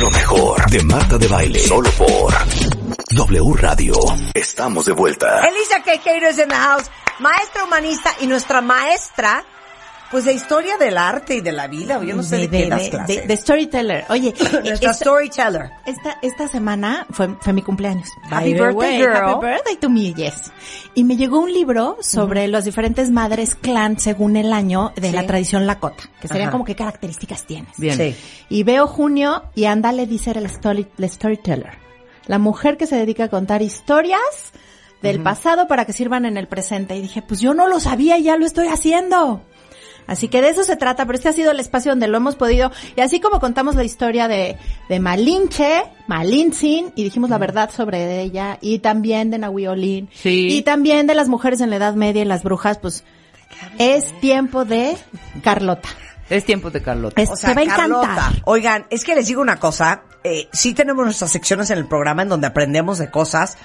lo 0.00 0.10
mejor 0.10 0.70
de 0.70 0.82
Marta 0.82 1.18
de 1.18 1.28
Baile. 1.28 1.58
Solo 1.58 1.90
por 1.90 2.32
W 3.10 3.54
Radio. 3.56 3.94
Estamos 4.32 4.86
de 4.86 4.92
vuelta. 4.92 5.46
Elisa 5.46 5.82
Queijeiro 5.82 6.28
es 6.28 6.38
en 6.38 6.48
the 6.48 6.54
house, 6.54 6.90
maestra 7.18 7.64
humanista 7.64 8.16
y 8.20 8.26
nuestra 8.26 8.62
maestra, 8.62 9.44
pues 10.10 10.24
de 10.24 10.32
historia 10.32 10.76
del 10.76 10.98
arte 10.98 11.36
y 11.36 11.40
de 11.40 11.52
la 11.52 11.68
vida. 11.68 12.02
Yo 12.02 12.16
no 12.16 12.22
sé 12.22 12.38
de, 12.38 12.48
qué 12.50 12.68
das 12.68 12.88
clase. 12.88 13.20
de- 13.20 13.26
de 13.26 13.36
storyteller. 13.36 14.04
Oye, 14.08 14.34
esta, 14.64 14.92
storyteller. 14.92 15.70
esta, 15.86 16.18
esta 16.22 16.48
semana 16.48 17.06
fue, 17.10 17.36
fue 17.40 17.52
mi 17.52 17.62
cumpleaños. 17.62 18.08
Happy 18.24 18.30
By 18.30 18.52
birthday, 18.54 18.74
way, 18.74 18.98
girl. 18.98 19.16
Happy 19.16 19.46
birthday 19.46 19.76
to 19.76 19.88
me, 19.90 20.12
yes. 20.14 20.52
Y 20.94 21.04
me 21.04 21.16
llegó 21.16 21.38
un 21.40 21.52
libro 21.52 21.96
sobre 22.00 22.48
las 22.48 22.64
diferentes 22.64 23.10
madres 23.10 23.54
clan 23.54 23.98
según 24.00 24.36
el 24.36 24.52
año 24.52 24.92
de 24.96 25.10
Sí. 25.10 25.14
la 25.14 25.26
tradición 25.26 25.66
Lakota, 25.66 26.04
que 26.20 26.28
serían 26.28 26.48
Ajá. 26.48 26.52
como 26.52 26.64
qué 26.64 26.74
características 26.74 27.44
tienes. 27.44 27.72
Bien. 27.78 27.96
Sí. 27.96 28.16
Y 28.48 28.62
veo 28.64 28.86
junio 28.86 29.44
y 29.54 29.66
ándale 29.66 30.06
dice 30.06 30.32
el, 30.32 30.46
story, 30.46 30.86
el 30.98 31.08
storyteller. 31.08 31.78
La 32.26 32.38
mujer 32.38 32.76
que 32.76 32.86
se 32.86 32.96
dedica 32.96 33.24
a 33.24 33.28
contar 33.28 33.62
historias 33.62 34.20
del 35.02 35.22
pasado 35.22 35.66
para 35.66 35.86
que 35.86 35.92
sirvan 35.94 36.26
en 36.26 36.36
el 36.36 36.46
presente. 36.46 36.94
Y 36.94 37.00
dije, 37.00 37.22
pues 37.22 37.40
yo 37.40 37.54
no 37.54 37.66
lo 37.68 37.80
sabía 37.80 38.18
y 38.18 38.24
ya 38.24 38.36
lo 38.36 38.44
estoy 38.44 38.68
haciendo. 38.68 39.42
Así 40.10 40.26
que 40.28 40.42
de 40.42 40.48
eso 40.50 40.64
se 40.64 40.74
trata, 40.76 41.06
pero 41.06 41.16
este 41.16 41.28
ha 41.28 41.32
sido 41.32 41.52
el 41.52 41.60
espacio 41.60 41.92
donde 41.92 42.08
lo 42.08 42.16
hemos 42.16 42.34
podido, 42.34 42.72
y 42.96 43.00
así 43.00 43.20
como 43.20 43.38
contamos 43.38 43.76
la 43.76 43.84
historia 43.84 44.26
de, 44.26 44.56
de 44.88 44.98
Malinche, 45.00 45.84
Malintzin, 46.08 46.92
y 46.96 47.04
dijimos 47.04 47.30
la 47.30 47.38
verdad 47.38 47.70
sobre 47.70 48.20
ella, 48.20 48.58
y 48.60 48.80
también 48.80 49.30
de 49.30 49.38
Nahuiolín, 49.38 50.08
Sí. 50.12 50.48
y 50.50 50.62
también 50.62 51.06
de 51.06 51.14
las 51.14 51.28
mujeres 51.28 51.60
en 51.60 51.70
la 51.70 51.76
Edad 51.76 51.94
Media 51.94 52.22
y 52.22 52.24
las 52.24 52.42
brujas, 52.42 52.78
pues 52.78 53.04
es 53.78 54.12
tiempo 54.20 54.64
de 54.64 54.96
Carlota. 55.44 55.88
Es 56.28 56.44
tiempo 56.44 56.70
de 56.70 56.82
Carlota. 56.82 57.20
Es- 57.22 57.30
O 57.30 57.36
sea, 57.36 57.50
te 57.50 57.54
va 57.54 57.60
a 57.60 57.64
encantar. 57.64 57.88
Carlota. 58.16 58.32
Oigan, 58.46 58.86
es 58.90 59.04
que 59.04 59.14
les 59.14 59.26
digo 59.28 59.40
una 59.40 59.56
cosa. 59.60 60.02
Eh, 60.22 60.48
sí 60.52 60.74
tenemos 60.74 61.04
nuestras 61.04 61.30
secciones 61.30 61.70
en 61.70 61.78
el 61.78 61.86
programa 61.86 62.22
en 62.22 62.28
donde 62.28 62.46
aprendemos 62.46 62.98
de 62.98 63.10
cosas 63.10 63.56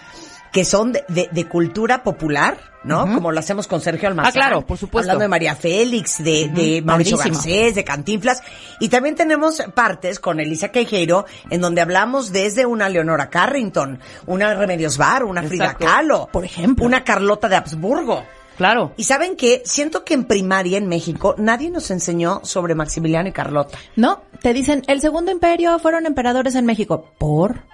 que 0.55 0.63
son 0.63 0.93
de, 0.93 1.03
de- 1.09 1.27
de 1.33 1.49
cultura 1.49 2.01
popular, 2.01 2.57
¿no? 2.85 3.13
Como 3.13 3.33
lo 3.33 3.39
hacemos 3.41 3.67
con 3.67 3.81
Sergio 3.81 4.07
Almazán. 4.07 4.29
Ah, 4.29 4.33
claro, 4.33 4.65
por 4.65 4.77
supuesto. 4.77 5.11
Hablando 5.11 5.23
de 5.23 5.27
María 5.27 5.53
Félix, 5.53 6.23
de, 6.23 6.47
de 6.47 6.81
Mauricio 6.81 7.17
Padrísimo. 7.17 7.43
Garcés, 7.43 7.75
de 7.75 7.83
Cantinflas. 7.83 8.41
Y 8.79 8.87
también 8.87 9.15
tenemos 9.15 9.61
partes 9.73 10.21
con 10.21 10.39
Elisa 10.39 10.69
Queijeiro 10.69 11.25
en 11.49 11.59
donde 11.59 11.81
hablamos 11.81 12.31
desde 12.31 12.65
una 12.65 12.87
Leonora 12.87 13.29
Carrington, 13.29 13.99
una 14.27 14.53
Remedios 14.53 14.97
Bar, 14.97 15.25
una 15.25 15.43
Frida. 15.43 15.73
Kahlo. 15.73 16.29
Por 16.31 16.45
ejemplo. 16.45 16.85
Una 16.85 17.03
Carlota 17.03 17.49
de 17.49 17.57
Habsburgo. 17.57 18.23
Claro. 18.55 18.93
Y 18.95 19.03
saben 19.03 19.35
que 19.35 19.61
siento 19.65 20.05
que 20.05 20.13
en 20.13 20.23
primaria 20.23 20.77
en 20.77 20.87
México 20.87 21.35
nadie 21.37 21.69
nos 21.69 21.91
enseñó 21.91 22.39
sobre 22.45 22.75
Maximiliano 22.75 23.27
y 23.27 23.33
Carlota. 23.33 23.77
No, 23.97 24.21
te 24.41 24.53
dicen, 24.53 24.83
el 24.87 25.01
segundo 25.01 25.31
imperio 25.33 25.77
fueron 25.79 26.05
emperadores 26.05 26.55
en 26.55 26.65
México. 26.65 27.11
¿Por? 27.17 27.65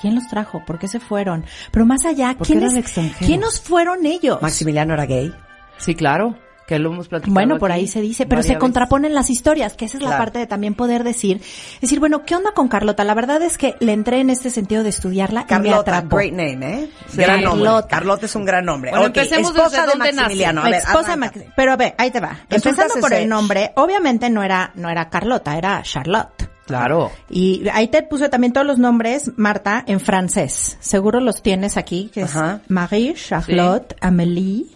¿Quién 0.00 0.14
los 0.14 0.26
trajo? 0.28 0.64
¿Por 0.64 0.78
qué 0.78 0.88
se 0.88 1.00
fueron? 1.00 1.44
Pero 1.70 1.86
más 1.86 2.04
allá, 2.04 2.34
¿quiénes. 2.34 2.72
¿quiénes 3.18 3.60
fueron 3.60 4.06
ellos? 4.06 4.40
Maximiliano 4.42 4.94
era 4.94 5.06
gay. 5.06 5.34
Sí, 5.78 5.94
claro. 5.94 6.36
Que 6.66 6.78
lo 6.78 6.92
hemos 6.92 7.08
platicado. 7.08 7.34
Bueno, 7.34 7.58
por 7.58 7.72
aquí 7.72 7.80
ahí 7.80 7.86
se 7.88 8.00
dice, 8.00 8.26
pero 8.26 8.44
se 8.44 8.56
contraponen 8.56 9.12
las 9.12 9.28
historias, 9.28 9.74
que 9.74 9.86
esa 9.86 9.96
es 9.96 10.04
la 10.04 10.10
Claro. 10.10 10.22
parte 10.22 10.38
de 10.38 10.46
también 10.46 10.74
poder 10.74 11.02
decir, 11.02 11.40
decir, 11.80 11.98
bueno, 11.98 12.24
¿qué 12.24 12.36
onda 12.36 12.52
con 12.52 12.68
Carlota? 12.68 13.02
La 13.02 13.14
verdad 13.14 13.42
es 13.42 13.58
que 13.58 13.74
le 13.80 13.92
entré 13.92 14.20
en 14.20 14.30
este 14.30 14.50
sentido 14.50 14.84
de 14.84 14.90
estudiarla 14.90 15.40
y 15.40 15.42
me 15.42 15.48
Carlota, 15.48 15.96
atrapó. 15.96 16.16
great 16.16 16.30
name, 16.32 16.74
¿eh? 16.84 16.90
Sí. 17.08 17.16
Gran 17.16 17.42
nombre. 17.42 17.64
Carlota. 17.64 17.88
Carlota 17.88 18.26
es 18.26 18.36
un 18.36 18.44
gran 18.44 18.64
nombre. 18.64 18.92
Bueno, 18.92 19.06
Ok, 19.06 19.16
empecemos 19.16 19.50
esposa 19.50 19.68
desde 19.70 19.80
de 19.82 19.86
dónde 19.88 20.04
nace. 20.12 20.16
Maximiliano. 20.22 20.60
A 20.60 20.64
ver, 20.64 20.74
Esposa. 20.74 21.16
Max- 21.16 21.40
pero 21.56 21.72
a 21.72 21.76
ver, 21.76 21.94
ahí 21.98 22.10
te 22.12 22.20
va. 22.20 22.38
Empezando 22.48 22.94
por 23.00 23.12
el 23.14 23.28
nombre, 23.28 23.72
obviamente 23.74 24.30
no 24.30 24.44
era, 24.44 24.70
no 24.76 24.88
era 24.90 25.08
Carlota, 25.10 25.58
era 25.58 25.82
Charlotte. 25.82 26.48
Claro. 26.70 27.10
Y 27.28 27.68
ahí 27.72 27.88
te 27.88 28.02
puse 28.02 28.28
también 28.28 28.52
todos 28.52 28.66
los 28.66 28.78
nombres, 28.78 29.30
Marta, 29.36 29.84
en 29.86 30.00
francés. 30.00 30.76
Seguro 30.80 31.20
los 31.20 31.42
tienes 31.42 31.76
aquí, 31.76 32.10
que 32.12 32.22
es 32.22 32.36
Ajá. 32.36 32.60
Marie, 32.68 33.14
Charlotte, 33.14 33.94
Amélie, 34.00 34.66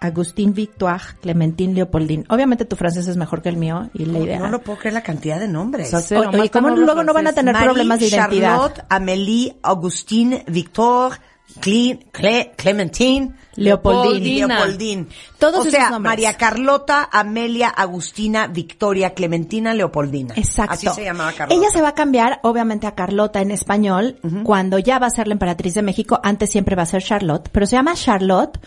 Agustín 0.00 0.52
Victoire, 0.52 1.02
Clementine 1.22 1.72
Leopoldine. 1.74 2.24
Obviamente 2.28 2.64
tu 2.66 2.76
francés 2.76 3.06
es 3.08 3.16
mejor 3.16 3.40
que 3.40 3.48
el 3.48 3.56
mío 3.56 3.88
y 3.94 4.04
la 4.04 4.18
idea. 4.18 4.38
No 4.38 4.48
lo 4.48 4.60
puedo 4.60 4.78
creer 4.78 4.94
la 4.94 5.02
cantidad 5.02 5.40
de 5.40 5.48
nombres. 5.48 5.88
O 5.88 5.90
sea, 5.90 6.00
sí, 6.00 6.14
Oye, 6.14 6.26
nomás 6.26 6.40
oye, 6.40 6.50
¿cómo 6.50 6.68
están 6.68 6.80
los 6.80 6.86
luego 6.86 7.02
no 7.04 7.14
van 7.14 7.26
a 7.26 7.32
tener 7.32 7.54
Marie, 7.54 7.68
problemas 7.68 8.00
de 8.00 8.08
identidad? 8.08 8.50
Charlotte, 8.50 8.84
Amélie, 8.90 9.56
Augustine, 9.62 10.44
Victor, 10.46 11.14
Cle- 11.60 12.06
Cle- 12.12 12.52
Clementine, 12.56 13.34
Leopoldine. 13.56 14.46
Leopoldine. 14.48 15.06
Todos 15.38 15.56
o 15.56 15.60
esos 15.62 15.72
sea, 15.72 15.90
nombres. 15.90 16.10
María 16.10 16.34
Carlota, 16.36 17.08
Amelia, 17.12 17.68
Agustina, 17.68 18.46
Victoria, 18.48 19.14
Clementina, 19.14 19.74
Leopoldina. 19.74 20.34
Exacto. 20.36 20.74
Así 20.74 20.88
se 20.88 21.04
llamaba 21.04 21.32
Carlota. 21.32 21.58
Ella 21.60 21.70
se 21.70 21.80
va 21.82 21.88
a 21.88 21.94
cambiar, 21.94 22.40
obviamente, 22.42 22.86
a 22.86 22.94
Carlota 22.94 23.40
en 23.40 23.50
español, 23.50 24.18
cuando 24.42 24.78
ya 24.78 24.98
va 24.98 25.06
a 25.06 25.10
ser 25.10 25.28
la 25.28 25.34
emperatriz 25.34 25.74
de 25.74 25.82
México. 25.82 26.20
Antes 26.22 26.50
siempre 26.50 26.76
va 26.76 26.82
a 26.82 26.86
ser 26.86 27.02
Charlotte, 27.02 27.48
pero 27.52 27.66
se 27.66 27.76
llama 27.76 27.94
Charlotte 27.94 28.58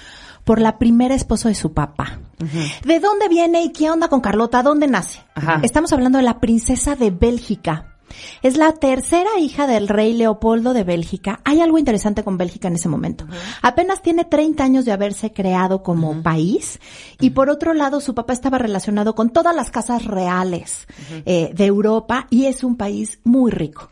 por 0.43 0.61
la 0.61 0.77
primera 0.77 1.13
esposa 1.13 1.49
de 1.49 1.55
su 1.55 1.73
papá. 1.73 2.19
¿De 2.85 2.99
dónde 2.99 3.27
viene 3.27 3.63
y 3.63 3.71
qué 3.73 3.89
onda 3.91 4.07
con 4.07 4.21
Carlota? 4.21 4.63
¿Dónde 4.63 4.87
nace? 4.87 5.19
Ajá. 5.35 5.59
Estamos 5.63 5.91
hablando 5.91 6.19
de 6.19 6.23
la 6.23 6.39
princesa 6.39 6.95
de 6.95 7.11
Bélgica. 7.11 7.96
Es 8.41 8.57
la 8.57 8.73
tercera 8.73 9.29
hija 9.39 9.67
del 9.67 9.87
rey 9.87 10.13
Leopoldo 10.13 10.73
de 10.73 10.83
Bélgica. 10.83 11.39
Hay 11.43 11.61
algo 11.61 11.77
interesante 11.77 12.23
con 12.23 12.37
Bélgica 12.37 12.67
en 12.67 12.75
ese 12.75 12.89
momento. 12.89 13.25
Apenas 13.61 14.01
tiene 14.01 14.25
30 14.25 14.63
años 14.63 14.85
de 14.85 14.91
haberse 14.91 15.33
creado 15.33 15.83
como 15.83 16.23
país 16.23 16.79
y 17.19 17.31
por 17.31 17.49
otro 17.49 17.73
lado 17.73 17.99
su 17.99 18.15
papá 18.15 18.33
estaba 18.33 18.57
relacionado 18.57 19.15
con 19.15 19.29
todas 19.29 19.55
las 19.55 19.71
casas 19.71 20.05
reales 20.05 20.87
eh, 21.25 21.51
de 21.53 21.65
Europa 21.65 22.27
y 22.29 22.45
es 22.45 22.63
un 22.63 22.77
país 22.77 23.19
muy 23.23 23.51
rico. 23.51 23.91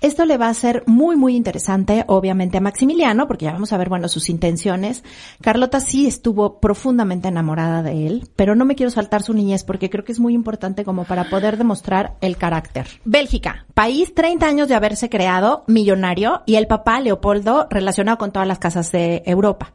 Esto 0.00 0.24
le 0.24 0.38
va 0.38 0.48
a 0.48 0.54
ser 0.54 0.82
muy, 0.86 1.16
muy 1.16 1.36
interesante, 1.36 2.04
obviamente, 2.06 2.58
a 2.58 2.60
Maximiliano, 2.60 3.26
porque 3.26 3.44
ya 3.44 3.52
vamos 3.52 3.72
a 3.72 3.76
ver, 3.76 3.88
bueno, 3.88 4.08
sus 4.08 4.30
intenciones. 4.30 5.04
Carlota 5.42 5.80
sí 5.80 6.06
estuvo 6.06 6.58
profundamente 6.58 7.28
enamorada 7.28 7.82
de 7.82 8.06
él, 8.06 8.28
pero 8.36 8.54
no 8.54 8.64
me 8.64 8.76
quiero 8.76 8.90
saltar 8.90 9.22
su 9.22 9.34
niñez 9.34 9.64
porque 9.64 9.90
creo 9.90 10.04
que 10.04 10.12
es 10.12 10.20
muy 10.20 10.34
importante 10.34 10.84
como 10.84 11.04
para 11.04 11.28
poder 11.28 11.58
demostrar 11.58 12.16
el 12.20 12.36
carácter. 12.36 12.86
Bélgica, 13.04 13.66
país 13.74 14.14
30 14.14 14.46
años 14.46 14.68
de 14.68 14.74
haberse 14.74 15.10
creado, 15.10 15.64
millonario, 15.66 16.42
y 16.46 16.54
el 16.54 16.66
papá, 16.66 17.00
Leopoldo, 17.00 17.66
relacionado 17.70 18.18
con 18.18 18.32
todas 18.32 18.48
las 18.48 18.58
casas 18.58 18.90
de 18.92 19.22
Europa. 19.26 19.72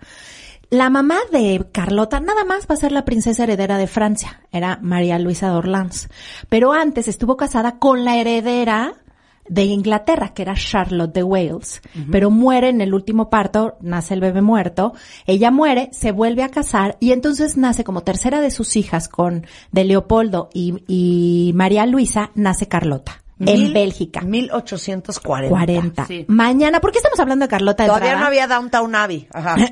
La 0.71 0.89
mamá 0.89 1.17
de 1.31 1.67
Carlota 1.71 2.19
nada 2.19 2.43
más 2.43 2.67
va 2.69 2.73
a 2.73 2.77
ser 2.77 2.91
la 2.91 3.05
princesa 3.05 3.43
heredera 3.43 3.77
de 3.77 3.85
Francia, 3.85 4.41
era 4.51 4.79
María 4.81 5.19
Luisa 5.19 5.49
de. 5.49 6.09
Pero 6.49 6.73
antes 6.73 7.07
estuvo 7.07 7.37
casada 7.37 7.77
con 7.77 8.03
la 8.03 8.17
heredera 8.17 8.95
de 9.47 9.63
Inglaterra, 9.63 10.33
que 10.33 10.41
era 10.41 10.55
Charlotte 10.55 11.13
de 11.13 11.23
Wales, 11.23 11.81
pero 12.11 12.29
muere 12.31 12.69
en 12.69 12.81
el 12.81 12.93
último 12.93 13.29
parto, 13.29 13.77
nace 13.81 14.13
el 14.13 14.21
bebé 14.21 14.41
muerto, 14.41 14.93
ella 15.25 15.51
muere, 15.51 15.89
se 15.91 16.11
vuelve 16.11 16.43
a 16.43 16.49
casar 16.49 16.97
y 16.99 17.11
entonces 17.11 17.57
nace 17.57 17.83
como 17.83 18.01
tercera 18.01 18.41
de 18.41 18.51
sus 18.51 18.75
hijas 18.75 19.07
con 19.07 19.45
de 19.71 19.83
Leopoldo 19.83 20.49
y, 20.53 20.83
y 20.87 21.53
María 21.53 21.85
Luisa, 21.85 22.31
nace 22.35 22.67
Carlota. 22.67 23.24
En 23.37 23.45
Mil- 23.45 23.73
Bélgica. 23.73 24.21
1840. 24.21 25.49
40. 25.49 26.05
Sí. 26.05 26.25
Mañana, 26.29 26.79
¿por 26.79 26.91
qué 26.91 26.99
estamos 26.99 27.19
hablando 27.19 27.43
de 27.45 27.49
Carlota 27.49 27.83
de 27.83 27.87
Todavía 27.89 28.07
entrada? 28.11 28.21
no 28.21 28.27
había 28.27 28.47
Downtown 28.47 28.95
Abbey. 28.95 29.27
Ajá. 29.33 29.55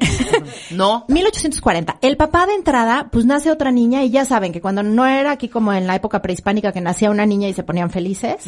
No. 0.71 1.05
1840. 1.07 1.97
El 2.01 2.17
papá 2.17 2.45
de 2.45 2.53
entrada, 2.55 3.07
pues 3.11 3.25
nace 3.25 3.51
otra 3.51 3.71
niña 3.71 4.03
y 4.03 4.09
ya 4.09 4.25
saben 4.25 4.51
que 4.51 4.59
cuando 4.61 4.83
no 4.83 5.05
era 5.05 5.31
aquí 5.31 5.47
como 5.47 5.71
en 5.71 5.87
la 5.87 5.95
época 5.95 6.21
prehispánica 6.21 6.71
que 6.71 6.81
nacía 6.81 7.11
una 7.11 7.25
niña 7.25 7.47
y 7.47 7.53
se 7.53 7.63
ponían 7.63 7.89
felices, 7.89 8.43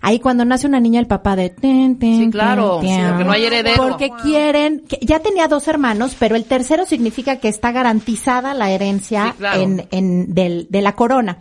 ahí 0.00 0.20
cuando 0.20 0.44
nace 0.44 0.66
una 0.66 0.80
niña 0.80 1.00
el 1.00 1.06
papá 1.06 1.36
de... 1.36 1.50
ten, 1.50 1.98
ten, 1.98 2.24
Sí, 2.24 2.30
claro, 2.30 2.78
ten, 2.80 2.90
sí, 2.96 3.02
porque 3.08 3.24
no 3.24 3.32
hay 3.32 3.44
heredero. 3.44 3.88
Porque 3.88 4.10
quieren, 4.22 4.84
que 4.88 4.98
ya 5.02 5.18
tenía 5.20 5.48
dos 5.48 5.68
hermanos, 5.68 6.16
pero 6.18 6.36
el 6.36 6.44
tercero 6.44 6.86
significa 6.86 7.36
que 7.36 7.48
está 7.48 7.72
garantizada 7.72 8.54
la 8.54 8.70
herencia 8.70 9.26
Sí, 9.32 9.38
claro. 9.38 9.60
en, 9.60 9.88
en 9.90 10.34
del, 10.34 10.66
de 10.70 10.80
la 10.82 10.94
corona. 10.94 11.38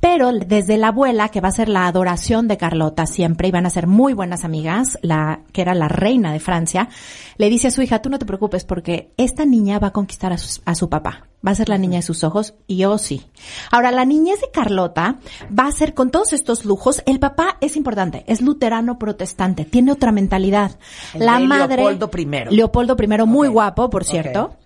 Pero 0.00 0.32
desde 0.32 0.76
la 0.76 0.88
abuela, 0.88 1.28
que 1.30 1.40
va 1.40 1.48
a 1.48 1.52
ser 1.52 1.68
la 1.68 1.86
adoración 1.86 2.48
de 2.48 2.57
Carlota 2.58 3.06
siempre, 3.06 3.48
y 3.48 3.50
van 3.50 3.66
a 3.66 3.70
ser 3.70 3.86
muy 3.86 4.12
buenas 4.12 4.44
amigas, 4.44 4.98
la, 5.02 5.40
que 5.52 5.62
era 5.62 5.74
la 5.74 5.88
reina 5.88 6.32
de 6.32 6.40
Francia, 6.40 6.88
le 7.36 7.48
dice 7.48 7.68
a 7.68 7.70
su 7.70 7.80
hija, 7.82 8.02
tú 8.02 8.10
no 8.10 8.18
te 8.18 8.26
preocupes 8.26 8.64
porque 8.64 9.12
esta 9.16 9.44
niña 9.46 9.78
va 9.78 9.88
a 9.88 9.92
conquistar 9.92 10.32
a 10.32 10.38
su, 10.38 10.60
a 10.64 10.74
su 10.74 10.88
papá. 10.88 11.28
va 11.46 11.52
a 11.52 11.54
ser 11.54 11.68
la 11.68 11.78
niña 11.78 11.98
de 11.98 12.02
sus 12.02 12.24
ojos 12.24 12.54
y 12.66 12.78
yo 12.78 12.98
sí. 12.98 13.26
Ahora, 13.70 13.90
la 13.90 14.04
niñez 14.04 14.40
de 14.40 14.50
Carlota 14.52 15.16
va 15.56 15.66
a 15.66 15.72
ser 15.72 15.94
con 15.94 16.10
todos 16.10 16.32
estos 16.32 16.64
lujos. 16.64 17.02
El 17.06 17.20
papá 17.20 17.56
es 17.60 17.76
importante, 17.76 18.24
es 18.26 18.42
luterano 18.42 18.98
protestante, 18.98 19.64
tiene 19.64 19.92
otra 19.92 20.12
mentalidad. 20.12 20.72
El 21.14 21.26
la 21.26 21.38
madre. 21.38 21.76
Leopoldo 21.76 22.10
I. 22.16 22.54
Leopoldo 22.54 22.96
I, 22.98 23.26
muy 23.26 23.48
guapo, 23.48 23.88
por 23.88 24.04
cierto. 24.04 24.56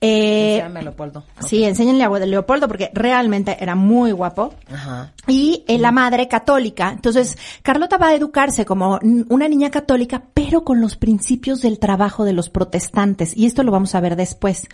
Eh, 0.00 0.56
Enséñame, 0.56 0.82
Leopoldo. 0.82 1.24
Sí, 1.40 1.64
enséñenle 1.64 2.04
a 2.04 2.08
Leopoldo 2.10 2.68
porque 2.68 2.90
realmente 2.94 3.56
era 3.60 3.74
muy 3.74 4.12
guapo. 4.12 4.54
Ajá. 4.72 5.12
Y 5.26 5.64
eh, 5.66 5.78
la 5.78 5.92
madre 5.92 6.28
católica. 6.28 6.90
Entonces, 6.92 7.36
Carlota 7.62 7.98
va 7.98 8.08
a 8.08 8.14
educarse 8.14 8.64
como 8.64 8.98
una 9.28 9.48
niña 9.48 9.70
católica, 9.70 10.22
pero 10.34 10.64
con 10.64 10.80
los 10.80 10.96
principios 10.96 11.62
del 11.62 11.78
trabajo 11.78 12.24
de 12.24 12.32
los 12.32 12.48
protestantes. 12.48 13.36
Y 13.36 13.46
esto 13.46 13.62
lo 13.62 13.72
vamos 13.72 13.94
a 13.94 14.00
ver 14.00 14.16
después. 14.16 14.66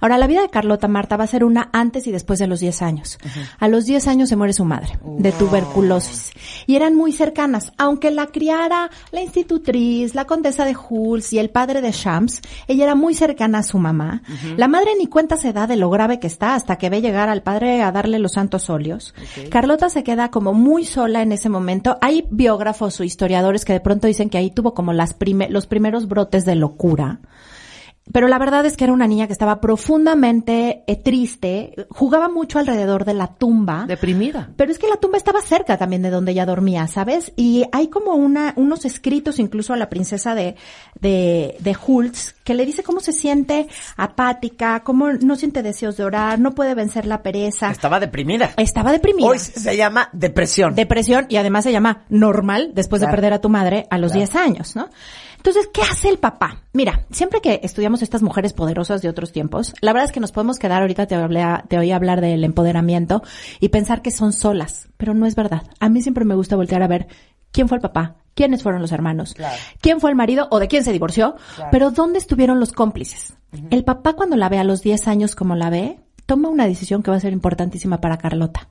Ahora, 0.00 0.16
la 0.16 0.26
vida 0.26 0.42
de 0.42 0.48
Carlota 0.48 0.88
Marta 0.88 1.16
va 1.16 1.24
a 1.24 1.28
ser 1.28 1.44
una 1.44 1.70
antes 1.72 2.06
y 2.06 2.12
después 2.12 2.38
de 2.38 2.46
los 2.46 2.60
10 2.60 2.82
años. 2.82 3.18
A 3.58 3.68
los 3.68 3.84
10 3.84 4.06
años 4.06 4.28
se 4.28 4.36
muere 4.36 4.52
su 4.52 4.64
madre 4.64 4.98
de 5.18 5.32
tuberculosis. 5.32 6.32
Y 6.66 6.76
eran 6.76 6.94
muy 6.94 7.12
cercanas. 7.12 7.72
Aunque 7.78 8.10
la 8.10 8.26
criara 8.26 8.90
la 9.10 9.22
institutriz, 9.22 10.14
la 10.14 10.24
condesa 10.26 10.64
de 10.64 10.76
Huls 10.76 11.32
y 11.32 11.38
el 11.38 11.50
padre 11.50 11.80
de 11.80 11.92
Shams, 11.92 12.40
ella 12.66 12.84
era 12.84 12.94
muy 12.94 13.14
cercana 13.14 13.58
a 13.58 13.62
su 13.62 13.78
mamá. 13.78 14.22
La 14.56 14.67
madre 14.68 14.92
ni 14.98 15.06
cuenta 15.06 15.36
se 15.36 15.52
da 15.52 15.66
de 15.66 15.76
lo 15.76 15.90
grave 15.90 16.20
que 16.20 16.26
está 16.26 16.54
hasta 16.54 16.76
que 16.76 16.90
ve 16.90 17.00
llegar 17.00 17.28
al 17.28 17.42
padre 17.42 17.82
a 17.82 17.90
darle 17.92 18.18
los 18.18 18.32
santos 18.32 18.70
óleos. 18.70 19.14
Carlota 19.50 19.88
se 19.88 20.04
queda 20.04 20.30
como 20.30 20.52
muy 20.54 20.84
sola 20.84 21.22
en 21.22 21.32
ese 21.32 21.48
momento. 21.48 21.98
Hay 22.00 22.26
biógrafos 22.30 23.00
o 23.00 23.04
historiadores 23.04 23.64
que 23.64 23.72
de 23.72 23.80
pronto 23.80 24.06
dicen 24.06 24.30
que 24.30 24.38
ahí 24.38 24.50
tuvo 24.50 24.74
como 24.74 24.92
las 24.92 25.14
prime- 25.14 25.48
los 25.50 25.66
primeros 25.66 26.06
brotes 26.08 26.44
de 26.44 26.54
locura. 26.54 27.18
Pero 28.12 28.28
la 28.28 28.38
verdad 28.38 28.64
es 28.66 28.76
que 28.76 28.84
era 28.84 28.92
una 28.92 29.06
niña 29.06 29.26
que 29.26 29.32
estaba 29.32 29.60
profundamente 29.60 30.82
eh, 30.86 30.96
triste, 30.96 31.74
jugaba 31.90 32.28
mucho 32.28 32.58
alrededor 32.58 33.04
de 33.04 33.14
la 33.14 33.28
tumba. 33.34 33.84
Deprimida. 33.86 34.50
Pero 34.56 34.70
es 34.72 34.78
que 34.78 34.88
la 34.88 34.96
tumba 34.96 35.18
estaba 35.18 35.40
cerca 35.40 35.76
también 35.76 36.02
de 36.02 36.10
donde 36.10 36.32
ella 36.32 36.46
dormía, 36.46 36.86
¿sabes? 36.86 37.32
Y 37.36 37.64
hay 37.72 37.88
como 37.88 38.14
una, 38.14 38.52
unos 38.56 38.84
escritos 38.84 39.38
incluso 39.38 39.72
a 39.72 39.76
la 39.76 39.88
princesa 39.88 40.34
de, 40.34 40.56
de, 41.00 41.56
de 41.60 41.76
Hulz 41.86 42.34
que 42.44 42.54
le 42.54 42.64
dice 42.64 42.82
cómo 42.82 43.00
se 43.00 43.12
siente 43.12 43.68
apática, 43.96 44.80
cómo 44.80 45.12
no 45.12 45.36
siente 45.36 45.62
deseos 45.62 45.96
de 45.96 46.04
orar, 46.04 46.38
no 46.38 46.52
puede 46.54 46.74
vencer 46.74 47.04
la 47.06 47.22
pereza. 47.22 47.70
Estaba 47.70 48.00
deprimida. 48.00 48.50
Estaba 48.56 48.90
deprimida. 48.92 49.26
Hoy 49.28 49.38
se 49.38 49.76
llama 49.76 50.08
depresión. 50.12 50.74
Depresión 50.74 51.26
y 51.28 51.36
además 51.36 51.64
se 51.64 51.72
llama 51.72 52.04
normal 52.08 52.72
después 52.74 53.00
Claro. 53.00 53.10
de 53.12 53.16
perder 53.16 53.32
a 53.34 53.40
tu 53.40 53.48
madre 53.48 53.86
a 53.90 53.98
los 53.98 54.12
Claro. 54.12 54.26
10 54.26 54.36
años, 54.36 54.76
¿no? 54.76 54.88
Entonces, 55.48 55.70
¿qué 55.72 55.80
hace 55.80 56.10
el 56.10 56.18
papá? 56.18 56.64
Mira, 56.74 57.06
siempre 57.10 57.40
que 57.40 57.60
estudiamos 57.62 58.02
estas 58.02 58.20
mujeres 58.20 58.52
poderosas 58.52 59.00
de 59.00 59.08
otros 59.08 59.32
tiempos, 59.32 59.72
la 59.80 59.94
verdad 59.94 60.04
es 60.04 60.12
que 60.12 60.20
nos 60.20 60.30
podemos 60.30 60.58
quedar, 60.58 60.82
ahorita 60.82 61.06
te, 61.06 61.14
hablé, 61.14 61.42
te 61.68 61.78
oí 61.78 61.90
hablar 61.90 62.20
del 62.20 62.44
empoderamiento 62.44 63.22
y 63.58 63.70
pensar 63.70 64.02
que 64.02 64.10
son 64.10 64.34
solas, 64.34 64.90
pero 64.98 65.14
no 65.14 65.24
es 65.24 65.34
verdad. 65.36 65.62
A 65.80 65.88
mí 65.88 66.02
siempre 66.02 66.26
me 66.26 66.34
gusta 66.34 66.54
voltear 66.54 66.82
a 66.82 66.86
ver 66.86 67.06
quién 67.50 67.66
fue 67.66 67.78
el 67.78 67.80
papá, 67.80 68.16
quiénes 68.34 68.62
fueron 68.62 68.82
los 68.82 68.92
hermanos, 68.92 69.32
Claro. 69.32 69.56
quién 69.80 70.00
fue 70.02 70.10
el 70.10 70.16
marido 70.16 70.48
o 70.50 70.58
de 70.58 70.68
quién 70.68 70.84
se 70.84 70.92
divorció, 70.92 71.36
pero 71.72 71.92
¿dónde 71.92 72.18
estuvieron 72.18 72.60
los 72.60 72.72
cómplices? 72.72 73.34
El 73.70 73.84
papá 73.84 74.12
cuando 74.12 74.36
la 74.36 74.50
ve 74.50 74.58
a 74.58 74.64
los 74.64 74.82
10 74.82 75.08
años 75.08 75.34
como 75.34 75.56
la 75.56 75.70
ve, 75.70 75.98
toma 76.26 76.50
una 76.50 76.66
decisión 76.66 77.02
que 77.02 77.10
va 77.10 77.16
a 77.16 77.20
ser 77.20 77.32
importantísima 77.32 78.02
para 78.02 78.18
Carlota, 78.18 78.68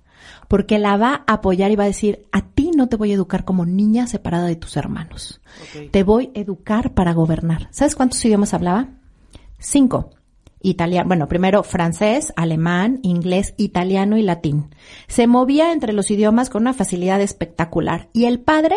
porque 0.47 0.79
la 0.79 0.97
va 0.97 1.23
a 1.27 1.33
apoyar 1.33 1.71
y 1.71 1.75
va 1.75 1.83
a 1.83 1.87
decir, 1.87 2.27
a 2.31 2.41
ti 2.41 2.71
no 2.75 2.87
te 2.89 2.95
voy 2.95 3.11
a 3.11 3.15
educar 3.15 3.45
como 3.45 3.65
niña 3.65 4.07
separada 4.07 4.47
de 4.47 4.55
tus 4.55 4.77
hermanos, 4.77 5.41
te 5.91 6.03
voy 6.03 6.31
a 6.35 6.39
educar 6.39 6.93
para 6.93 7.13
gobernar. 7.13 7.67
¿Sabes 7.71 7.95
cuántos 7.95 8.23
idiomas 8.25 8.53
hablaba? 8.53 8.89
Cinco. 9.59 10.11
Italiano, 10.59 11.07
bueno, 11.07 11.27
primero 11.27 11.63
francés, 11.63 12.33
alemán, 12.35 12.99
inglés, 13.03 13.53
italiano 13.57 14.17
y 14.17 14.23
latín. 14.23 14.73
Se 15.07 15.27
movía 15.27 15.71
entre 15.71 15.93
los 15.93 16.09
idiomas 16.09 16.49
con 16.49 16.63
una 16.63 16.73
facilidad 16.73 17.21
espectacular. 17.21 18.09
Y 18.11 18.25
el 18.25 18.39
padre, 18.39 18.75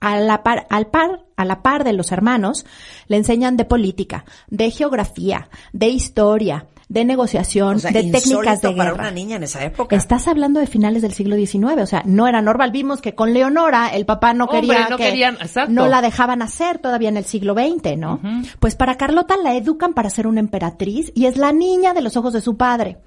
a 0.00 0.18
la 0.18 0.42
par, 0.42 0.66
al 0.70 0.88
par, 0.88 1.24
a 1.36 1.44
la 1.44 1.62
par 1.62 1.84
de 1.84 1.92
los 1.92 2.10
hermanos, 2.10 2.66
le 3.06 3.16
enseñan 3.16 3.56
de 3.56 3.64
política, 3.64 4.24
de 4.48 4.70
geografía, 4.70 5.48
de 5.72 5.88
historia, 5.88 6.66
de 6.90 7.04
negociación, 7.04 7.76
O 7.76 7.78
sea, 7.78 7.92
de 7.92 8.02
técnicas 8.10 8.60
de 8.60 8.72
para 8.72 8.90
guerra. 8.90 9.02
una 9.04 9.10
niña 9.12 9.36
en 9.36 9.44
esa 9.44 9.64
época. 9.64 9.94
Estás 9.94 10.26
hablando 10.26 10.58
de 10.58 10.66
finales 10.66 11.02
del 11.02 11.12
siglo 11.12 11.36
XIX, 11.36 11.80
o 11.82 11.86
sea, 11.86 12.02
no 12.04 12.26
era 12.26 12.42
normal. 12.42 12.72
Vimos 12.72 13.00
que 13.00 13.14
con 13.14 13.32
Leonora 13.32 13.88
el 13.94 14.04
papá 14.06 14.34
no 14.34 14.46
Hombre, 14.46 14.60
quería 14.62 14.88
no 14.88 14.96
que 14.96 15.04
querían- 15.04 15.38
no 15.68 15.86
la 15.86 16.02
dejaban 16.02 16.42
hacer 16.42 16.78
todavía 16.80 17.08
en 17.08 17.16
el 17.16 17.24
siglo 17.24 17.54
XX, 17.54 17.96
¿no? 17.96 18.20
Pues 18.58 18.74
para 18.74 18.96
Carlota 18.96 19.36
la 19.36 19.54
educan 19.54 19.94
para 19.94 20.10
ser 20.10 20.26
una 20.26 20.40
emperatriz 20.40 21.12
y 21.14 21.26
es 21.26 21.36
la 21.36 21.52
niña 21.52 21.94
de 21.94 22.02
los 22.02 22.16
ojos 22.16 22.32
de 22.32 22.40
su 22.40 22.56
padre. 22.56 22.98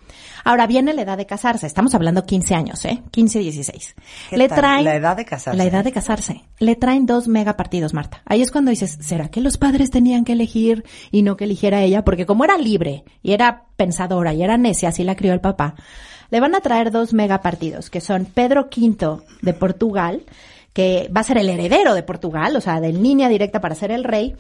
Ahora 0.44 0.68
viene 0.68 0.94
la 0.94 1.04
edad 1.04 1.18
de 1.18 1.26
casarse, 1.26 1.68
estamos 1.68 1.96
hablando 1.96 2.26
15 2.26 2.56
años, 2.56 2.84
¿eh? 2.86 3.02
15, 3.12 3.40
16. 3.40 3.96
¿Qué 4.30 4.38
Le 4.38 4.50
tal? 4.50 4.58
traen 4.58 4.86
La 4.86 4.96
edad 4.96 5.16
de 5.16 5.26
casarse. 5.26 5.58
La 5.58 5.66
edad 5.66 5.84
de 5.84 5.92
casarse. 5.92 6.44
Le 6.60 6.76
traen 6.76 7.06
dos 7.06 7.28
megapartidos, 7.28 7.94
Marta. 7.94 8.22
Ahí 8.26 8.42
es 8.42 8.52
cuando 8.52 8.72
dices, 8.72 8.98
¿será 9.02 9.30
que 9.30 9.42
los 9.42 9.58
padres 9.58 9.90
tenían 9.90 10.26
que 10.26 10.34
elegir 10.34 10.84
y 11.12 11.22
no 11.22 11.38
que 11.38 11.46
eligiera 11.46 11.82
ella? 11.82 12.04
Porque 12.04 12.26
como 12.26 12.44
era 12.44 12.58
libre 12.58 13.04
y 13.22 13.32
era 13.34 13.66
pensadora 13.78 14.34
y 14.34 14.44
era 14.44 14.58
necia, 14.58 14.90
así 14.90 15.04
la 15.04 15.16
crió 15.16 15.34
el 15.34 15.42
papá, 15.42 15.76
le 16.30 16.40
van 16.40 16.56
a 16.56 16.62
traer 16.62 16.92
dos 16.92 17.14
megapartidos, 17.14 17.90
que 17.90 18.02
son 18.02 18.26
Pedro 18.26 18.70
V 18.76 19.22
de 19.42 19.54
Portugal, 19.54 20.24
que 20.74 21.10
va 21.16 21.22
a 21.22 21.24
ser 21.24 21.38
el 21.38 21.50
heredero 21.50 21.94
de 21.94 22.02
Portugal, 22.04 22.56
o 22.56 22.62
sea, 22.62 22.80
de 22.82 22.92
línea 22.92 23.30
directa 23.30 23.62
para 23.62 23.76
ser 23.76 23.92
el 23.92 24.04
rey, 24.04 24.36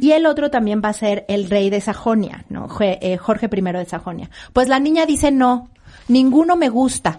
y 0.00 0.10
el 0.12 0.26
otro 0.26 0.50
también 0.50 0.82
va 0.84 0.88
a 0.88 0.92
ser 0.92 1.24
el 1.28 1.48
rey 1.48 1.70
de 1.70 1.80
Sajonia, 1.80 2.44
¿no? 2.48 2.66
Eh, 2.80 3.16
Jorge 3.18 3.48
I 3.50 3.60
de 3.60 3.84
Sajonia. 3.86 4.28
Pues 4.52 4.68
la 4.68 4.80
niña 4.80 5.06
dice, 5.06 5.30
no, 5.30 5.68
ninguno 6.08 6.56
me 6.56 6.68
gusta. 6.68 7.18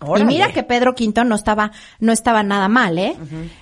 Órale. 0.00 0.24
Y 0.24 0.26
mira 0.26 0.50
que 0.52 0.62
Pedro 0.62 0.92
V 0.98 1.24
no 1.24 1.34
estaba, 1.34 1.70
no 2.00 2.10
estaba 2.12 2.42
nada 2.42 2.68
mal, 2.68 2.98
¿eh? 2.98 3.16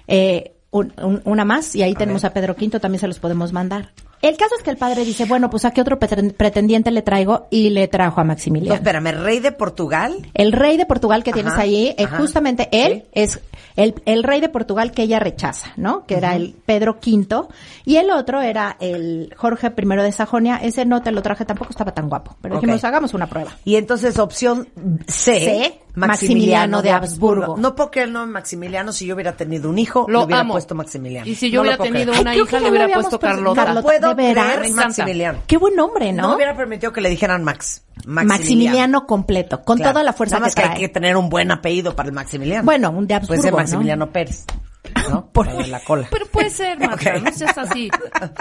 Eh, 0.06 0.54
un- 0.70 0.92
un- 1.02 1.20
una 1.24 1.44
más, 1.44 1.74
y 1.76 1.82
ahí 1.82 1.94
tenemos 1.94 2.24
a 2.24 2.32
Pedro 2.32 2.54
V, 2.58 2.78
también 2.80 3.00
se 3.00 3.08
los 3.08 3.18
podemos 3.18 3.52
mandar. 3.52 3.90
El 4.20 4.36
caso 4.36 4.54
es 4.56 4.62
que 4.62 4.70
el 4.70 4.76
padre 4.76 5.04
dice, 5.04 5.24
bueno, 5.26 5.48
pues 5.50 5.64
a 5.64 5.70
qué 5.70 5.80
otro 5.80 5.98
preten- 5.98 6.34
pretendiente 6.34 6.90
le 6.90 7.02
traigo, 7.02 7.46
y 7.50 7.70
le 7.70 7.86
trajo 7.88 8.20
a 8.20 8.24
No, 8.24 8.28
Maximiliano. 8.28 8.74
espérame, 8.74 9.12
rey 9.12 9.40
de 9.40 9.52
Portugal. 9.52 10.14
El 10.34 10.52
rey 10.52 10.76
de 10.76 10.86
Portugal 10.86 11.22
que 11.22 11.32
tienes 11.32 11.52
Ajá, 11.52 11.62
ahí, 11.62 11.94
eh, 11.96 12.06
justamente 12.06 12.68
él 12.72 13.02
sí. 13.04 13.08
es 13.12 13.40
el, 13.76 13.94
el 14.06 14.24
rey 14.24 14.40
de 14.40 14.48
Portugal 14.48 14.90
que 14.90 15.02
ella 15.02 15.20
rechaza, 15.20 15.72
¿no? 15.76 16.04
Que 16.06 16.16
era 16.16 16.34
el 16.34 16.54
Pedro 16.66 16.98
V. 17.04 17.46
Y 17.84 17.96
el 17.96 18.10
otro 18.10 18.40
era 18.40 18.76
el 18.80 19.32
Jorge 19.36 19.68
I 19.76 19.86
de 20.02 20.12
Sajonia. 20.12 20.56
Ese 20.56 20.84
no 20.84 21.00
te 21.00 21.12
lo 21.12 21.22
traje, 21.22 21.44
tampoco 21.44 21.70
estaba 21.70 21.92
tan 21.92 22.08
guapo. 22.08 22.36
Pero 22.42 22.56
Ok. 22.56 22.62
dijimos, 22.62 22.82
hagamos 22.84 23.14
una 23.14 23.28
prueba. 23.28 23.52
Y 23.64 23.76
entonces 23.76 24.18
opción 24.18 24.68
C, 25.06 25.38
C, 25.38 25.80
Maximiliano 25.94 26.82
de 26.82 26.90
Habsburgo. 26.90 27.56
No 27.56 27.74
creer 27.90 28.08
el 28.08 28.12
nombre 28.12 28.32
Maximiliano 28.32 28.92
si 28.92 29.06
yo 29.06 29.14
hubiera 29.14 29.32
tenido 29.36 29.70
un 29.70 29.78
hijo, 29.78 30.06
Lo 30.08 30.20
le 30.20 30.24
hubiera 30.26 30.40
amo. 30.40 30.54
puesto 30.54 30.74
Maximiliano. 30.74 31.26
Y 31.28 31.34
si 31.34 31.50
yo 31.50 31.62
No 31.62 31.68
hubiera 31.68 31.82
tenido 31.82 32.12
una 32.20 32.30
Ay, 32.32 32.40
hija, 32.40 32.58
le 32.58 32.64
lo 32.64 32.70
hubiera 32.70 32.88
puesto. 32.94 33.18
Carlota. 33.18 33.74
No 33.74 33.82
puedo 33.82 34.07
¿de 34.14 34.22
veras? 34.22 34.58
es. 34.66 34.72
Maximiliano. 34.72 35.38
Qué 35.46 35.56
buen 35.56 35.74
nombre, 35.76 36.12
¿no? 36.12 36.28
No 36.28 36.34
hubiera 36.36 36.56
permitido 36.56 36.92
que 36.92 37.00
le 37.00 37.08
dijeran 37.10 37.44
Max. 37.44 37.82
Maximiliano 38.06 39.06
completo, 39.06 39.62
con 39.62 39.76
Claro. 39.78 39.92
toda 39.92 40.02
la 40.04 40.12
fuerza 40.12 40.36
Nada 40.36 40.46
más 40.46 40.54
que 40.54 40.62
que, 40.62 40.66
trae. 40.68 40.76
hay 40.76 40.82
que 40.82 40.88
tener 40.88 41.16
un 41.16 41.28
buen 41.28 41.50
apellido 41.50 41.94
para 41.96 42.08
el 42.08 42.14
Maximiliano. 42.14 42.64
Bueno, 42.64 42.90
un 42.90 43.06
de 43.06 43.14
Habsburgo, 43.14 43.28
Puede 43.28 43.42
ser 43.42 43.52
¿no? 43.52 43.56
Maximiliano 43.58 44.10
Pérez. 44.12 44.44
¿No? 45.10 45.26
Por- 45.32 45.46
Para 45.48 45.66
la 45.66 45.80
cola. 45.84 46.06
Pero 46.10 46.26
puede 46.26 46.50
ser, 46.50 46.78
Marta, 46.78 47.18
no 47.18 47.32
seas 47.32 47.58
así. 47.58 47.90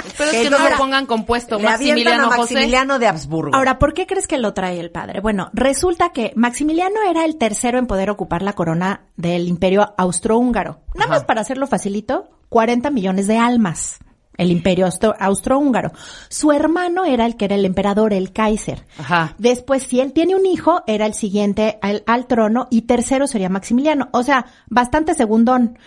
Espero 0.05 0.31
que 0.31 0.49
no 0.49 0.57
lo 0.69 0.77
pongan 0.77 1.05
compuesto. 1.05 1.59
Maximiliano 1.59 2.27
José. 2.27 2.39
Maximiliano 2.53 2.99
de 2.99 3.07
Habsburgo. 3.07 3.55
Ahora, 3.55 3.79
¿por 3.79 3.93
qué 3.93 4.05
crees 4.07 4.27
que 4.27 4.37
lo 4.37 4.53
trae 4.53 4.79
el 4.79 4.91
padre? 4.91 5.19
Bueno, 5.19 5.49
resulta 5.53 6.11
que 6.13 6.31
Maximiliano 6.35 7.01
era 7.09 7.25
el 7.25 7.37
tercero 7.37 7.79
en 7.79 7.87
poder 7.87 8.09
ocupar 8.09 8.41
la 8.43 8.53
corona 8.53 9.01
del 9.17 9.47
imperio 9.47 9.93
austrohúngaro. 9.97 10.79
Nada 10.95 11.09
más 11.09 11.23
para 11.25 11.41
hacerlo 11.41 11.67
facilito, 11.67 12.29
40 12.49 12.89
millones 12.91 13.27
de 13.27 13.37
almas. 13.37 13.97
El 14.37 14.51
imperio 14.51 14.85
austro- 14.85 15.15
austrohúngaro. 15.19 15.91
Su 16.29 16.51
hermano 16.51 17.05
era 17.05 17.25
el 17.25 17.35
que 17.37 17.45
era 17.45 17.55
el 17.55 17.65
emperador, 17.65 18.13
el 18.13 18.31
Kaiser. 18.31 18.85
Ajá. 18.99 19.33
Después, 19.37 19.83
si 19.83 19.99
él 19.99 20.13
tiene 20.13 20.35
un 20.35 20.45
hijo, 20.45 20.83
era 20.87 21.05
el 21.07 21.13
siguiente 21.15 21.79
al, 21.81 22.03
al 22.05 22.27
trono 22.27 22.67
y 22.69 22.83
tercero 22.83 23.25
sería 23.27 23.49
Maximiliano. 23.49 24.09
O 24.11 24.21
sea, 24.23 24.45
bastante 24.69 25.15
segundón. 25.15 25.79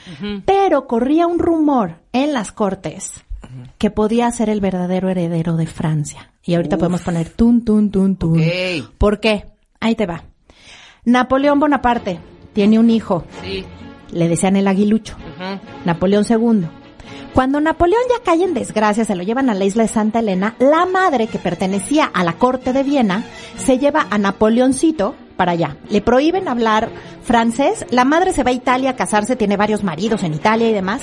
Pero 0.45 0.87
corría 0.87 1.27
un 1.27 1.39
rumor 1.39 2.01
en 2.13 2.33
las 2.33 2.51
cortes 2.53 3.13
que 3.79 3.91
podía 3.91 4.31
ser 4.31 4.49
el 4.49 4.61
verdadero 4.61 5.09
heredero 5.09 5.57
de 5.57 5.67
Francia. 5.67 6.33
Y 6.45 6.55
ahorita 6.55 6.77
podemos 6.77 7.03
poner 7.03 7.29
tun, 7.31 7.65
tun, 7.65 7.91
tun, 7.91 8.17
tun. 8.17 8.41
Ok. 8.41 8.91
¿Por 8.99 9.21
qué? 9.21 9.47
Ahí 9.81 9.95
te 9.95 10.07
va. 10.07 10.25
Napoleón 11.05 11.61
Bonaparte 11.61 12.21
tiene 12.53 12.79
un 12.79 12.91
hijo. 12.91 13.25
Sí. 13.43 13.65
Le 14.13 14.29
decían 14.29 14.57
el 14.57 14.67
aguilucho. 14.69 15.17
Ujú. 15.17 15.61
Napoleón 15.85 16.25
II. 16.29 16.67
Cuando 17.35 17.61
Napoleón 17.61 18.03
ya 18.09 18.23
cae 18.25 18.43
en 18.43 18.55
desgracia, 18.55 19.05
se 19.05 19.15
lo 19.15 19.23
llevan 19.23 19.51
a 19.51 19.55
la 19.55 19.65
isla 19.65 19.85
de 19.85 19.89
Santa 19.89 20.19
Elena, 20.19 20.57
la 20.59 20.85
madre 20.85 21.29
que 21.29 21.39
pertenecía 21.39 22.05
a 22.05 22.25
la 22.25 22.35
corte 22.35 22.73
de 22.73 22.83
Viena 22.83 23.25
se 23.57 23.79
lleva 23.79 24.07
a 24.11 24.19
Napoleoncito 24.19 25.15
para 25.37 25.53
allá. 25.53 25.77
Le 25.89 26.01
prohíben 26.01 26.49
hablar 26.49 26.91
francés, 27.23 27.87
la 27.91 28.05
madre 28.05 28.33
se 28.33 28.43
va 28.43 28.51
a 28.51 28.55
Italia 28.55 28.91
a 28.91 28.97
casarse, 28.97 29.37
tiene 29.37 29.57
varios 29.57 29.85
maridos 29.85 30.25
en 30.25 30.35
Italia 30.35 30.69
y 30.69 30.73
demás, 30.73 31.03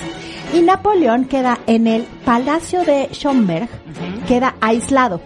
y 0.54 0.60
Napoleón 0.60 1.24
queda 1.24 1.58
en 1.66 1.86
el 1.86 2.02
Palacio 2.24 2.84
de 2.84 3.08
Schomberg, 3.12 3.68
queda 4.28 4.54
aislado. 4.60 5.22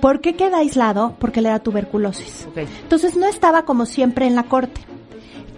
¿Por 0.00 0.20
qué 0.20 0.36
queda 0.36 0.58
aislado? 0.58 1.16
Porque 1.18 1.42
le 1.42 1.48
da 1.48 1.58
tuberculosis. 1.58 2.46
Entonces 2.82 3.16
no 3.16 3.26
estaba 3.26 3.64
como 3.64 3.86
siempre 3.86 4.26
en 4.26 4.36
la 4.36 4.44
corte. 4.44 4.80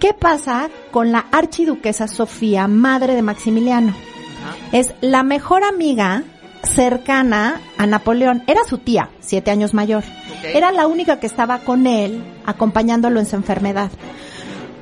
¿Qué 0.00 0.14
pasa 0.14 0.70
con 0.90 1.12
la 1.12 1.26
archiduquesa 1.32 2.08
Sofía, 2.08 2.66
madre 2.66 3.14
de 3.14 3.22
Maximiliano? 3.22 4.07
Es 4.72 4.94
la 5.00 5.22
mejor 5.22 5.64
amiga 5.64 6.22
cercana 6.62 7.60
a 7.76 7.86
Napoleón. 7.86 8.42
Era 8.46 8.64
su 8.64 8.78
tía, 8.78 9.10
siete 9.20 9.50
años 9.50 9.74
mayor. 9.74 10.04
Era 10.42 10.72
la 10.72 10.86
única 10.86 11.20
que 11.20 11.26
estaba 11.26 11.60
con 11.60 11.86
él, 11.86 12.22
acompañándolo 12.46 13.20
en 13.20 13.26
su 13.26 13.36
enfermedad. 13.36 13.90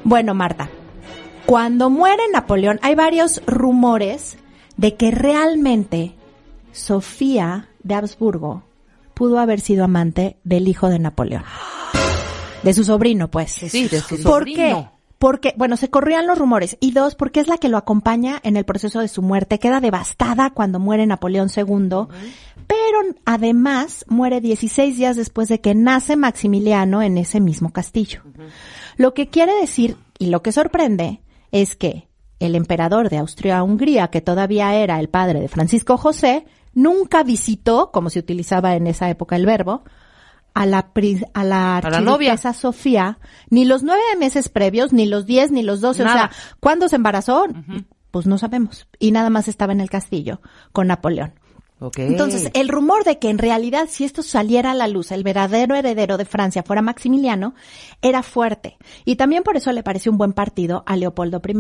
Bueno, 0.05 0.35
Marta, 0.35 0.69
cuando 1.47 1.91
muere 1.91 2.23
Napoleón, 2.33 2.79
hay 2.83 2.95
varios 2.95 3.43
rumores 3.47 4.37
de 4.77 4.97
que 4.97 5.11
realmente 5.11 6.15
Sofía 6.73 7.69
de 7.83 7.95
Habsburgo 7.95 8.63
pudo 9.15 9.39
haber 9.39 9.61
sido 9.61 9.85
amante 9.85 10.37
del 10.45 10.69
hijo 10.69 10.89
de 10.89 10.99
Napoleón. 10.99 11.45
De 12.63 12.75
su 12.75 12.85
sobrino, 12.85 13.31
pues. 13.31 13.53
Sí, 13.53 13.89
de 13.89 14.01
su 14.01 14.23
¿Por 14.23 14.41
sobrino. 14.41 14.91
qué? 14.91 14.96
Porque, 15.27 15.55
bueno, 15.57 15.77
se 15.77 15.91
corrían 15.91 16.29
los 16.29 16.39
rumores. 16.39 16.79
Y 16.79 16.93
dos, 16.93 17.17
porque 17.17 17.41
es 17.41 17.49
la 17.49 17.59
que 17.59 17.69
lo 17.69 17.79
acompaña 17.79 18.39
en 18.45 18.57
el 18.57 18.65
proceso 18.65 19.01
de 19.01 19.09
su 19.09 19.23
muerte. 19.23 19.59
Queda 19.59 19.81
devastada 19.81 20.51
cuando 20.51 20.79
muere 20.79 21.05
Napoleón 21.05 21.49
II. 21.49 22.07
Pero 22.69 22.99
además 23.25 24.05
muere 24.07 24.41
16 24.41 24.97
días 24.97 25.17
después 25.17 25.49
de 25.49 25.61
que 25.61 25.75
nace 25.75 26.15
Maximiliano 26.15 27.03
en 27.03 27.19
ese 27.19 27.41
mismo 27.41 27.73
castillo. 27.73 28.23
Lo 28.99 29.15
que 29.15 29.29
quiere 29.29 29.53
decir, 29.61 29.97
y 30.17 30.27
lo 30.27 30.45
que 30.45 30.53
sorprende, 30.53 31.23
es 31.51 31.75
que 31.75 32.07
el 32.39 32.55
emperador 32.55 33.11
de 33.11 33.19
Austria-Hungría, 33.19 34.07
que 34.13 34.21
todavía 34.21 34.77
era 34.77 35.01
el 35.01 35.09
padre 35.09 35.41
de 35.41 35.49
Francisco 35.49 35.97
José, 35.97 36.47
nunca 36.73 37.25
visitó, 37.25 37.91
como 37.91 38.11
se 38.11 38.21
utilizaba 38.21 38.77
en 38.77 38.87
esa 38.87 39.11
época 39.11 39.35
el 39.35 39.45
verbo, 39.45 39.83
a 40.57 40.67
la, 40.67 40.93
pri- 40.93 41.25
a 41.35 41.45
la 41.45 41.77
A 41.79 41.91
la 41.91 42.01
novia. 42.01 42.37
Sofía, 42.37 43.19
ni 43.51 43.65
los 43.65 43.83
nueve 43.83 44.03
meses 44.19 44.49
previos, 44.49 44.93
ni 44.93 45.07
los 45.07 45.27
diez, 45.27 45.51
ni 45.51 45.63
los 45.63 45.81
doce. 45.81 46.03
O 46.03 46.07
sea, 46.07 46.31
¿cuándo 46.61 46.89
se 46.89 46.97
embarazó? 46.97 47.45
Pues 48.11 48.27
no 48.27 48.39
sabemos. 48.39 48.89
Y 48.99 49.11
nada 49.13 49.29
más 49.31 49.49
estaba 49.49 49.73
en 49.73 49.81
el 49.81 49.91
castillo 49.91 50.41
con 50.73 50.87
Napoleón. 50.87 51.35
Ok. 51.79 51.99
Entonces, 51.99 52.51
el 52.55 52.69
rumor 52.69 53.05
de 53.05 53.19
que 53.19 53.29
en 53.29 53.37
realidad 53.37 53.89
si 53.91 54.05
esto 54.05 54.23
saliera 54.23 54.71
a 54.71 54.75
la 54.75 54.89
luz, 54.89 55.13
el 55.13 55.23
verdadero 55.23 55.75
heredero 55.75 56.17
de 56.17 56.25
Francia 56.25 56.63
fuera 56.63 56.81
Maximiliano, 56.81 57.55
era 58.01 58.23
fuerte. 58.23 58.79
Y 59.05 59.17
también 59.17 59.43
por 59.43 59.59
eso 59.59 59.71
le 59.73 59.83
pareció 59.83 60.11
un 60.11 60.17
buen 60.17 60.33
partido 60.33 60.85
a 60.87 60.97
Leopoldo 60.97 61.43
I. 61.47 61.53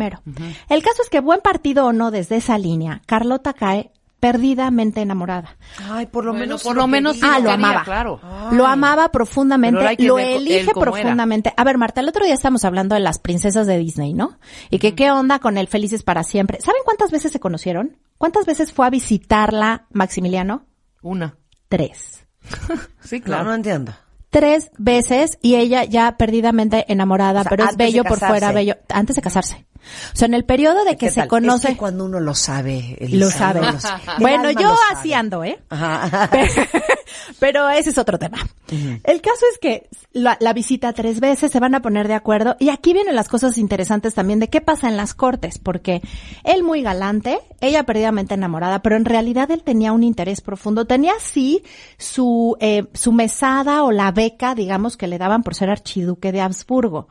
El 0.71 0.83
caso 0.83 1.03
es 1.03 1.11
que 1.11 1.21
buen 1.21 1.41
partido 1.43 1.85
o 1.85 1.93
no 1.93 2.11
desde 2.11 2.37
esa 2.37 2.57
línea, 2.57 3.03
Carlota 3.05 3.53
cae 3.53 3.93
perdidamente 4.21 5.01
enamorada. 5.01 5.57
Ay, 5.91 6.07
por 6.07 6.25
lo 6.25 6.33
Bueno, 6.33 6.47
menos. 6.47 6.63
por 6.63 6.75
lo 6.75 6.83
lo 6.83 6.87
menos. 6.89 7.19
Ah, 7.23 7.39
lo 7.39 7.51
amaba. 7.51 7.85
claro. 7.85 8.21
Lo 8.53 8.67
amaba 8.67 9.11
profundamente, 9.11 9.97
lo 10.05 10.19
elige 10.19 10.71
era. 10.71 10.73
profundamente. 10.81 11.53
A 11.57 11.65
ver, 11.65 11.79
Marta, 11.79 12.01
el 12.01 12.09
otro 12.09 12.25
día 12.25 12.35
estamos 12.35 12.65
hablando 12.65 12.95
de 12.95 13.01
las 13.01 13.19
princesas 13.19 13.67
de 13.67 13.79
Disney, 13.79 14.13
¿no? 14.15 14.39
Y 14.71 14.79
que 14.79 14.95
qué 14.95 15.11
onda 15.11 15.39
con 15.39 15.59
el 15.59 15.69
Felices 15.69 16.03
para 16.03 16.23
siempre. 16.23 16.59
¿Saben 16.61 16.83
cuántas 16.85 17.11
veces 17.11 17.33
se 17.33 17.41
conocieron? 17.41 17.97
¿Cuántas 18.19 18.47
veces 18.47 18.73
fue 18.73 18.87
a 18.87 18.91
visitarla 18.91 19.87
Maximiliano? 19.93 20.65
Una. 21.03 21.37
Tres. 21.69 22.25
Sí, 23.01 23.21
claro. 23.21 23.45
no 23.45 23.55
entiendo. 23.55 23.93
Tres 24.31 24.71
veces 24.77 25.39
y 25.41 25.55
ella 25.55 25.85
ya 25.85 26.17
perdidamente 26.17 26.85
enamorada, 26.93 27.41
O 27.41 27.43
sea, 27.45 27.51
pero 27.51 27.65
es 27.65 27.77
bello 27.77 28.03
por 28.05 28.19
fuera, 28.19 28.51
bello, 28.53 28.75
antes 28.89 29.15
de 29.17 29.23
casarse. 29.23 29.67
O 30.13 30.17
sea, 30.17 30.27
en 30.27 30.35
el 30.35 30.45
periodo 30.45 30.85
de 30.85 30.93
que 30.93 31.07
¿Qué 31.07 31.11
se 31.11 31.21
tal? 31.21 31.29
conoce, 31.29 31.69
Es 31.69 31.75
que 31.75 31.79
cuando 31.79 32.05
uno 32.05 32.21
lo 32.21 32.35
sabe, 32.35 32.97
Elisa, 33.01 33.25
lo 33.25 33.31
sabe. 33.31 33.61
lo 33.61 34.19
Bueno, 34.21 34.51
yo 34.51 34.75
así 34.93 35.13
ando, 35.13 35.45
¿eh? 35.45 35.59
Ajá. 35.71 36.31
Pero 37.39 37.69
ese 37.69 37.91
es 37.91 37.99
otro 37.99 38.19
tema. 38.19 38.39
El 38.69 39.21
caso 39.21 39.45
es 39.53 39.59
que 39.61 39.89
la, 40.13 40.37
la 40.41 40.53
visita 40.53 40.93
tres 40.93 41.21
veces, 41.21 41.53
se 41.53 41.61
van 41.61 41.75
a 41.75 41.83
poner 41.83 42.09
de 42.09 42.15
acuerdo. 42.15 42.57
Y 42.59 42.71
aquí 42.71 42.93
vienen 42.93 43.15
las 43.15 43.29
cosas 43.29 43.59
interesantes 43.59 44.15
también 44.15 44.41
de 44.41 44.49
qué 44.49 44.61
pasa 44.61 44.89
en 44.89 44.97
las 44.97 45.15
cortes, 45.15 45.59
porque 45.59 46.03
él 46.45 46.63
muy 46.63 46.83
galante, 46.83 47.39
ella 47.61 47.85
perdidamente 47.85 48.35
enamorada, 48.35 48.83
pero 48.83 48.97
en 48.97 49.05
realidad 49.05 49.51
él 49.51 49.63
tenía 49.63 49.93
un 49.93 50.03
interés 50.03 50.41
profundo. 50.41 50.87
Tenía 50.87 51.15
sí 51.21 51.63
su, 51.99 52.57
eh, 52.61 52.85
su 52.95 53.13
mesada 53.13 53.83
o 53.85 53.93
la 53.93 54.11
beca, 54.13 54.55
digamos, 54.55 54.97
que 54.97 55.07
le 55.07 55.19
daban 55.19 55.43
por 55.43 55.55
ser 55.55 55.71
archiduque 55.71 56.33
de 56.33 56.41
Habsburgo. 56.41 57.09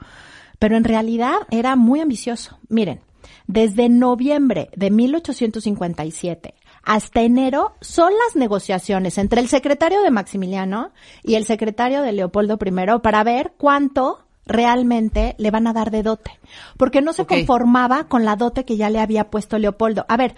Pero 0.60 0.78
en 0.78 0.84
realidad 0.84 1.36
era 1.52 1.76
muy 1.76 2.00
ambicioso. 2.00 2.60
Miren, 2.70 3.02
desde 3.48 3.90
noviembre 3.90 4.70
de 4.76 4.92
1857 4.92 6.56
hasta 6.84 7.22
enero 7.22 7.74
son 7.82 8.14
las 8.14 8.36
negociaciones 8.36 9.18
entre 9.18 9.42
el 9.42 9.50
secretario 9.50 10.02
de 10.04 10.12
Maximiliano 10.12 10.92
y 11.24 11.36
el 11.36 11.46
secretario 11.46 12.04
de 12.04 12.12
Leopoldo 12.12 12.60
I 12.64 13.00
para 13.02 13.24
ver 13.24 13.54
cuánto 13.58 14.26
realmente 14.46 15.36
le 15.40 15.50
van 15.50 15.66
a 15.66 15.74
dar 15.74 15.90
de 15.90 16.04
dote. 16.04 16.40
Porque 16.78 17.02
no 17.02 17.14
se 17.14 17.26
conformaba 17.26 18.08
con 18.08 18.24
la 18.24 18.36
dote 18.36 18.66
que 18.66 18.78
ya 18.78 18.92
le 18.92 19.00
había 19.00 19.32
puesto 19.32 19.58
Leopoldo. 19.58 20.06
A 20.08 20.18
ver, 20.18 20.36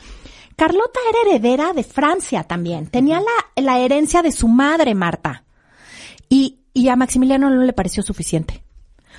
Carlota 0.56 1.00
era 1.10 1.30
heredera 1.30 1.74
de 1.74 1.84
Francia 1.84 2.44
también. 2.44 2.88
Tenía 2.88 3.20
la, 3.20 3.62
la 3.62 3.80
herencia 3.80 4.22
de 4.22 4.32
su 4.32 4.48
madre, 4.48 4.96
Marta. 4.96 5.44
Y, 6.30 6.60
y 6.74 6.88
a 6.88 6.96
Maximiliano 6.96 7.50
no 7.50 7.64
le 7.64 7.74
pareció 7.74 8.04
suficiente. 8.04 8.64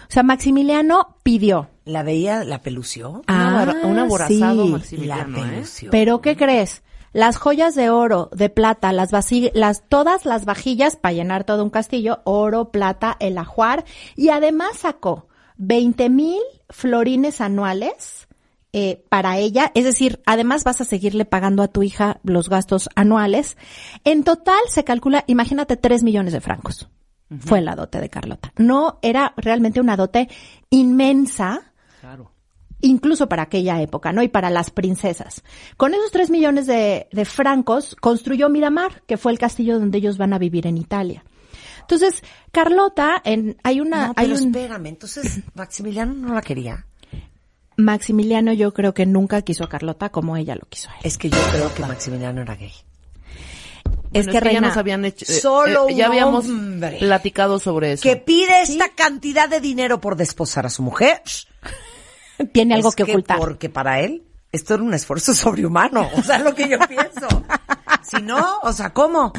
O 0.08 0.10
sea, 0.12 0.22
Maximiliano 0.22 1.16
pidió. 1.22 1.68
¿La 1.84 2.02
veía, 2.02 2.44
la 2.44 2.62
pelució? 2.62 3.10
Un 3.10 3.22
abra- 3.28 3.76
un 3.84 3.98
aborazado 3.98 4.64
sí. 4.64 4.72
Maximiliano, 4.72 5.36
la 5.38 5.46
¿eh? 5.46 5.50
pelució. 5.50 5.90
Pero 5.90 6.20
¿qué 6.20 6.36
crees? 6.36 6.82
Las 7.12 7.36
joyas 7.36 7.74
de 7.74 7.90
oro, 7.90 8.28
de 8.32 8.48
plata, 8.50 8.92
las 8.92 9.10
las 9.54 9.88
todas 9.88 10.24
las 10.26 10.44
vajillas 10.44 10.96
para 10.96 11.14
llenar 11.14 11.44
todo 11.44 11.64
un 11.64 11.70
castillo, 11.70 12.20
oro, 12.24 12.70
plata, 12.70 13.16
el 13.20 13.38
ajuar 13.38 13.84
y 14.14 14.28
además 14.28 14.78
sacó 14.78 15.26
20 15.56 16.10
mil 16.10 16.40
florines 16.68 17.40
anuales 17.40 18.28
eh, 18.74 19.02
para 19.08 19.38
ella, 19.38 19.72
es 19.74 19.84
decir, 19.84 20.20
además 20.26 20.62
vas 20.64 20.82
a 20.82 20.84
seguirle 20.84 21.24
pagando 21.24 21.62
a 21.62 21.68
tu 21.68 21.82
hija 21.82 22.20
los 22.22 22.50
gastos 22.50 22.90
anuales. 22.94 23.56
En 24.04 24.22
total 24.24 24.60
se 24.68 24.84
calcula, 24.84 25.24
imagínate, 25.26 25.76
3 25.78 26.02
millones 26.02 26.34
de 26.34 26.42
francos. 26.42 26.88
Fue 27.40 27.60
la 27.60 27.74
dote 27.76 28.00
de 28.00 28.08
Carlota. 28.08 28.52
No 28.56 28.98
era 29.02 29.34
realmente 29.36 29.80
una 29.80 29.96
dote 29.96 30.28
inmensa, 30.70 31.72
Claro. 32.00 32.32
incluso 32.80 33.28
para 33.28 33.42
aquella 33.42 33.82
época, 33.82 34.12
¿no? 34.12 34.22
Y 34.22 34.28
para 34.28 34.48
las 34.50 34.70
princesas. 34.70 35.42
Con 35.76 35.92
esos 35.92 36.10
tres 36.10 36.30
millones 36.30 36.66
de, 36.66 37.08
de 37.12 37.24
francos 37.24 37.96
construyó 38.00 38.48
Miramar, 38.48 39.02
que 39.06 39.16
fue 39.18 39.32
el 39.32 39.38
castillo 39.38 39.78
donde 39.78 39.98
ellos 39.98 40.16
van 40.16 40.32
a 40.32 40.38
vivir 40.38 40.66
en 40.66 40.78
Italia. 40.78 41.22
Entonces, 41.80 42.22
Carlota, 42.52 43.20
en, 43.24 43.56
hay 43.62 43.80
una, 43.80 44.08
No, 44.08 44.12
hay 44.16 44.28
pero 44.28 44.38
un, 44.40 44.46
espérame, 44.48 44.86
entonces 44.86 45.40
Maximiliano 45.54 46.14
no 46.14 46.34
la 46.34 46.40
quería. 46.42 46.86
Maximiliano 47.76 48.52
yo 48.52 48.74
creo 48.74 48.92
que 48.92 49.06
nunca 49.06 49.42
quiso 49.42 49.64
a 49.64 49.68
Carlota 49.68 50.08
como 50.10 50.36
ella 50.36 50.54
lo 50.56 50.66
quiso 50.68 50.90
a 50.90 50.94
él. 50.94 51.00
Es 51.04 51.16
que 51.16 51.30
yo 51.30 51.38
creo 51.52 51.72
que 51.74 51.82
Maximiliano 51.86 52.40
era 52.42 52.56
gay. 52.56 52.72
Es 54.12 54.26
Bueno, 54.26 54.40
que 54.40 54.52
ya 54.54 54.60
nos 54.60 54.76
habían 54.76 55.04
hecho, 55.04 55.24
eh, 55.30 55.40
Solo 55.40 55.88
eh, 55.88 55.94
ya 55.94 56.06
un 56.06 56.12
habíamos 56.12 56.46
hombre. 56.46 56.96
platicado 56.98 57.58
sobre 57.58 57.92
eso. 57.92 58.02
Que 58.02 58.16
pide 58.16 58.62
esta 58.62 58.88
cantidad 58.90 59.48
de 59.48 59.60
dinero 59.60 60.00
por 60.00 60.16
desposar 60.16 60.66
a 60.66 60.70
su 60.70 60.82
mujer. 60.82 61.22
tiene 62.52 62.74
algo 62.74 62.88
Es 62.90 62.96
que 62.96 63.02
ocultar. 63.04 63.38
Porque 63.38 63.68
para 63.68 64.00
él 64.00 64.22
esto 64.52 64.74
era 64.74 64.82
un 64.82 64.94
esfuerzo 64.94 65.34
sobrehumano. 65.34 66.08
O 66.16 66.22
sea, 66.22 66.38
lo 66.38 66.54
que 66.54 66.68
yo 66.68 66.78
pienso. 66.88 67.26
Si 68.00 68.22
no, 68.22 68.60
o 68.62 68.72
sea, 68.72 68.94
¿cómo? 68.94 69.34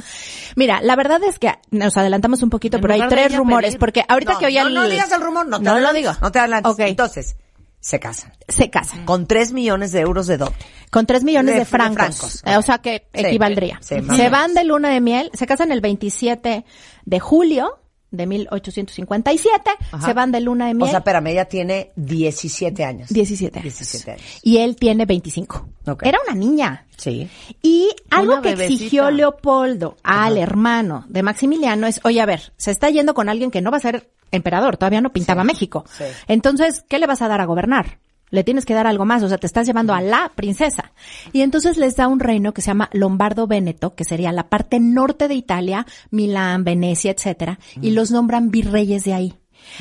Mira, 0.55 0.79
la 0.83 0.95
verdad 0.95 1.23
es 1.23 1.39
que 1.39 1.51
nos 1.71 1.97
adelantamos 1.97 2.43
un 2.43 2.51
poquito, 2.51 2.77
En 2.77 2.81
pero 2.81 2.93
hay 2.93 3.07
tres 3.07 3.35
rumores, 3.35 3.71
pedir- 3.71 3.79
porque 3.79 4.03
ahorita 4.07 4.33
no, 4.33 4.39
que 4.39 4.45
oía 4.45 4.61
no, 4.61 4.67
el... 4.67 4.73
no 4.75 4.88
digas 4.89 5.11
el 5.11 5.21
rumor, 5.21 5.47
no 5.47 5.57
te 5.57 5.63
No 5.63 5.71
lo 5.79 5.88
adelantes, 5.88 6.01
digo. 6.03 6.13
No 6.21 6.31
te 6.31 6.39
adelantes. 6.39 6.71
Ok. 6.73 6.79
Entonces, 6.81 7.35
se 7.79 8.00
casan. 8.00 8.33
Se 8.48 8.69
casan. 8.69 9.05
Con 9.05 9.25
tres 9.27 9.51
millones 9.53 9.91
de 9.91 10.01
euros 10.01 10.27
de 10.27 10.38
dote. 10.38 10.55
Con 10.91 11.05
tres 11.05 11.24
millones 11.24 11.48
De- 11.48 11.53
de, 11.53 11.59
de 11.59 11.65
francos. 11.65 12.43
Eh, 12.45 12.57
O 12.57 12.62
sea 12.62 12.79
que 12.79 13.07
Sí, 13.13 13.21
equivaldría. 13.25 13.79
sí, 13.81 13.95
o 13.95 14.13
se 14.15 14.29
van 14.29 14.53
de 14.53 14.63
luna 14.65 14.89
de 14.89 15.00
miel, 15.01 15.29
se 15.33 15.45
casan 15.48 15.71
el 15.71 15.79
27 15.81 16.65
de 17.05 17.19
julio 17.19 17.79
de 18.12 18.25
1857, 18.25 19.69
Ajá. 19.91 20.05
se 20.05 20.13
van 20.13 20.31
de 20.31 20.39
luna 20.41 20.65
de 20.65 20.71
O 20.71 20.75
miel. 20.75 20.89
sea, 20.89 21.00
espérame, 21.00 21.27
ella 21.27 21.45
tiene 21.45 21.91
17 21.95 22.83
años. 22.83 23.09
17 23.09 23.59
años. 23.59 23.63
17 23.77 24.12
años. 24.12 24.24
Y 24.41 24.57
él 24.57 24.75
tiene 24.75 25.05
25. 25.05 25.69
Ok. 25.88 26.03
Era 26.05 26.17
una 26.27 26.36
niña. 26.36 26.86
Sí. 26.98 27.29
Y 27.62 27.89
algo 28.09 28.33
Una 28.33 28.41
que 28.41 28.50
bebecita. 28.50 28.74
exigió 28.74 29.12
Leopoldo 29.12 29.95
al 30.03 30.38
hermano 30.38 31.05
de 31.07 31.24
Maximiliano 31.24 31.88
es, 31.88 32.01
oye, 32.03 32.19
a 32.19 32.25
ver, 32.25 32.51
se 32.57 32.71
está 32.71 32.89
yendo 32.89 33.13
con 33.13 33.29
alguien 33.29 33.51
que 33.51 33.62
no 33.62 33.71
va 33.71 33.77
a 33.77 33.81
ser 33.81 34.09
emperador, 34.31 34.77
todavía 34.77 35.01
no 35.01 35.12
pintaba 35.12 35.43
México. 35.43 35.86
sí. 35.98 36.05
Entonces, 36.27 36.83
¿qué 36.88 37.00
le 37.00 37.07
vas 37.07 37.21
a 37.21 37.27
dar 37.27 37.41
a 37.41 37.45
gobernar? 37.45 38.00
Le 38.31 38.43
tienes 38.43 38.65
que 38.65 38.75
dar 38.75 38.86
algo 38.86 39.05
más, 39.05 39.24
o 39.24 39.27
sea, 39.27 39.39
te 39.39 39.48
estás 39.48 39.65
llevando 39.65 39.93
a 39.93 40.01
la 40.01 40.31
princesa. 40.36 40.91
Y 41.33 41.41
entonces 41.41 41.77
les 41.77 41.95
da 41.95 42.07
un 42.07 42.19
reino 42.19 42.53
que 42.53 42.62
se 42.62 42.67
llama 42.67 42.89
Lombardo 42.93 43.48
Véneto, 43.48 43.95
que 43.95 44.03
sería 44.03 44.31
la 44.31 44.50
parte 44.50 44.79
norte 44.79 45.27
de 45.27 45.33
Italia, 45.33 45.88
Milán, 46.12 46.63
Venecia, 46.63 47.12
etcétera, 47.12 47.59
y 47.81 47.91
los 47.91 48.12
nombran 48.12 48.51
virreyes 48.51 49.03
de 49.03 49.13
ahí. 49.13 49.33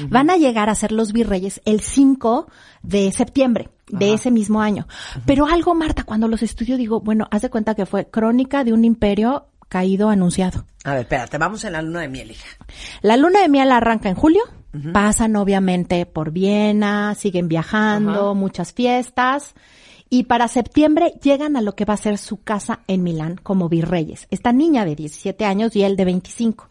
Van 0.09 0.31
a 0.31 0.37
llegar 0.37 0.71
a 0.71 0.75
ser 0.75 0.93
los 0.93 1.12
virreyes 1.12 1.61
el 1.64 1.81
5 1.81 2.49
de 2.83 3.12
septiembre 3.12 3.71
de 3.88 4.12
ese 4.12 4.31
mismo 4.31 4.61
año. 4.61 4.87
Pero 5.25 5.47
algo, 5.47 5.75
Marta, 5.75 6.05
cuando 6.05 6.28
los 6.28 6.43
estudio 6.43 6.76
digo, 6.76 7.00
bueno, 7.00 7.26
haz 7.31 7.43
de 7.43 7.50
cuenta 7.50 7.75
que 7.75 7.87
fue 7.87 8.07
crónica 8.09 8.64
de 8.64 8.73
un 8.73 8.85
imperio 8.85 9.47
caído 9.68 10.08
anunciado. 10.08 10.64
A 10.84 10.92
ver, 10.92 11.00
espérate, 11.00 11.38
vamos 11.38 11.64
en 11.64 11.72
la 11.72 11.82
luna 11.82 12.00
de 12.00 12.08
miel, 12.08 12.30
hija. 12.30 12.48
La 13.02 13.16
luna 13.16 13.40
de 13.40 13.48
miel 13.48 13.70
arranca 13.70 14.08
en 14.08 14.14
julio, 14.14 14.42
pasan 14.92 15.37
obviamente 15.37 16.04
por 16.06 16.30
Viena, 16.30 17.14
siguen 17.14 17.48
viajando, 17.48 18.34
muchas 18.34 18.72
fiestas. 18.72 19.54
Y 20.10 20.25
para 20.25 20.48
septiembre 20.48 21.12
llegan 21.22 21.56
a 21.56 21.60
lo 21.60 21.75
que 21.75 21.84
va 21.84 21.94
a 21.94 21.98
ser 21.98 22.16
su 22.16 22.42
casa 22.42 22.80
en 22.87 23.02
Milán 23.02 23.37
como 23.42 23.68
virreyes. 23.68 24.26
Esta 24.30 24.52
niña 24.52 24.87
de 24.87 24.96
17 24.96 25.44
años 25.44 25.76
y 25.76 25.82
él 25.82 25.96
de 25.96 26.06
25. 26.06 26.66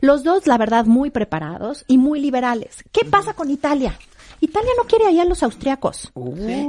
Los 0.00 0.22
dos, 0.22 0.46
la 0.46 0.56
verdad, 0.56 0.86
muy 0.86 1.10
preparados 1.10 1.84
y 1.88 1.98
muy 1.98 2.20
liberales. 2.20 2.84
¿Qué 2.92 3.04
pasa 3.04 3.34
con 3.34 3.50
Italia? 3.50 3.98
Italia 4.40 4.70
no 4.76 4.84
quiere 4.84 5.06
allá 5.06 5.22
a 5.22 5.26
los 5.26 5.42
austriacos. 5.42 6.12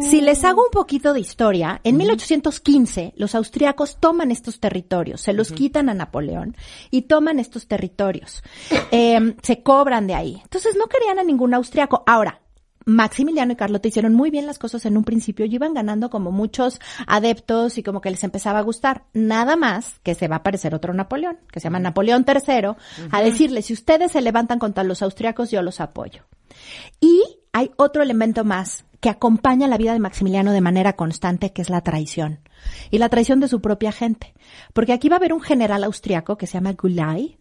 Si 0.01 0.21
les 0.21 0.43
hago 0.43 0.63
un 0.63 0.71
poquito 0.71 1.13
de 1.13 1.19
historia, 1.19 1.79
en 1.83 1.97
1815 1.97 3.13
los 3.15 3.35
austriacos 3.35 3.97
toman 3.99 4.31
estos 4.31 4.59
territorios, 4.59 5.21
se 5.21 5.33
los 5.33 5.51
quitan 5.51 5.89
a 5.89 5.93
Napoleón 5.93 6.55
y 6.89 7.03
toman 7.03 7.39
estos 7.39 7.67
territorios. 7.67 8.43
Eh, 8.93 9.35
se 9.41 9.63
cobran 9.63 10.05
de 10.05 10.15
ahí. 10.15 10.39
Entonces 10.43 10.75
no 10.75 10.87
querían 10.87 11.17
a 11.17 11.23
ningún 11.23 11.53
austriaco. 11.53 12.03
Ahora, 12.05 12.41
Maximiliano 12.85 13.53
y 13.53 13.55
Carlota 13.55 13.87
hicieron 13.87 14.13
muy 14.13 14.31
bien 14.31 14.45
las 14.45 14.59
cosas 14.59 14.85
en 14.85 14.97
un 14.97 15.03
principio 15.03 15.45
y 15.45 15.55
iban 15.55 15.73
ganando 15.73 16.09
como 16.09 16.31
muchos 16.31 16.79
adeptos 17.07 17.77
y 17.77 17.83
como 17.83 18.01
que 18.01 18.11
les 18.11 18.23
empezaba 18.23 18.59
a 18.59 18.63
gustar. 18.63 19.05
Nada 19.13 19.55
más 19.55 19.99
que 20.03 20.15
se 20.15 20.27
va 20.27 20.37
a 20.37 20.39
aparecer 20.39 20.75
otro 20.75 20.93
Napoleón, 20.93 21.37
que 21.51 21.59
se 21.59 21.65
llama 21.65 21.79
Napoleón 21.79 22.25
III, 22.27 22.75
a 23.11 23.21
decirle, 23.21 23.61
si 23.61 23.73
ustedes 23.73 24.11
se 24.11 24.21
levantan 24.21 24.59
contra 24.59 24.83
los 24.83 25.01
austriacos, 25.01 25.51
yo 25.51 25.61
los 25.61 25.79
apoyo. 25.79 26.23
Y 26.99 27.21
hay 27.53 27.71
otro 27.77 28.01
elemento 28.01 28.43
más 28.43 28.85
que 29.01 29.09
acompaña 29.09 29.67
la 29.67 29.77
vida 29.77 29.93
de 29.93 29.99
Maximiliano 29.99 30.51
de 30.51 30.61
manera 30.61 30.93
constante, 30.93 31.51
que 31.51 31.63
es 31.63 31.69
la 31.69 31.81
traición. 31.81 32.39
Y 32.91 32.99
la 32.99 33.09
traición 33.09 33.39
de 33.39 33.47
su 33.47 33.59
propia 33.59 33.91
gente. 33.91 34.33
Porque 34.73 34.93
aquí 34.93 35.09
va 35.09 35.15
a 35.15 35.17
haber 35.17 35.33
un 35.33 35.41
general 35.41 35.83
austriaco 35.83 36.37
que 36.37 36.45
se 36.45 36.53
llama 36.53 36.73
Gulay, 36.73 37.37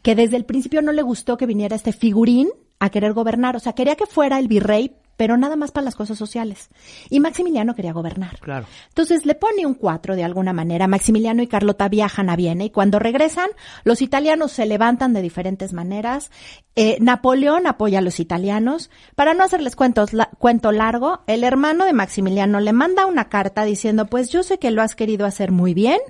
que 0.00 0.14
desde 0.14 0.36
el 0.36 0.46
principio 0.46 0.80
no 0.80 0.90
le 0.90 1.02
gustó 1.02 1.36
que 1.36 1.46
viniera 1.46 1.76
este 1.76 1.92
figurín 1.92 2.48
a 2.80 2.88
querer 2.88 3.12
gobernar. 3.12 3.56
O 3.56 3.60
sea, 3.60 3.74
quería 3.74 3.94
que 3.94 4.06
fuera 4.06 4.38
el 4.38 4.48
virrey, 4.48 4.96
pero 5.22 5.36
nada 5.36 5.54
más 5.54 5.70
para 5.70 5.84
las 5.84 5.94
cosas 5.94 6.18
sociales. 6.18 6.68
Y 7.08 7.20
Maximiliano 7.20 7.76
quería 7.76 7.92
gobernar. 7.92 8.40
Claro. 8.40 8.66
Entonces 8.88 9.24
le 9.24 9.36
pone 9.36 9.64
un 9.66 9.74
cuatro 9.74 10.16
de 10.16 10.24
alguna 10.24 10.52
manera. 10.52 10.88
Maximiliano 10.88 11.44
y 11.44 11.46
Carlota 11.46 11.88
viajan 11.88 12.28
a 12.28 12.34
Viena 12.34 12.64
y 12.64 12.70
cuando 12.70 12.98
regresan, 12.98 13.48
los 13.84 14.02
italianos 14.02 14.50
se 14.50 14.66
levantan 14.66 15.12
de 15.12 15.22
diferentes 15.22 15.72
maneras. 15.74 16.32
Eh, 16.74 16.96
Napoleón 17.00 17.68
apoya 17.68 18.00
a 18.00 18.02
los 18.02 18.18
italianos. 18.18 18.90
Para 19.14 19.32
no 19.32 19.44
hacerles 19.44 19.76
cuentos, 19.76 20.12
la- 20.12 20.28
cuento 20.40 20.72
largo, 20.72 21.20
el 21.28 21.44
hermano 21.44 21.84
de 21.84 21.92
Maximiliano 21.92 22.58
le 22.58 22.72
manda 22.72 23.06
una 23.06 23.28
carta 23.28 23.62
diciendo, 23.62 24.06
pues 24.06 24.28
yo 24.30 24.42
sé 24.42 24.58
que 24.58 24.72
lo 24.72 24.82
has 24.82 24.96
querido 24.96 25.24
hacer 25.24 25.52
muy 25.52 25.72
bien, 25.72 26.00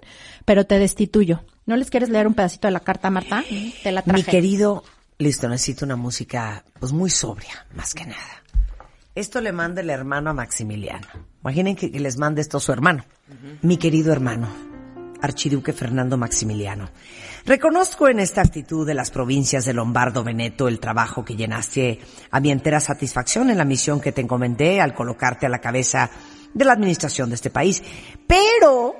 pero 0.46 0.64
te 0.64 0.78
destituyo. 0.78 1.44
¿No 1.66 1.76
les 1.76 1.90
quieres 1.90 2.08
leer 2.08 2.26
un 2.26 2.32
pedacito 2.32 2.66
de 2.66 2.72
la 2.72 2.80
carta, 2.80 3.10
Marta? 3.10 3.44
Te 3.82 3.92
la 3.92 4.00
traje. 4.00 4.20
Mi 4.20 4.24
querido, 4.24 4.84
listo, 5.18 5.50
necesito 5.50 5.84
una 5.84 5.96
música 5.96 6.64
pues 6.80 6.92
muy 6.92 7.10
sobria, 7.10 7.66
más 7.74 7.92
que 7.92 8.06
nada. 8.06 8.42
Esto 9.14 9.42
le 9.42 9.52
manda 9.52 9.82
el 9.82 9.90
hermano 9.90 10.30
a 10.30 10.32
Maximiliano. 10.32 11.06
Imaginen 11.42 11.76
que, 11.76 11.88
les 11.88 12.16
mande 12.16 12.40
esto 12.40 12.56
a 12.56 12.60
su 12.60 12.72
hermano. 12.72 13.04
Mi 13.60 13.76
querido 13.76 14.10
hermano, 14.10 14.48
Archiduque 15.20 15.74
Fernando 15.74 16.16
Maximiliano. 16.16 16.88
Reconozco 17.44 18.08
en 18.08 18.20
esta 18.20 18.40
actitud 18.40 18.86
de 18.86 18.94
las 18.94 19.10
provincias 19.10 19.66
de 19.66 19.74
Lombardo 19.74 20.24
Veneto 20.24 20.66
el 20.66 20.80
trabajo 20.80 21.26
que 21.26 21.36
llenaste 21.36 22.00
a 22.30 22.40
mi 22.40 22.50
entera 22.50 22.80
satisfacción 22.80 23.50
en 23.50 23.58
la 23.58 23.66
misión 23.66 24.00
que 24.00 24.12
te 24.12 24.22
encomendé 24.22 24.80
al 24.80 24.94
colocarte 24.94 25.44
a 25.44 25.50
la 25.50 25.60
cabeza 25.60 26.10
de 26.54 26.64
la 26.64 26.72
administración 26.72 27.28
de 27.28 27.34
este 27.34 27.50
país. 27.50 27.82
Pero 28.26 28.96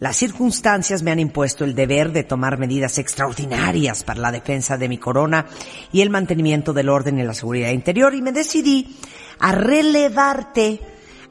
las 0.00 0.16
circunstancias 0.16 1.02
me 1.02 1.12
han 1.12 1.18
impuesto 1.18 1.64
el 1.64 1.74
deber 1.74 2.12
de 2.12 2.24
tomar 2.24 2.58
medidas 2.58 2.98
extraordinarias 2.98 4.04
para 4.04 4.20
la 4.20 4.32
defensa 4.32 4.76
de 4.76 4.88
mi 4.88 4.98
corona 4.98 5.46
y 5.92 6.02
el 6.02 6.10
mantenimiento 6.10 6.74
del 6.74 6.90
orden 6.90 7.18
y 7.18 7.22
la 7.22 7.34
seguridad 7.34 7.70
interior 7.70 8.14
y 8.14 8.20
me 8.20 8.32
decidí 8.32 8.96
a 9.40 9.52
relevarte 9.52 10.80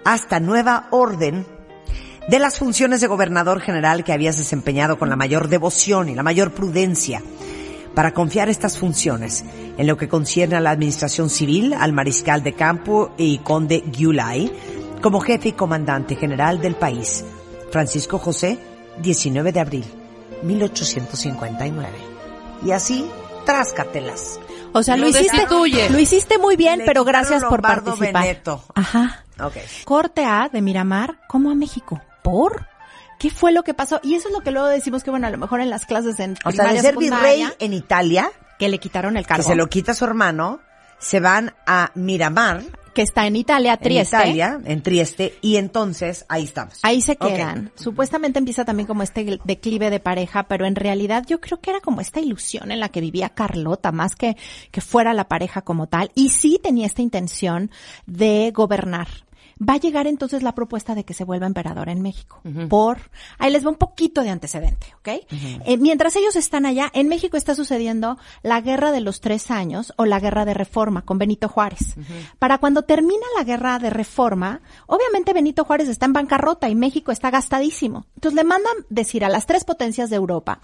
hasta 0.04 0.40
nueva 0.40 0.88
orden 0.92 1.46
de 2.28 2.40
las 2.40 2.60
funciones 2.60 3.02
de 3.02 3.08
gobernador 3.08 3.62
general 3.62 4.04
que 4.04 4.14
habías 4.14 4.38
desempeñado 4.38 5.00
con 5.00 5.10
la 5.10 5.16
mayor 5.16 5.48
devoción 5.48 6.10
y 6.10 6.16
la 6.16 6.24
mayor 6.24 6.52
prudencia 6.52 7.22
para 7.96 8.14
confiar 8.14 8.50
estas 8.50 8.78
funciones 8.78 9.44
en 9.78 9.88
lo 9.88 9.98
que 9.98 10.08
concierne 10.08 10.56
a 10.56 10.62
la 10.62 10.72
administración 10.72 11.30
civil 11.30 11.74
al 11.74 11.92
mariscal 11.92 12.44
de 12.44 12.54
campo 12.54 13.14
y 13.18 13.40
conde 13.40 13.84
Gyulay 13.92 14.52
como 15.02 15.22
jefe 15.22 15.50
y 15.50 15.54
comandante 15.54 16.16
general 16.16 16.62
del 16.62 16.76
país. 16.76 17.24
Francisco 17.72 18.20
José, 18.20 18.60
19 19.02 19.52
de 19.52 19.60
abril, 19.60 19.86
1859. 20.44 21.90
Y 22.66 22.72
así, 22.72 23.10
tráscatelas. 23.46 24.40
O 24.74 24.84
sea, 24.84 24.96
lo, 24.96 25.04
Lo 25.04 25.10
hiciste, 25.10 25.36
destituye. 25.38 25.90
lo 25.90 26.00
hiciste 26.00 26.38
muy 26.38 26.56
bien, 26.56 26.80
Le 26.80 26.86
pero 26.86 27.04
gracias 27.04 27.44
por 27.44 27.54
Lombardo 27.64 27.96
participar. 27.96 28.42
Ajá. 28.76 29.24
Ok. 29.42 29.54
Corte 29.86 30.26
A 30.26 30.50
de 30.52 30.62
Miramar, 30.62 31.20
como 31.28 31.52
a 31.52 31.56
México. 31.56 32.02
¿Por? 32.24 32.68
¿Qué 33.20 33.30
fue 33.30 33.52
lo 33.52 33.64
que 33.64 33.74
pasó? 33.74 34.00
Y 34.04 34.16
eso 34.16 34.30
es 34.30 34.34
lo 34.34 34.42
que 34.42 34.52
luego 34.52 34.68
decimos 34.68 35.04
que, 35.04 35.10
bueno, 35.12 35.28
a 35.28 35.30
lo 35.30 35.38
mejor 35.38 35.60
en 35.62 35.70
las 35.70 35.86
clases 35.86 36.20
en 36.20 36.38
O 36.46 36.52
sea, 36.52 36.72
de 36.72 36.80
ser 36.80 36.98
virrey 36.98 37.46
en 37.60 37.74
Italia, 37.74 38.32
que 38.58 38.70
le 38.70 38.78
quitaron 38.80 39.18
el 39.18 39.24
que 39.24 39.30
cargo. 39.30 39.44
se 39.44 39.56
lo 39.56 39.68
quita 39.68 39.94
su 39.94 40.06
hermano, 40.06 40.60
se 41.00 41.20
van 41.20 41.54
a 41.66 41.92
Miramar, 41.96 42.62
que 43.00 43.04
está 43.04 43.26
en 43.28 43.38
Italia, 43.38 43.76
en 43.76 43.80
Trieste. 43.80 44.18
Italia, 44.18 44.60
en 44.66 44.84
Trieste, 44.84 45.34
y 45.40 45.56
entonces 45.56 46.26
ahí 46.28 46.44
estamos. 46.44 46.80
Ahí 46.84 47.00
se 47.00 47.16
quedan. 47.16 47.72
Supuestamente 47.76 48.40
empieza 48.40 48.66
también 48.66 48.88
como 48.88 49.04
este 49.04 49.40
declive 49.46 49.90
de 49.90 50.02
pareja, 50.02 50.50
pero 50.50 50.66
en 50.66 50.76
realidad 50.76 51.24
yo 51.26 51.40
creo 51.40 51.62
que 51.62 51.70
era 51.70 51.80
como 51.80 52.02
esta 52.02 52.20
ilusión 52.20 52.74
en 52.74 52.82
la 52.82 52.90
que 52.90 53.00
vivía 53.00 53.30
Carlota, 53.30 53.94
más 53.94 54.18
que 54.18 54.36
que 54.70 54.82
fuera 54.82 55.14
la 55.14 55.30
pareja 55.30 55.62
como 55.62 55.88
tal. 55.88 56.12
Y 56.14 56.32
sí 56.32 56.60
tenía 56.62 56.88
esta 56.88 57.02
intención 57.02 57.72
de 58.06 58.52
gobernar. 58.54 59.08
Va 59.62 59.74
a 59.74 59.78
llegar 59.78 60.08
entonces 60.08 60.42
la 60.42 60.56
propuesta 60.56 60.96
de 60.96 61.04
que 61.04 61.14
se 61.14 61.26
vuelva 61.26 61.46
emperador 61.46 61.90
en 61.90 62.02
México. 62.02 62.42
Por, 62.70 62.98
ahí 63.38 63.52
les 63.52 63.66
va 63.66 63.70
un 63.70 63.76
poquito 63.76 64.22
de 64.24 64.30
antecedente, 64.30 64.88
¿ok? 65.00 65.10
Eh, 65.66 65.78
mientras 65.78 66.16
ellos 66.16 66.36
están 66.36 66.66
allá, 66.66 66.90
en 66.94 67.08
México 67.08 67.36
está 67.36 67.56
sucediendo 67.56 68.18
la 68.42 68.62
guerra 68.62 68.92
de 68.92 69.02
los 69.02 69.20
tres 69.20 69.52
años 69.52 69.94
o 69.98 70.06
la 70.06 70.20
guerra 70.20 70.46
de 70.46 70.54
reforma 70.54 71.04
con 71.04 71.18
Benito 71.18 71.50
Juárez. 71.50 71.96
Para 72.40 72.60
cuando 72.60 72.84
termina 72.84 73.26
la 73.38 73.44
guerra 73.44 73.80
de 73.80 73.90
reforma, 73.90 74.62
obviamente 74.88 75.34
Benito 75.34 75.66
Juárez 75.66 75.90
está 75.90 76.06
en 76.06 76.14
bancarrota 76.14 76.70
y 76.70 76.76
México 76.76 77.12
está 77.12 77.30
gastadísimo. 77.30 78.06
Entonces 78.16 78.36
le 78.36 78.44
mandan 78.44 78.74
decir 78.90 79.26
a 79.26 79.30
las 79.30 79.46
tres 79.46 79.66
potencias 79.66 80.10
de 80.10 80.16
Europa, 80.16 80.62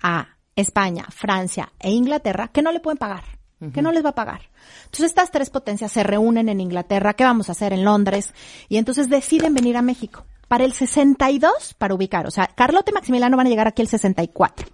a 0.00 0.36
España, 0.54 1.06
Francia 1.10 1.72
e 1.78 1.90
Inglaterra, 1.90 2.48
que 2.48 2.62
no 2.62 2.72
le 2.72 2.80
pueden 2.80 2.98
pagar 2.98 3.37
que 3.72 3.82
no 3.82 3.90
les 3.92 4.04
va 4.04 4.10
a 4.10 4.14
pagar. 4.14 4.42
Entonces 4.84 5.06
estas 5.06 5.30
tres 5.30 5.50
potencias 5.50 5.90
se 5.92 6.02
reúnen 6.04 6.48
en 6.48 6.60
Inglaterra, 6.60 7.14
¿qué 7.14 7.24
vamos 7.24 7.48
a 7.48 7.52
hacer 7.52 7.72
en 7.72 7.84
Londres? 7.84 8.32
Y 8.68 8.76
entonces 8.76 9.08
deciden 9.08 9.54
venir 9.54 9.76
a 9.76 9.82
México. 9.82 10.24
Para 10.46 10.64
el 10.64 10.72
62, 10.72 11.74
para 11.76 11.92
ubicar, 11.94 12.26
o 12.26 12.30
sea, 12.30 12.46
Carlota 12.46 12.90
y 12.90 12.94
Maximiliano 12.94 13.36
van 13.36 13.46
a 13.48 13.50
llegar 13.50 13.68
aquí 13.68 13.82
el 13.82 13.88
64. 13.88 14.66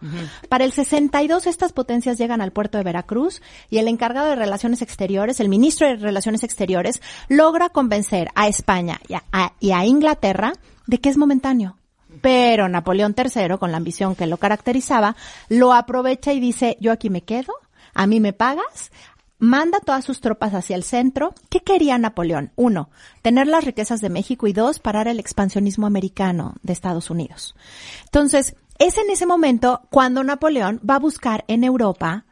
Para 0.48 0.64
el 0.64 0.70
62 0.72 1.48
estas 1.48 1.72
potencias 1.72 2.16
llegan 2.16 2.40
al 2.40 2.52
puerto 2.52 2.78
de 2.78 2.84
Veracruz 2.84 3.42
y 3.70 3.78
el 3.78 3.88
encargado 3.88 4.28
de 4.28 4.36
Relaciones 4.36 4.82
Exteriores, 4.82 5.40
el 5.40 5.48
ministro 5.48 5.88
de 5.88 5.96
Relaciones 5.96 6.44
Exteriores, 6.44 7.02
logra 7.28 7.70
convencer 7.70 8.28
a 8.36 8.46
España 8.46 9.00
y 9.08 9.14
a, 9.14 9.24
a- 9.32 9.54
y 9.58 9.72
a 9.72 9.84
Inglaterra 9.84 10.52
de 10.86 10.98
que 11.00 11.08
es 11.08 11.16
momentáneo. 11.16 11.76
Pero 12.20 12.68
Napoleón 12.68 13.16
III, 13.18 13.56
con 13.58 13.72
la 13.72 13.78
ambición 13.78 14.14
que 14.14 14.26
lo 14.28 14.36
caracterizaba, 14.36 15.16
lo 15.48 15.72
aprovecha 15.72 16.32
y 16.32 16.38
dice, 16.38 16.76
yo 16.80 16.92
aquí 16.92 17.10
me 17.10 17.22
quedo, 17.22 17.52
a 17.94 18.06
mí 18.06 18.20
me 18.20 18.32
pagas, 18.32 18.90
manda 19.38 19.80
todas 19.80 20.04
sus 20.04 20.20
tropas 20.20 20.54
hacia 20.54 20.76
el 20.76 20.82
centro. 20.82 21.34
¿Qué 21.48 21.60
quería 21.60 21.98
Napoleón? 21.98 22.52
Uno, 22.56 22.90
tener 23.22 23.46
las 23.46 23.64
riquezas 23.64 24.00
de 24.00 24.10
México 24.10 24.46
y 24.46 24.52
dos, 24.52 24.78
parar 24.78 25.08
el 25.08 25.20
expansionismo 25.20 25.86
americano 25.86 26.54
de 26.62 26.72
Estados 26.72 27.10
Unidos. 27.10 27.54
Entonces, 28.04 28.56
es 28.78 28.98
en 28.98 29.10
ese 29.10 29.26
momento 29.26 29.82
cuando 29.90 30.24
Napoleón 30.24 30.80
va 30.88 30.96
a 30.96 31.00
buscar 31.00 31.44
en 31.46 31.64
Europa 31.64 32.24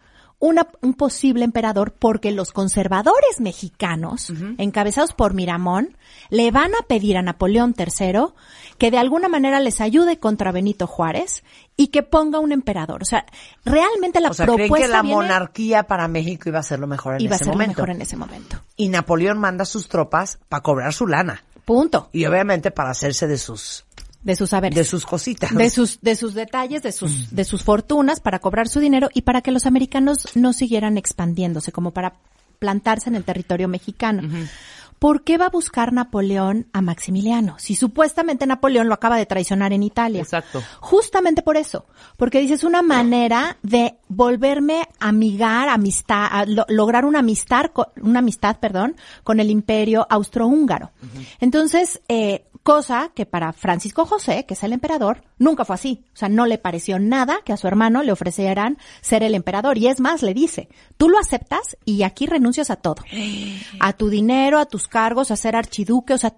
una- 0.42 0.66
un 0.80 0.94
posible 0.94 1.44
emperador 1.44 1.92
porque 1.96 2.32
los 2.32 2.50
conservadores 2.52 3.40
mexicanos, 3.40 4.32
encabezados 4.58 5.12
por 5.12 5.34
Miramón, 5.34 5.96
le 6.30 6.50
van 6.50 6.72
a 6.74 6.84
pedir 6.88 7.16
a 7.16 7.22
Napoleón 7.22 7.74
III 7.78 8.34
que 8.76 8.90
de 8.90 8.98
alguna 8.98 9.28
manera 9.28 9.60
les 9.60 9.80
ayude 9.80 10.18
contra 10.18 10.50
Benito 10.50 10.88
Juárez 10.88 11.44
y 11.76 11.86
que 11.88 12.02
ponga 12.02 12.40
un 12.40 12.50
emperador. 12.50 13.02
O 13.02 13.04
sea, 13.04 13.24
realmente 13.64 14.20
la 14.20 14.30
O 14.30 14.34
sea, 14.34 14.46
creen 14.46 14.58
propuesta 14.58 14.86
que 14.88 14.92
la 14.92 15.02
viene- 15.02 15.14
monarquía 15.14 15.84
para 15.84 16.08
México 16.08 16.48
iba 16.48 16.58
a 16.58 16.62
ser 16.64 16.80
lo 16.80 16.88
mejor 16.88 17.14
en 17.14 17.20
iba 17.22 17.34
a 17.34 17.36
ese 17.36 17.44
ser 17.44 17.52
lo 17.54 17.58
momento. 17.60 17.82
mejor 17.82 17.90
en 17.94 18.02
ese 18.02 18.16
momento. 18.16 18.56
Y 18.76 18.88
Napoleón 18.88 19.38
manda 19.38 19.64
sus 19.64 19.86
tropas 19.88 20.40
para 20.48 20.62
cobrar 20.64 20.92
su 20.92 21.06
lana. 21.06 21.44
Punto. 21.64 22.08
Y 22.12 22.26
obviamente 22.26 22.72
para 22.72 22.90
hacerse 22.90 23.28
de 23.28 23.38
sus, 23.38 23.84
De 24.22 24.36
sus 24.36 24.50
saberes. 24.50 24.76
de 24.76 24.84
sus 24.84 25.04
cositas. 25.04 25.54
de 25.54 25.68
sus 25.70 26.00
de 26.00 26.14
sus 26.16 26.34
detalles, 26.34 26.82
de 26.82 26.92
sus 26.92 27.34
de 27.34 27.44
sus 27.44 27.62
fortunas 27.64 28.20
para 28.20 28.38
cobrar 28.38 28.68
su 28.68 28.80
dinero 28.80 29.08
y 29.12 29.22
para 29.22 29.40
que 29.42 29.50
los 29.52 29.66
americanos 29.66 30.18
no 30.34 30.52
siguieran 30.52 30.96
expandiéndose, 30.98 31.72
como 31.72 31.90
para 31.92 32.14
plantarse 32.58 33.08
en 33.08 33.16
el 33.16 33.24
territorio 33.24 33.66
mexicano. 33.68 34.22
¿por 35.00 35.24
qué 35.24 35.36
va 35.36 35.46
a 35.46 35.50
buscar 35.50 35.92
Napoleón 35.92 36.68
a 36.72 36.80
Maximiliano? 36.80 37.56
Si 37.58 37.74
supuestamente 37.74 38.46
Napoleón 38.46 38.86
lo 38.86 38.94
acaba 38.94 39.16
de 39.16 39.26
traicionar 39.26 39.72
en 39.72 39.82
Italia. 39.82 40.22
Exacto. 40.22 40.62
Justamente 40.78 41.42
por 41.42 41.56
eso, 41.56 41.86
porque 42.16 42.38
dices 42.38 42.62
una 42.62 42.82
manera 42.82 43.56
de 43.64 43.96
volverme 44.06 44.86
a 45.00 45.08
amigar, 45.08 45.68
amistad, 45.70 46.28
a 46.30 46.46
lo- 46.46 46.66
lograr 46.68 47.04
una 47.04 47.18
amistad, 47.18 47.72
una 48.00 48.20
amistad, 48.20 48.58
perdón, 48.60 48.94
con 49.24 49.40
el 49.40 49.50
imperio 49.50 50.06
austrohúngaro. 50.08 50.92
Entonces, 51.40 52.00
eh, 52.08 52.44
cosa 52.62 53.10
que 53.14 53.26
para 53.26 53.52
Francisco 53.52 54.06
José, 54.06 54.46
que 54.46 54.54
es 54.54 54.62
el 54.62 54.72
emperador, 54.72 55.24
nunca 55.38 55.64
fue 55.64 55.74
así. 55.74 56.04
O 56.14 56.16
sea, 56.16 56.28
no 56.28 56.46
le 56.46 56.58
pareció 56.58 56.98
nada 56.98 57.40
que 57.44 57.52
a 57.52 57.56
su 57.56 57.66
hermano 57.66 58.02
le 58.02 58.12
ofrecieran 58.12 58.78
ser 59.00 59.22
el 59.22 59.34
emperador. 59.34 59.78
Y 59.78 59.88
es 59.88 60.00
más, 60.00 60.22
le 60.22 60.34
dice, 60.34 60.68
tú 60.96 61.08
lo 61.08 61.18
aceptas 61.18 61.76
y 61.84 62.02
aquí 62.02 62.26
renuncias 62.26 62.70
a 62.70 62.76
todo. 62.76 63.02
A 63.80 63.92
tu 63.92 64.08
dinero, 64.08 64.58
a 64.58 64.66
tus 64.66 64.88
cargos, 64.88 65.30
a 65.30 65.36
ser 65.36 65.56
archiduque, 65.56 66.14
o 66.14 66.18
sea, 66.18 66.34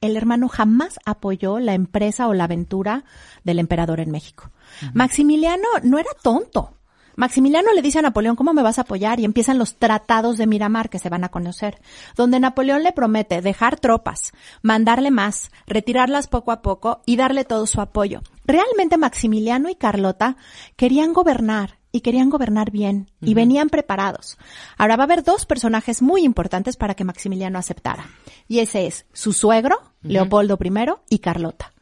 el 0.00 0.16
hermano 0.16 0.48
jamás 0.48 0.98
apoyó 1.04 1.58
la 1.58 1.74
empresa 1.74 2.28
o 2.28 2.34
la 2.34 2.44
aventura 2.44 3.04
del 3.44 3.58
emperador 3.58 4.00
en 4.00 4.10
México. 4.10 4.50
Maximiliano 4.94 5.66
no 5.82 5.98
era 5.98 6.10
tonto. 6.22 6.75
Maximiliano 7.16 7.72
le 7.72 7.82
dice 7.82 7.98
a 7.98 8.02
Napoleón, 8.02 8.36
¿cómo 8.36 8.52
me 8.52 8.62
vas 8.62 8.78
a 8.78 8.82
apoyar? 8.82 9.18
Y 9.18 9.24
empiezan 9.24 9.58
los 9.58 9.76
tratados 9.76 10.36
de 10.36 10.46
Miramar 10.46 10.90
que 10.90 10.98
se 10.98 11.08
van 11.08 11.24
a 11.24 11.30
conocer, 11.30 11.80
donde 12.14 12.38
Napoleón 12.38 12.82
le 12.82 12.92
promete 12.92 13.40
dejar 13.40 13.80
tropas, 13.80 14.32
mandarle 14.62 15.10
más, 15.10 15.50
retirarlas 15.66 16.28
poco 16.28 16.52
a 16.52 16.62
poco 16.62 17.00
y 17.06 17.16
darle 17.16 17.44
todo 17.44 17.66
su 17.66 17.80
apoyo. 17.80 18.20
Realmente 18.44 18.98
Maximiliano 18.98 19.68
y 19.68 19.74
Carlota 19.74 20.36
querían 20.76 21.12
gobernar 21.12 21.78
y 21.90 22.02
querían 22.02 22.28
gobernar 22.28 22.70
bien 22.70 23.10
y 23.22 23.32
venían 23.32 23.70
preparados. 23.70 24.36
Ahora 24.76 24.96
va 24.96 25.04
a 25.04 25.06
haber 25.06 25.24
dos 25.24 25.46
personajes 25.46 26.02
muy 26.02 26.22
importantes 26.22 26.76
para 26.76 26.94
que 26.94 27.04
Maximiliano 27.04 27.58
aceptara. 27.58 28.10
Y 28.46 28.58
ese 28.58 28.86
es 28.86 29.06
su 29.14 29.32
suegro, 29.32 29.80
Leopoldo 30.02 30.58
I, 30.62 30.70
y 31.08 31.18
Carlota. 31.20 31.72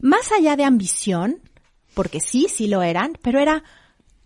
Más 0.00 0.32
allá 0.32 0.56
de 0.56 0.64
ambición, 0.64 1.40
porque 1.94 2.20
sí, 2.20 2.46
sí 2.48 2.66
lo 2.66 2.82
eran, 2.82 3.18
pero 3.20 3.38
era, 3.38 3.62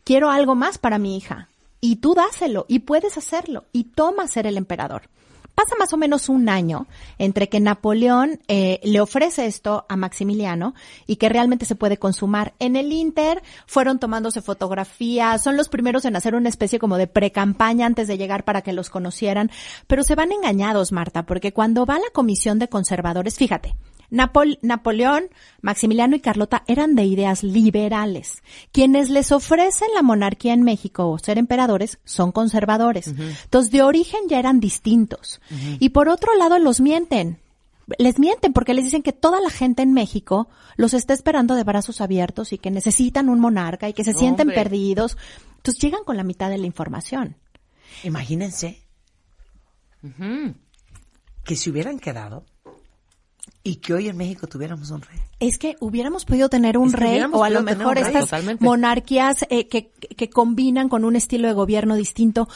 quiero 0.07 0.31
algo 0.31 0.55
más 0.55 0.79
para 0.79 0.99
mi 0.99 1.17
hija. 1.17 1.49
Y 1.81 1.97
tú 1.97 2.15
dáselo, 2.15 2.65
y 2.69 2.79
puedes 2.79 3.19
hacerlo, 3.19 3.65
y 3.73 3.85
toma 3.85 4.29
ser 4.29 4.47
el 4.47 4.57
emperador. 4.57 5.03
Pasa 5.57 5.75
más 5.79 5.93
o 5.95 5.97
menos 5.97 6.29
un 6.29 6.49
año 6.49 6.87
entre 7.19 7.49
que 7.49 7.61
Napoleón 7.61 8.41
eh, 8.47 8.79
le 8.85 9.01
ofrece 9.01 9.47
esto 9.47 9.87
a 9.89 9.97
Maximiliano 9.97 10.75
y 11.07 11.17
que 11.17 11.31
realmente 11.31 11.65
se 11.65 11.75
puede 11.75 11.97
consumar. 11.97 12.53
En 12.59 12.77
el 12.77 12.93
Inter 12.93 13.43
fueron 13.67 13.99
tomándose 13.99 14.43
fotografías, 14.43 15.43
son 15.43 15.57
los 15.57 15.71
primeros 15.71 16.05
en 16.05 16.15
hacer 16.15 16.35
una 16.35 16.51
especie 16.51 16.79
como 16.79 16.99
de 16.99 17.07
pre-campaña 17.07 17.87
antes 17.87 18.07
de 18.07 18.19
llegar 18.19 18.45
para 18.45 18.61
que 18.61 18.75
los 18.75 18.91
conocieran, 18.91 19.51
pero 19.87 20.03
se 20.03 20.15
van 20.15 20.31
engañados, 20.31 20.93
Marta, 20.93 21.25
porque 21.25 21.53
cuando 21.53 21.87
va 21.87 21.99
la 21.99 22.11
comisión 22.13 22.59
de 22.59 22.69
conservadores, 22.69 23.37
fíjate, 23.37 23.75
Napol- 24.11 24.59
Napoleón, 24.63 25.25
Maximiliano 25.63 26.17
y 26.17 26.21
Carlota 26.21 26.63
eran 26.67 26.95
de 26.95 27.05
ideas 27.05 27.43
liberales. 27.43 28.43
Quienes 28.73 29.11
les 29.11 29.33
ofrecen 29.33 29.89
la 29.95 30.03
monarquía 30.03 30.53
en 30.53 30.63
México 30.63 31.09
o 31.11 31.19
ser 31.19 31.39
emperadores 31.39 31.99
son 32.05 32.33
conservadores. 32.33 33.09
Entonces, 33.09 33.71
de 33.73 33.83
origen 33.83 34.21
ya 34.29 34.39
eran 34.39 34.61
distintos. 34.61 35.41
Y 35.81 35.91
por 35.91 36.09
otro 36.09 36.35
lado, 36.37 36.59
los 36.59 36.81
mienten. 36.81 37.39
Les 37.99 38.19
mienten 38.19 38.53
porque 38.53 38.75
les 38.75 38.85
dicen 38.85 39.03
que 39.03 39.13
toda 39.13 39.41
la 39.41 39.51
gente 39.51 39.83
en 39.83 39.93
México 39.93 40.49
los 40.77 40.93
está 40.93 41.15
esperando 41.15 41.55
de 41.55 41.63
brazos 41.63 42.01
abiertos 42.01 42.53
y 42.53 42.59
que 42.59 42.71
necesitan 42.73 43.29
un 43.29 43.39
monarca 43.39 43.89
y 43.89 43.93
que 43.93 44.03
se 44.03 44.13
sienten 44.13 44.49
perdidos. 44.57 45.17
Entonces 45.59 45.81
llegan 45.83 46.03
con 46.05 46.17
la 46.17 46.25
mitad 46.25 46.51
de 46.51 46.59
la 46.59 46.67
información. 46.67 47.37
Imagínense 48.03 48.83
que 51.45 51.57
se 51.57 51.71
hubieran 51.71 51.99
quedado 52.01 52.45
y 53.67 53.77
que 53.77 53.95
hoy 53.95 54.09
en 54.09 54.17
México 54.17 54.47
tuviéramos 54.47 54.91
un 54.93 55.03
rey. 55.03 55.19
Es 55.41 55.59
que 55.59 55.77
hubiéramos 55.81 56.25
podido 56.25 56.49
tener 56.49 56.79
un 56.79 56.87
Es 56.87 56.95
que 56.95 57.01
rey 57.01 57.11
hubiéramos 57.11 57.41
o 57.41 57.45
a 57.45 57.51
lo 57.51 57.57
podido 57.57 57.65
tener 57.65 57.79
mejor 57.79 57.99
un 57.99 58.05
rey. 58.05 58.13
estas 58.15 58.25
Totalmente. 58.31 58.65
monarquías 58.65 59.45
eh, 59.51 59.67
que, 59.67 59.91
que 59.91 60.31
combinan 60.31 60.89
con 60.89 61.05
un 61.05 61.17
estilo 61.17 61.49
de 61.49 61.55
gobierno 61.55 61.97
distinto. 61.97 62.49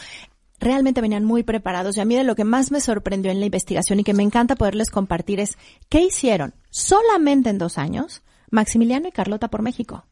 Realmente 0.60 1.00
venían 1.00 1.24
muy 1.24 1.42
preparados 1.42 1.96
y 1.96 2.00
a 2.00 2.04
mí 2.04 2.14
de 2.14 2.22
lo 2.22 2.36
que 2.36 2.44
más 2.44 2.70
me 2.70 2.80
sorprendió 2.80 3.32
en 3.32 3.40
la 3.40 3.46
investigación 3.46 3.98
y 3.98 4.04
que 4.04 4.14
me 4.14 4.22
encanta 4.22 4.54
poderles 4.54 4.90
compartir 4.90 5.40
es 5.40 5.58
qué 5.88 6.00
hicieron 6.02 6.54
solamente 6.70 7.50
en 7.50 7.58
dos 7.58 7.76
años 7.76 8.22
Maximiliano 8.50 9.08
y 9.08 9.12
Carlota 9.12 9.48
por 9.48 9.62
México. 9.62 10.04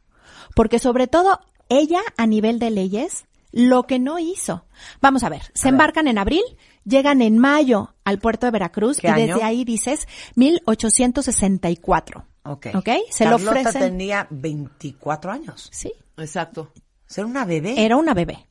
Porque 0.56 0.80
sobre 0.80 1.06
todo 1.06 1.38
ella 1.68 2.00
a 2.16 2.26
nivel 2.26 2.58
de 2.58 2.70
leyes, 2.70 3.26
lo 3.52 3.84
que 3.84 3.98
no 3.98 4.18
hizo. 4.18 4.64
Vamos 5.00 5.22
a 5.22 5.28
ver, 5.28 5.42
se 5.54 5.68
embarcan 5.68 6.08
en 6.08 6.18
abril, 6.18 6.42
llegan 6.88 7.22
en 7.22 7.38
mayo 7.38 7.94
al 8.04 8.18
puerto 8.18 8.46
de 8.46 8.52
Veracruz 8.52 8.98
y 9.02 9.06
desde 9.06 9.42
ahí 9.42 9.64
dices 9.64 10.06
1864. 10.36 12.24
Ok. 12.44 12.66
¿Ok? 12.74 12.88
Se 13.10 13.24
lo 13.24 13.32
Carlota 13.32 13.60
ofrecen. 13.60 13.80
tenía 13.82 14.26
24 14.30 15.30
años. 15.30 15.68
Sí. 15.72 15.92
Exacto. 16.16 16.72
Ser 17.06 17.24
una 17.24 17.44
bebé. 17.44 17.84
Era 17.84 17.96
una 17.96 18.14
bebé. 18.14 18.46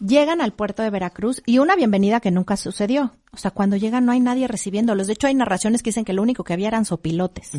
Llegan 0.00 0.40
al 0.40 0.52
puerto 0.54 0.82
de 0.82 0.88
Veracruz 0.88 1.42
y 1.44 1.58
una 1.58 1.76
bienvenida 1.76 2.20
que 2.20 2.30
nunca 2.30 2.56
sucedió. 2.56 3.14
O 3.32 3.36
sea, 3.36 3.50
cuando 3.50 3.76
llegan 3.76 4.06
no 4.06 4.12
hay 4.12 4.20
nadie 4.20 4.48
recibiéndolos. 4.48 5.06
De 5.06 5.12
hecho, 5.12 5.26
hay 5.26 5.34
narraciones 5.34 5.82
que 5.82 5.90
dicen 5.90 6.06
que 6.06 6.14
lo 6.14 6.22
único 6.22 6.42
que 6.42 6.54
había 6.54 6.68
eran 6.68 6.86
sopilotes. 6.86 7.50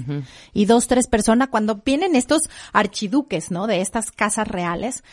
Y 0.51 0.65
dos, 0.65 0.87
tres 0.87 1.05
personas, 1.05 1.49
cuando 1.49 1.83
vienen 1.85 2.15
estos 2.15 2.49
archiduques, 2.73 3.51
¿no? 3.51 3.67
De 3.67 3.81
estas 3.81 4.11
casas 4.11 4.47
reales, 4.47 5.03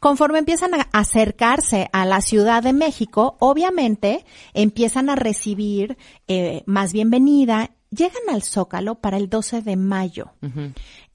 conforme 0.00 0.38
empiezan 0.38 0.74
a 0.74 0.88
acercarse 0.92 1.88
a 1.92 2.06
la 2.06 2.22
Ciudad 2.22 2.62
de 2.62 2.72
México, 2.72 3.36
obviamente 3.38 4.24
empiezan 4.54 5.10
a 5.10 5.14
recibir 5.14 5.98
eh, 6.26 6.62
más 6.66 6.92
bienvenida. 6.92 7.70
Llegan 7.90 8.22
al 8.30 8.42
Zócalo 8.42 8.96
para 8.96 9.18
el 9.18 9.28
12 9.28 9.60
de 9.60 9.76
mayo. 9.76 10.32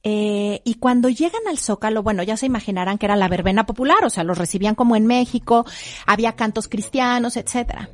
Eh, 0.04 0.62
y 0.63 0.76
cuando 0.76 1.10
llegan 1.10 1.41
al 1.50 1.58
Zócalo, 1.58 2.04
bueno, 2.04 2.21
ya 2.21 2.38
se 2.38 2.45
imaginarán 2.45 3.00
que 3.00 3.08
era 3.08 3.15
la 3.15 3.28
verbena 3.28 3.65
popular, 3.65 4.06
o 4.06 4.10
sea, 4.12 4.24
los 4.24 4.38
recibían 4.38 4.76
como 4.76 4.95
en 4.95 5.08
México, 5.08 5.65
había 6.06 6.34
cantos 6.34 6.67
cristianos, 6.67 7.38
etcétera. 7.38 7.89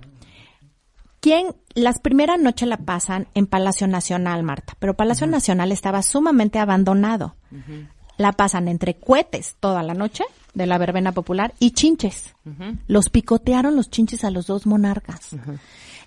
¿Quién? 1.21 1.55
Las 1.73 1.99
primeras 1.99 2.39
noches 2.39 2.67
la 2.67 2.77
pasan 2.77 3.27
en 3.33 3.45
Palacio 3.45 3.87
Nacional, 3.87 4.43
Marta, 4.43 4.73
pero 4.79 4.97
Palacio 4.97 5.27
Nacional 5.27 5.71
estaba 5.71 6.01
sumamente 6.01 6.59
abandonado. 6.59 7.35
La 8.17 8.33
pasan 8.33 8.67
entre 8.67 8.95
cohetes 8.95 9.55
toda 9.59 9.83
la 9.83 9.93
noche 9.93 10.25
de 10.53 10.65
la 10.65 10.77
verbena 10.77 11.11
popular 11.11 11.53
y 11.59 11.71
chinches. 11.71 12.35
Los 12.87 13.09
picotearon 13.09 13.75
los 13.75 13.89
chinches 13.89 14.23
a 14.23 14.31
los 14.31 14.47
dos 14.47 14.65
monarcas. 14.65 15.29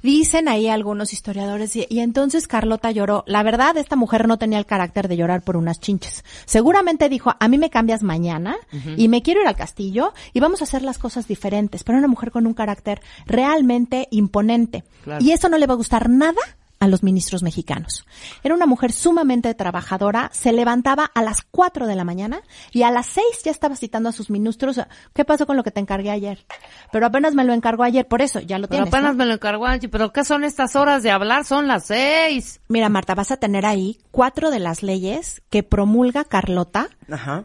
Dicen 0.02 0.48
ahí 0.48 0.68
algunos 0.68 1.14
historiadores 1.14 1.74
y, 1.76 1.87
y 1.88 2.00
entonces 2.00 2.46
Carlota 2.46 2.90
lloró. 2.90 3.24
La 3.26 3.42
verdad, 3.42 3.76
esta 3.78 3.96
mujer 3.96 4.28
no 4.28 4.37
tenía 4.37 4.59
el 4.59 4.66
carácter 4.66 5.09
de 5.09 5.16
llorar 5.16 5.42
por 5.42 5.57
unas 5.57 5.80
chinches. 5.80 6.24
Seguramente 6.44 7.09
dijo, 7.09 7.33
a 7.40 7.48
mí 7.48 7.57
me 7.57 7.70
cambias 7.70 8.02
mañana 8.02 8.57
y 8.96 9.09
me 9.09 9.22
quiero 9.22 9.40
ir 9.40 9.48
al 9.48 9.57
castillo 9.57 10.12
y 10.35 10.40
vamos 10.40 10.61
a 10.61 10.64
hacer 10.64 10.83
las 10.83 10.98
cosas 10.98 11.26
diferentes. 11.26 11.85
Pero 11.85 11.98
una 11.98 12.09
mujer 12.09 12.30
con 12.30 12.46
un 12.46 12.52
carácter 12.54 13.00
realmente 13.26 14.09
imponente. 14.11 14.85
Claro. 15.04 15.24
Y 15.24 15.33
eso 15.33 15.48
no 15.48 15.57
le 15.57 15.66
va 15.66 15.72
a 15.72 15.78
gustar 15.78 16.11
nada 16.11 16.40
a 16.85 16.88
los 16.88 17.03
ministros 17.03 17.42
mexicanos. 17.42 18.07
Era 18.42 18.55
una 18.55 18.66
mujer 18.66 18.92
sumamente 18.92 19.53
trabajadora, 19.55 20.31
se 20.33 20.53
levantaba 20.53 21.11
a 21.14 21.23
las 21.23 21.42
4 21.42 21.87
de 21.87 21.97
la 21.97 22.05
mañana 22.05 22.42
y 22.73 22.83
a 22.83 22.90
las 22.90 23.07
6 23.07 23.25
ya 23.44 23.51
estaba 23.51 23.77
citando 23.77 24.09
a 24.09 24.12
sus 24.12 24.31
ministros. 24.31 24.81
¿Qué 25.14 25.25
pasó 25.25 25.47
con 25.47 25.57
lo 25.57 25.62
que 25.62 25.70
te 25.70 25.81
encargué 25.81 26.11
ayer? 26.11 26.44
Pero 26.92 27.07
apenas 27.07 27.35
me 27.35 27.44
lo 27.44 27.53
encargó 27.53 27.83
ayer, 27.83 28.07
por 28.07 28.23
eso 28.23 28.40
ya 28.40 28.59
lo 28.59 28.68
Pero 28.68 28.85
tienes. 28.85 28.94
apenas 28.94 29.12
¿no? 29.12 29.18
me 29.18 29.27
lo 29.27 29.35
encargó 29.35 29.66
Angie. 29.66 29.88
¿Pero 29.88 30.12
qué 30.12 30.25
son 30.25 30.44
estas 30.44 30.77
horas 30.77 31.03
de 31.03 31.11
hablar? 31.11 31.44
Son 31.44 31.66
las 31.66 31.87
seis. 31.87 32.61
Mira, 32.68 32.88
Marta, 32.88 33.14
vas 33.14 33.31
a 33.31 33.37
tener 33.37 33.66
ahí 33.66 33.99
cuatro 34.11 34.51
de 34.51 34.59
las 34.61 34.83
leyes 34.83 35.42
que 35.51 35.62
promulga 35.62 36.25
Carlota 36.25 36.88
Ajá. 37.11 37.44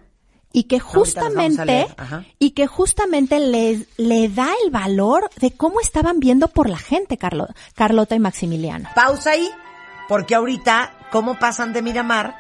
Y 0.52 0.64
que 0.64 0.80
justamente 0.80 1.88
y 2.40 2.52
que 2.52 2.66
justamente 2.68 3.40
le, 3.40 3.86
le 3.98 4.30
da 4.30 4.50
el 4.66 4.72
valor 4.72 5.30
de 5.40 5.52
cómo 5.52 5.80
estaban 5.80 6.20
viendo 6.20 6.48
por 6.48 6.70
la 6.70 6.78
gente 6.80 7.18
Carlo- 7.18 7.54
Carlota 7.76 8.16
y 8.16 8.20
Maximiliano. 8.20 8.90
Pausa 8.96 9.32
ahí, 9.32 9.50
porque 10.08 10.36
ahorita, 10.36 10.94
¿cómo 11.12 11.38
pasan 11.38 11.72
de 11.74 11.82
Miramar 11.84 12.36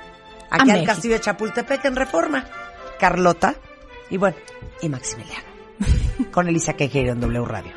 aquí 0.50 0.60
A 0.69 0.74
al 0.74 0.80
México. 0.80 0.86
castillo 0.88 1.13
de 1.15 1.22
Chapultepec 1.22 1.86
en 1.86 1.95
Reforma? 1.95 2.45
Carlota 3.00 3.56
y 4.10 4.17
bueno, 4.17 4.38
y 4.82 4.89
Maximiliano. 4.89 5.45
Con 6.32 6.48
Elisa 6.50 6.74
Quejeiro 6.74 7.13
en 7.13 7.22
W 7.22 7.45
Radio. 7.45 7.72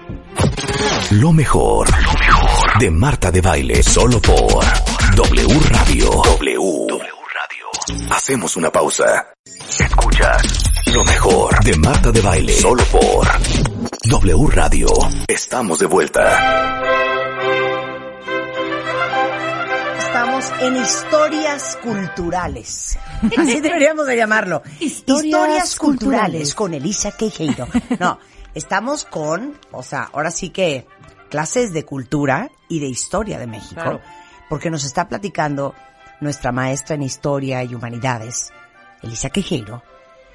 Lo 1.13 1.33
mejor, 1.33 1.89
lo 1.91 2.13
mejor 2.19 2.79
de 2.81 2.91
Marta 2.91 3.31
de 3.31 3.41
Baile, 3.41 3.83
solo 3.83 4.21
por 4.21 4.65
W 5.15 5.61
Radio. 5.69 6.11
W. 6.11 6.87
Radio. 6.89 8.11
Hacemos 8.11 8.57
una 8.57 8.71
pausa. 8.73 9.27
Escuchas 9.97 10.43
lo 10.87 11.05
mejor 11.05 11.63
de 11.65 11.77
Marta 11.77 12.11
de 12.11 12.23
Baile, 12.23 12.51
solo 12.55 12.83
por 12.87 13.27
W 14.09 14.47
Radio. 14.51 14.87
Estamos 15.29 15.79
de 15.81 15.85
vuelta. 15.87 16.83
Estamos 19.99 20.51
en 20.63 20.77
historias 20.79 21.79
culturales. 21.83 22.99
Así 23.37 23.61
deberíamos 23.61 24.07
de 24.07 24.17
llamarlo. 24.17 24.63
Historias 24.81 25.77
culturales 25.77 25.77
culturales. 25.77 26.55
con 26.55 26.73
Elisa 26.73 27.11
Queijeiro. 27.13 27.69
No, 28.01 28.19
estamos 28.55 29.05
con, 29.05 29.59
o 29.73 29.83
sea, 29.83 30.09
ahora 30.15 30.31
sí 30.31 30.49
que 30.49 30.87
clases 31.29 31.75
de 31.75 31.85
cultura 31.85 32.51
y 32.67 32.81
de 32.81 32.87
historia 32.87 33.39
de 33.39 33.47
México, 33.47 33.75
Claro. 33.83 34.01
porque 34.49 34.71
nos 34.71 34.85
está 34.85 35.07
platicando 35.07 35.75
nuestra 36.23 36.51
maestra 36.51 36.95
en 36.95 37.03
historia 37.03 37.63
y 37.63 37.75
humanidades, 37.75 38.53
Elisa 39.03 39.31
Quejeiro, 39.31 39.83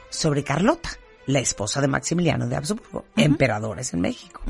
sobre 0.09 0.43
Carlota, 0.43 0.89
la 1.25 1.39
esposa 1.39 1.81
de 1.81 1.87
Maximiliano 1.87 2.47
de 2.47 2.55
Habsburgo, 2.55 3.05
emperadores 3.15 3.93
en 3.93 4.01
México. 4.01 4.41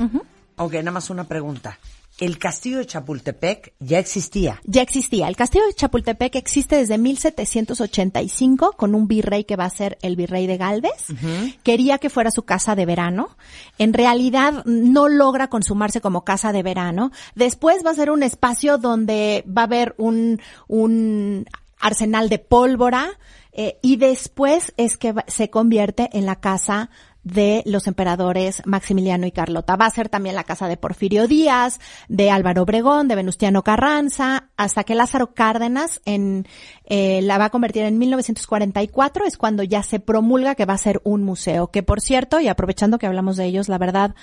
Ok, 0.56 0.74
nada 0.74 0.92
más 0.92 1.10
una 1.10 1.24
pregunta. 1.24 1.78
El 2.18 2.36
castillo 2.36 2.78
de 2.78 2.86
Chapultepec 2.86 3.74
ya 3.78 4.00
existía. 4.00 4.60
Ya 4.64 4.82
existía. 4.82 5.28
El 5.28 5.36
castillo 5.36 5.64
de 5.66 5.74
Chapultepec 5.74 6.34
existe 6.34 6.74
desde 6.74 6.98
1785 6.98 8.72
con 8.72 8.96
un 8.96 9.06
virrey 9.06 9.44
que 9.44 9.54
va 9.54 9.66
a 9.66 9.70
ser 9.70 9.98
el 10.02 10.16
virrey 10.16 10.48
de 10.48 10.56
Galvez. 10.56 11.06
Quería 11.62 11.98
que 11.98 12.10
fuera 12.10 12.32
su 12.32 12.42
casa 12.42 12.74
de 12.74 12.86
verano. 12.86 13.36
En 13.78 13.92
realidad 13.92 14.64
no 14.64 15.08
logra 15.08 15.46
consumarse 15.48 16.00
como 16.00 16.24
casa 16.24 16.52
de 16.52 16.64
verano. 16.64 17.12
Después 17.36 17.86
va 17.86 17.92
a 17.92 17.94
ser 17.94 18.10
un 18.10 18.24
espacio 18.24 18.78
donde 18.78 19.44
va 19.46 19.62
a 19.62 19.66
haber 19.66 19.94
un, 19.96 20.40
un 20.66 21.46
arsenal 21.80 22.28
de 22.28 22.38
pólvora. 22.38 23.10
eh, 23.52 23.78
y 23.82 23.96
después 23.96 24.72
es 24.76 24.96
que 24.96 25.14
se 25.26 25.50
convierte 25.50 26.10
en 26.12 26.26
la 26.26 26.36
casa 26.36 26.90
de 27.24 27.62
los 27.66 27.86
emperadores 27.86 28.62
Maximiliano 28.64 29.26
y 29.26 29.32
Carlota. 29.32 29.76
Va 29.76 29.86
a 29.86 29.90
ser 29.90 30.08
también 30.08 30.34
la 30.34 30.44
casa 30.44 30.68
de 30.68 30.76
Porfirio 30.76 31.26
Díaz, 31.26 31.80
de 32.08 32.30
Álvaro 32.30 32.62
Obregón, 32.62 33.08
de 33.08 33.16
Venustiano 33.16 33.62
Carranza, 33.62 34.50
hasta 34.56 34.84
que 34.84 34.94
Lázaro 34.94 35.34
Cárdenas 35.34 36.00
en, 36.04 36.46
eh, 36.84 37.20
la 37.22 37.38
va 37.38 37.46
a 37.46 37.50
convertir 37.50 37.82
en 37.82 37.98
1944, 37.98 39.24
es 39.26 39.36
cuando 39.36 39.62
ya 39.62 39.82
se 39.82 40.00
promulga 40.00 40.54
que 40.54 40.64
va 40.64 40.74
a 40.74 40.78
ser 40.78 41.00
un 41.04 41.22
museo. 41.22 41.70
Que 41.70 41.82
por 41.82 42.00
cierto, 42.00 42.40
y 42.40 42.48
aprovechando 42.48 42.98
que 42.98 43.06
hablamos 43.06 43.36
de 43.36 43.44
ellos, 43.44 43.68
la 43.68 43.78
verdad, 43.78 44.14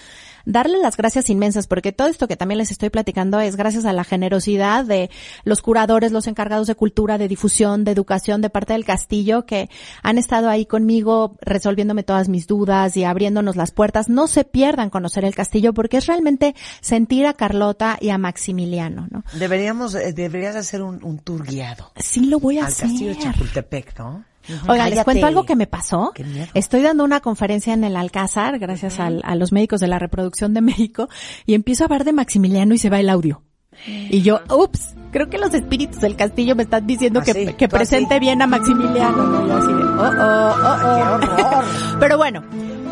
darle 0.46 0.78
las 0.80 0.98
gracias 0.98 1.30
inmensas, 1.30 1.68
porque 1.68 1.92
todo 1.92 2.08
esto 2.08 2.28
que 2.28 2.38
también 2.38 2.58
les 2.60 2.72
estoy 2.72 2.90
platicando 2.90 3.40
es 3.40 3.56
gracias 3.56 3.86
a 3.86 3.94
la 3.94 4.04
generosidad 4.04 4.86
de 4.86 5.10
los 5.44 5.62
curadores, 5.62 6.12
los 6.12 6.28
encargados 6.28 6.68
de 6.68 6.76
cultura, 6.76 7.18
de 7.18 7.28
difusión, 7.28 7.84
de 7.84 7.92
educación 7.92 8.42
de 8.42 8.50
parte 8.50 8.74
del 8.74 8.86
castillo, 8.86 9.46
que 9.46 9.70
han 10.04 10.18
estado 10.18 10.50
ahí 10.50 10.66
conmigo 10.66 11.36
resolviéndome 11.42 12.04
todas 12.04 12.30
mis 12.30 12.48
dudas 12.48 12.96
y 12.98 13.04
abriéndonos 13.04 13.56
las 13.56 13.72
puertas. 13.72 14.10
No 14.10 14.28
se 14.28 14.44
pierdan 14.44 14.90
conocer 14.90 15.26
el 15.26 15.36
castillo 15.36 15.74
porque 15.74 15.98
es 15.98 16.06
realmente 16.08 16.56
sentir 16.82 17.26
a 17.26 17.34
Carlota 17.34 17.98
y 18.00 18.10
a 18.10 18.18
Maximiliano, 18.18 19.08
¿no? 19.10 19.24
Deberíamos, 19.34 19.96
eh, 19.96 20.14
deberías 20.14 20.56
hacer 20.56 20.82
un, 20.82 21.04
un 21.04 21.20
tour 21.20 21.46
guiado 21.46 21.92
Sí 21.96 22.26
lo 22.26 22.40
voy 22.40 22.58
a 22.60 22.62
al 22.62 22.68
hacer. 22.68 22.88
castillo 22.88 23.10
de 23.12 23.20
Chapultepec, 23.20 24.00
¿no? 24.00 24.24
Oiga, 24.68 24.90
les 24.90 25.04
cuento 25.04 25.26
algo 25.26 25.44
que 25.46 25.56
me 25.56 25.68
pasó. 25.68 26.12
Qué 26.16 26.24
miedo. 26.24 26.48
Estoy 26.54 26.82
dando 26.82 27.04
una 27.04 27.20
conferencia 27.20 27.74
en 27.74 27.84
el 27.84 27.96
Alcázar, 27.96 28.60
gracias 28.60 29.00
al- 29.00 29.22
a 29.24 29.36
los 29.36 29.52
médicos 29.52 29.80
de 29.80 29.88
la 29.88 30.00
reproducción 30.00 30.54
de 30.54 30.62
México, 30.62 31.08
y 31.46 31.54
empiezo 31.54 31.84
a 31.84 31.86
hablar 31.86 32.04
de 32.04 32.14
Maximiliano 32.14 32.74
y 32.74 32.78
se 32.78 32.90
va 32.90 33.00
el 33.00 33.10
audio. 33.10 33.42
Y 33.88 34.22
yo, 34.22 34.40
ups, 34.50 34.96
creo 35.12 35.30
que 35.30 35.38
los 35.38 35.54
espíritus 35.54 36.00
del 36.00 36.16
castillo 36.16 36.56
me 36.56 36.64
están 36.64 36.88
diciendo 36.88 37.20
Así, 37.20 37.34
que, 37.34 37.46
que 37.56 37.68
tú 37.68 37.76
así. 37.76 37.86
presente 37.90 38.20
bien 38.22 38.42
a 38.42 38.48
Maximiliano. 38.48 39.18
oh, 39.22 40.12
oh, 40.18 40.56
oh, 40.64 41.20
oh. 41.44 41.98
Pero 42.00 42.18
bueno, 42.18 42.42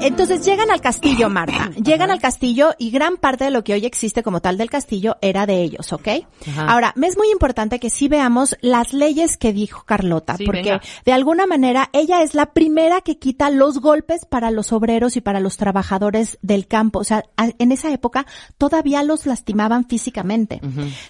entonces 0.03 0.45
llegan 0.45 0.69
al 0.71 0.81
castillo, 0.81 1.29
Marta. 1.29 1.71
Llegan 1.83 2.11
al 2.11 2.19
castillo 2.19 2.73
y 2.77 2.91
gran 2.91 3.17
parte 3.17 3.45
de 3.45 3.51
lo 3.51 3.63
que 3.63 3.73
hoy 3.73 3.85
existe 3.85 4.23
como 4.23 4.41
tal 4.41 4.57
del 4.57 4.69
castillo 4.69 5.17
era 5.21 5.45
de 5.45 5.61
ellos, 5.61 5.91
¿ok? 5.93 6.07
Ajá. 6.49 6.65
Ahora, 6.67 6.93
me 6.95 7.07
es 7.07 7.17
muy 7.17 7.29
importante 7.31 7.79
que 7.79 7.89
sí 7.89 8.07
veamos 8.07 8.55
las 8.61 8.93
leyes 8.93 9.37
que 9.37 9.53
dijo 9.53 9.83
Carlota, 9.85 10.37
Sí, 10.37 10.45
porque 10.45 10.61
venga. 10.61 10.81
de 11.05 11.11
alguna 11.13 11.45
manera 11.47 11.89
ella 11.93 12.21
es 12.23 12.33
la 12.35 12.47
primera 12.53 13.01
que 13.01 13.17
quita 13.17 13.49
los 13.49 13.79
golpes 13.79 14.25
para 14.25 14.51
los 14.51 14.71
obreros 14.73 15.15
y 15.15 15.21
para 15.21 15.39
los 15.39 15.57
trabajadores 15.57 16.37
del 16.41 16.67
campo. 16.67 16.99
O 16.99 17.03
sea, 17.03 17.23
en 17.37 17.71
esa 17.71 17.91
época 17.91 18.25
todavía 18.57 19.03
los 19.03 19.25
lastimaban 19.25 19.87
físicamente. 19.87 20.59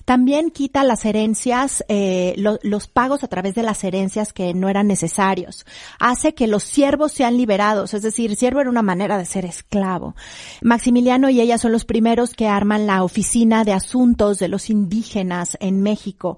También 0.05 0.51
quita 0.51 0.83
las 0.83 1.05
herencias, 1.05 1.83
eh, 1.87 2.33
lo- 2.37 2.59
los 2.61 2.87
pagos 2.87 3.23
a 3.23 3.27
través 3.27 3.55
de 3.55 3.63
las 3.63 3.83
herencias 3.83 4.33
que 4.33 4.53
no 4.53 4.69
eran 4.69 4.87
necesarios. 4.87 5.65
Hace 5.99 6.33
que 6.35 6.47
los 6.47 6.63
siervos 6.63 7.11
sean 7.11 7.37
liberados, 7.37 7.93
es 7.93 8.01
decir, 8.03 8.35
siervo 8.35 8.61
era 8.61 8.69
una 8.69 8.82
manera 8.83 9.17
de 9.17 9.25
ser 9.25 9.45
esclavo. 9.45 10.15
Maximiliano 10.61 11.29
y 11.29 11.41
ella 11.41 11.57
son 11.57 11.71
los 11.71 11.85
primeros 11.85 12.33
que 12.33 12.47
arman 12.47 12.85
la 12.85 13.03
oficina 13.03 13.63
de 13.63 13.73
asuntos 13.73 14.37
de 14.37 14.49
los 14.49 14.69
indígenas 14.69 15.57
en 15.59 15.81
México. 15.81 16.37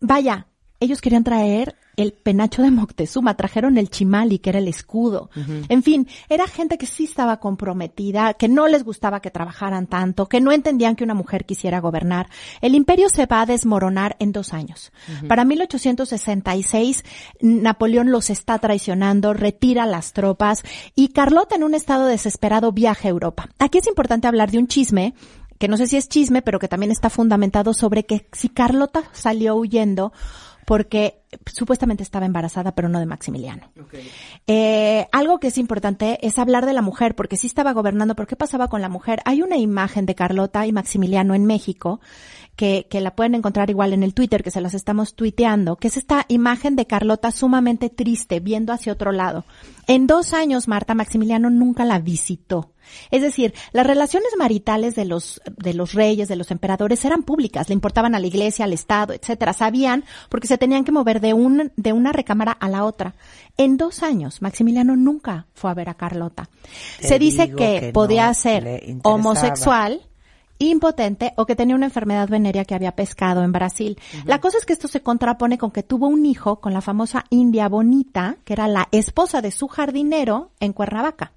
Vaya, 0.00 0.47
ellos 0.80 1.00
querían 1.00 1.24
traer 1.24 1.76
el 1.96 2.12
penacho 2.12 2.62
de 2.62 2.70
Moctezuma, 2.70 3.36
trajeron 3.36 3.76
el 3.76 3.90
chimali, 3.90 4.38
que 4.38 4.50
era 4.50 4.60
el 4.60 4.68
escudo. 4.68 5.30
En 5.68 5.82
fin, 5.82 6.06
era 6.28 6.46
gente 6.46 6.78
que 6.78 6.86
sí 6.86 7.04
estaba 7.04 7.40
comprometida, 7.40 8.34
que 8.34 8.46
no 8.46 8.68
les 8.68 8.84
gustaba 8.84 9.20
que 9.20 9.32
trabajaran 9.32 9.88
tanto, 9.88 10.28
que 10.28 10.40
no 10.40 10.52
entendían 10.52 10.94
que 10.94 11.02
una 11.02 11.14
mujer 11.14 11.44
quisiera 11.44 11.80
gobernar. 11.80 12.28
El 12.60 12.76
imperio 12.76 13.08
se 13.08 13.26
va 13.26 13.40
a 13.40 13.46
desmoronar 13.46 14.14
en 14.20 14.30
dos 14.30 14.54
años. 14.54 14.92
Para 15.26 15.44
1866, 15.44 17.04
Napoleón 17.40 18.12
los 18.12 18.30
está 18.30 18.60
traicionando, 18.60 19.34
retira 19.34 19.84
las 19.84 20.12
tropas 20.12 20.62
y 20.94 21.08
Carlota 21.08 21.56
en 21.56 21.64
un 21.64 21.74
estado 21.74 22.06
desesperado 22.06 22.70
viaja 22.70 23.08
a 23.08 23.10
Europa. 23.10 23.48
Aquí 23.58 23.78
es 23.78 23.88
importante 23.88 24.28
hablar 24.28 24.52
de 24.52 24.58
un 24.58 24.68
chisme 24.68 25.14
que 25.58 25.66
no 25.66 25.76
sé 25.76 25.88
si 25.88 25.96
es 25.96 26.08
chisme, 26.08 26.40
pero 26.40 26.58
que 26.58 26.68
también 26.68 26.92
está 26.92 27.10
fundamentado 27.10 27.74
sobre 27.74 28.06
que 28.06 28.28
si 28.32 28.48
Carlota 28.48 29.02
salió 29.12 29.56
huyendo 29.56 30.12
porque 30.68 31.14
supuestamente 31.46 32.02
estaba 32.02 32.26
embarazada, 32.26 32.72
pero 32.72 32.88
no 32.88 33.00
de 33.00 33.06
Maximiliano. 33.06 33.70
Eh, 34.46 35.06
algo 35.12 35.38
que 35.38 35.48
es 35.48 35.58
importante 35.58 36.18
es 36.26 36.38
hablar 36.38 36.66
de 36.66 36.72
la 36.72 36.82
mujer, 36.82 37.14
porque 37.14 37.36
sí 37.36 37.46
estaba 37.46 37.72
gobernando, 37.72 38.14
pero 38.14 38.26
¿qué 38.26 38.36
pasaba 38.36 38.68
con 38.68 38.80
la 38.80 38.88
mujer? 38.88 39.20
Hay 39.24 39.42
una 39.42 39.56
imagen 39.56 40.06
de 40.06 40.14
Carlota 40.14 40.66
y 40.66 40.72
Maximiliano 40.72 41.34
en 41.34 41.44
México, 41.44 42.00
que, 42.56 42.86
que 42.90 43.00
la 43.00 43.14
pueden 43.14 43.34
encontrar 43.34 43.70
igual 43.70 43.92
en 43.92 44.02
el 44.02 44.14
Twitter, 44.14 44.42
que 44.42 44.50
se 44.50 44.60
las 44.60 44.74
estamos 44.74 45.14
tuiteando, 45.14 45.76
que 45.76 45.88
es 45.88 45.96
esta 45.96 46.24
imagen 46.28 46.76
de 46.76 46.86
Carlota 46.86 47.30
sumamente 47.30 47.88
triste, 47.88 48.40
viendo 48.40 48.72
hacia 48.72 48.92
otro 48.92 49.12
lado. 49.12 49.44
En 49.86 50.06
dos 50.06 50.32
años, 50.34 50.66
Marta, 50.66 50.94
Maximiliano 50.94 51.50
nunca 51.50 51.84
la 51.84 51.98
visitó. 51.98 52.72
Es 53.10 53.22
decir, 53.22 53.54
las 53.72 53.86
relaciones 53.86 54.30
maritales 54.38 54.94
de 54.94 55.04
los, 55.04 55.40
de 55.56 55.74
los 55.74 55.92
reyes, 55.92 56.28
de 56.28 56.36
los 56.36 56.50
emperadores 56.50 57.04
eran 57.04 57.22
públicas, 57.22 57.68
le 57.68 57.74
importaban 57.74 58.14
a 58.14 58.18
la 58.18 58.26
iglesia, 58.26 58.64
al 58.64 58.72
Estado, 58.72 59.12
etcétera. 59.12 59.52
Sabían 59.52 60.04
porque 60.28 60.46
se 60.46 60.58
tenían 60.58 60.84
que 60.84 60.92
mover 60.92 61.17
de 61.20 61.34
un, 61.34 61.72
de 61.76 61.92
una 61.92 62.12
recámara 62.12 62.52
a 62.52 62.68
la 62.68 62.84
otra. 62.84 63.14
En 63.56 63.76
dos 63.76 64.02
años, 64.02 64.42
Maximiliano 64.42 64.96
nunca 64.96 65.46
fue 65.54 65.70
a 65.70 65.74
ver 65.74 65.88
a 65.88 65.94
Carlota. 65.94 66.48
Te 67.00 67.08
se 67.08 67.18
dice 67.18 67.50
que, 67.50 67.80
que 67.80 67.92
podía 67.92 68.28
no 68.28 68.34
ser 68.34 68.82
homosexual, 69.02 70.02
impotente 70.58 71.32
o 71.36 71.46
que 71.46 71.56
tenía 71.56 71.76
una 71.76 71.86
enfermedad 71.86 72.28
venérea 72.28 72.64
que 72.64 72.74
había 72.74 72.96
pescado 72.96 73.42
en 73.42 73.52
Brasil. 73.52 73.98
La 74.24 74.40
cosa 74.40 74.58
es 74.58 74.66
que 74.66 74.72
esto 74.72 74.88
se 74.88 75.02
contrapone 75.02 75.58
con 75.58 75.70
que 75.70 75.82
tuvo 75.82 76.08
un 76.08 76.26
hijo 76.26 76.60
con 76.60 76.72
la 76.72 76.80
famosa 76.80 77.24
India 77.30 77.68
Bonita, 77.68 78.36
que 78.44 78.52
era 78.52 78.68
la 78.68 78.88
esposa 78.90 79.40
de 79.40 79.50
su 79.50 79.68
jardinero 79.68 80.50
en 80.60 80.72
Cuernavaca. 80.72 81.32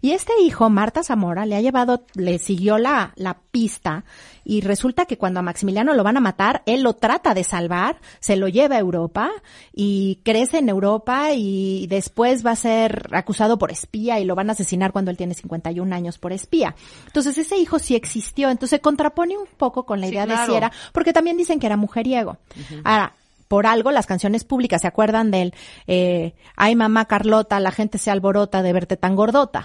Y 0.00 0.12
este 0.12 0.32
hijo, 0.40 0.70
Marta 0.70 1.02
Zamora, 1.02 1.44
le 1.44 1.56
ha 1.56 1.60
llevado, 1.60 2.04
le 2.14 2.38
siguió 2.38 2.78
la, 2.78 3.12
la 3.16 3.36
pista 3.50 4.04
y 4.44 4.60
resulta 4.60 5.06
que 5.06 5.18
cuando 5.18 5.40
a 5.40 5.42
Maximiliano 5.42 5.94
lo 5.94 6.02
van 6.02 6.16
a 6.16 6.20
matar, 6.20 6.62
él 6.66 6.82
lo 6.82 6.94
trata 6.94 7.34
de 7.34 7.44
salvar, 7.44 8.00
se 8.20 8.36
lo 8.36 8.48
lleva 8.48 8.76
a 8.76 8.80
Europa 8.80 9.30
y 9.72 10.20
crece 10.24 10.58
en 10.58 10.68
Europa 10.68 11.32
y 11.34 11.86
después 11.88 12.44
va 12.44 12.52
a 12.52 12.56
ser 12.56 13.08
acusado 13.12 13.58
por 13.58 13.70
espía 13.70 14.20
y 14.20 14.24
lo 14.24 14.34
van 14.34 14.48
a 14.48 14.52
asesinar 14.52 14.92
cuando 14.92 15.10
él 15.10 15.16
tiene 15.16 15.34
51 15.34 15.94
años 15.94 16.18
por 16.18 16.32
espía. 16.32 16.74
Entonces 17.06 17.38
ese 17.38 17.56
hijo 17.56 17.78
sí 17.78 17.94
existió, 17.94 18.50
entonces 18.50 18.70
se 18.70 18.80
contrapone 18.80 19.36
un 19.36 19.46
poco 19.56 19.84
con 19.84 20.00
la 20.00 20.06
Sí, 20.06 20.12
idea 20.12 20.26
de 20.26 20.36
si 20.46 20.54
era, 20.54 20.72
porque 20.92 21.12
también 21.12 21.36
dicen 21.36 21.60
que 21.60 21.66
era 21.66 21.76
mujeriego. 21.76 22.38
Ahora, 22.84 23.14
por 23.48 23.66
algo 23.66 23.90
las 23.90 24.06
canciones 24.06 24.44
públicas 24.44 24.80
se 24.80 24.86
acuerdan 24.86 25.30
del 25.30 25.52
eh, 25.86 26.32
ay 26.56 26.74
mamá 26.74 27.04
Carlota 27.04 27.60
la 27.60 27.70
gente 27.70 27.98
se 27.98 28.10
alborota 28.10 28.62
de 28.62 28.72
verte 28.72 28.96
tan 28.96 29.14
gordota 29.14 29.62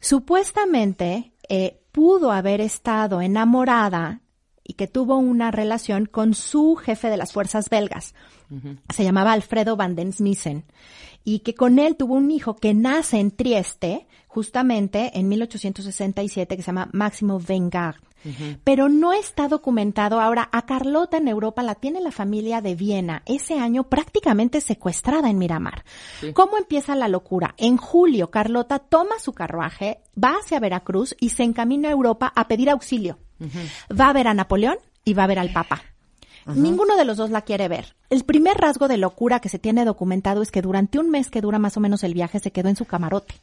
supuestamente 0.00 1.32
eh, 1.50 1.78
pudo 1.96 2.30
haber 2.30 2.60
estado 2.60 3.22
enamorada 3.22 4.20
y 4.62 4.74
que 4.74 4.86
tuvo 4.86 5.16
una 5.16 5.50
relación 5.50 6.04
con 6.04 6.34
su 6.34 6.76
jefe 6.76 7.08
de 7.08 7.16
las 7.16 7.32
fuerzas 7.32 7.70
belgas. 7.70 8.14
Se 8.94 9.02
llamaba 9.02 9.32
Alfredo 9.32 9.76
van 9.76 9.96
den 9.96 10.12
Smissen 10.12 10.66
y 11.24 11.38
que 11.38 11.54
con 11.54 11.78
él 11.78 11.96
tuvo 11.96 12.16
un 12.16 12.30
hijo 12.30 12.54
que 12.54 12.74
nace 12.74 13.18
en 13.18 13.30
Trieste 13.30 14.06
justamente 14.28 15.18
en 15.18 15.26
1867 15.30 16.54
que 16.54 16.62
se 16.62 16.66
llama 16.66 16.90
Máximo 16.92 17.40
Pero 18.64 18.88
no 18.88 19.12
está 19.12 19.46
documentado. 19.48 20.20
Ahora, 20.20 20.48
a 20.50 20.66
Carlota 20.66 21.18
en 21.18 21.28
Europa 21.28 21.62
la 21.62 21.76
tiene 21.76 22.00
la 22.00 22.10
familia 22.10 22.60
de 22.60 22.74
Viena, 22.74 23.22
ese 23.26 23.58
año 23.58 23.84
prácticamente 23.84 24.60
secuestrada 24.60 25.30
en 25.30 25.38
Miramar. 25.38 25.84
¿Cómo 26.34 26.58
empieza 26.58 26.96
la 26.96 27.08
locura? 27.08 27.54
En 27.56 27.76
julio, 27.76 28.30
Carlota 28.30 28.80
toma 28.80 29.18
su 29.20 29.32
carruaje, 29.32 30.00
va 30.22 30.36
hacia 30.42 30.60
Veracruz 30.60 31.14
y 31.20 31.30
se 31.30 31.44
encamina 31.44 31.88
a 31.88 31.92
Europa 31.92 32.32
a 32.34 32.48
pedir 32.48 32.70
auxilio. 32.70 33.18
Va 33.88 34.08
a 34.08 34.12
ver 34.12 34.28
a 34.28 34.34
Napoleón 34.34 34.78
y 35.04 35.14
va 35.14 35.24
a 35.24 35.28
ver 35.28 35.38
al 35.38 35.52
Papa. 35.52 35.82
Ninguno 36.46 36.96
de 36.96 37.04
los 37.04 37.16
dos 37.16 37.30
la 37.30 37.42
quiere 37.42 37.68
ver. 37.68 37.96
El 38.08 38.24
primer 38.24 38.56
rasgo 38.56 38.86
de 38.86 38.96
locura 38.96 39.40
que 39.40 39.48
se 39.48 39.58
tiene 39.58 39.84
documentado 39.84 40.42
es 40.42 40.52
que 40.52 40.62
durante 40.62 40.98
un 40.98 41.10
mes 41.10 41.28
que 41.28 41.40
dura 41.40 41.58
más 41.58 41.76
o 41.76 41.80
menos 41.80 42.04
el 42.04 42.14
viaje 42.14 42.38
se 42.38 42.52
quedó 42.52 42.68
en 42.68 42.76
su 42.76 42.84
camarote, 42.84 43.34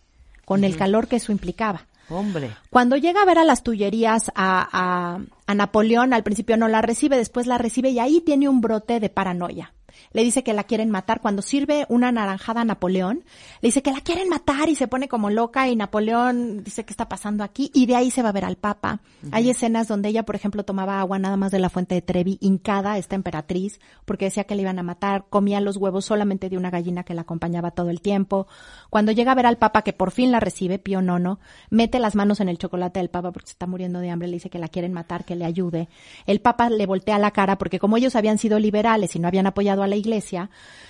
con 0.46 0.64
el 0.64 0.78
calor 0.78 1.08
que 1.08 1.18
eso 1.18 1.32
implicaba. 1.32 1.88
Hombre. 2.10 2.52
Cuando 2.70 2.96
llega 2.98 3.22
a 3.22 3.26
ver 3.26 3.38
a 3.38 3.44
las 3.44 3.64
Tullerías 3.64 4.30
a, 4.36 4.68
a, 4.72 5.20
a 5.46 5.56
Napoleón, 5.56 6.14
al 6.14 6.24
principio 6.24 6.58
no 6.58 6.68
la 6.68 6.82
recibe, 6.82 7.18
después 7.18 7.48
la 7.48 7.58
recibe 7.58 7.90
y 7.90 8.00
ahí 8.00 8.22
tiene 8.22 8.50
un 8.50 8.62
brote 8.62 9.00
de 9.00 9.10
paranoia 9.10 9.73
le 10.14 10.24
dice 10.24 10.44
que 10.44 10.54
la 10.54 10.64
quieren 10.64 10.90
matar. 10.90 11.22
Cuando 11.22 11.42
sirve 11.42 11.86
una 11.90 12.12
naranjada 12.12 12.62
a 12.62 12.66
Napoleón, 12.66 13.24
le 13.62 13.68
dice 13.68 13.82
que 13.82 13.92
la 13.92 14.02
quieren 14.02 14.30
matar 14.30 14.70
y 14.70 14.76
se 14.76 14.88
pone 14.88 15.08
como 15.08 15.30
loca 15.30 15.68
y 15.68 15.76
Napoleón 15.76 16.64
dice 16.64 16.86
qué 16.86 16.94
está 16.94 17.10
pasando 17.10 17.44
aquí 17.44 17.72
y 17.74 17.86
de 17.86 17.96
ahí 17.96 18.12
se 18.12 18.22
va 18.22 18.30
a 18.30 18.34
ver 18.34 18.46
al 18.46 18.56
Papa. 18.56 19.02
Hay 19.32 19.50
escenas 19.50 19.88
donde 19.88 20.10
ella, 20.10 20.24
por 20.24 20.36
ejemplo, 20.36 20.64
tomaba 20.64 21.00
agua 21.00 21.20
nada 21.20 21.38
más 21.38 21.52
de 21.52 21.60
la 21.60 21.70
fuente 21.70 21.96
de 21.96 22.02
Trevi, 22.02 22.38
hincada, 22.42 22.98
esta 22.98 23.16
emperatriz, 23.16 23.80
porque 24.06 24.26
decía 24.26 24.44
que 24.44 24.56
le 24.56 24.62
iban 24.62 24.80
a 24.80 24.84
matar, 24.84 25.26
comía 25.30 25.60
los 25.60 25.78
huevos 25.78 26.06
solamente 26.06 26.50
de 26.50 26.58
una 26.58 26.70
gallina 26.70 27.04
que 27.04 27.14
la 27.14 27.22
acompañaba 27.22 27.72
todo 27.72 27.90
el 27.90 28.02
tiempo. 28.02 28.48
Cuando 28.90 29.12
llega 29.12 29.32
a 29.32 29.36
ver 29.36 29.46
al 29.46 29.58
Papa, 29.58 29.82
que 29.82 29.94
por 29.94 30.12
fin 30.12 30.32
la 30.32 30.40
recibe, 30.40 30.80
Pío 30.80 31.02
Nono, 31.02 31.40
mete 31.70 32.00
las 32.00 32.16
manos 32.16 32.40
en 32.40 32.50
el 32.50 32.58
chocolate 32.58 33.00
del 33.00 33.10
Papa 33.10 33.32
porque 33.32 33.48
se 33.48 33.54
está 33.54 33.68
muriendo 33.68 34.00
de 34.00 34.10
hambre, 34.10 34.28
le 34.28 34.36
dice 34.36 34.50
que 34.50 34.60
la 34.60 34.68
quieren 34.68 34.94
matar, 34.94 35.26
que 35.26 35.36
le 35.36 35.46
ayude. 35.46 35.90
El 36.26 36.40
Papa 36.40 36.70
le 36.70 36.86
voltea 36.86 37.18
la 37.18 37.32
cara 37.32 37.58
porque 37.58 37.80
como 37.80 37.98
ellos 37.98 38.16
habían 38.16 38.38
sido 38.38 38.60
liberales 38.60 39.16
y 39.16 39.20
no 39.20 39.28
habían 39.28 39.48
apoyado 39.48 39.84
a 39.84 39.88
la 39.88 39.96
iglesia, 40.04 40.50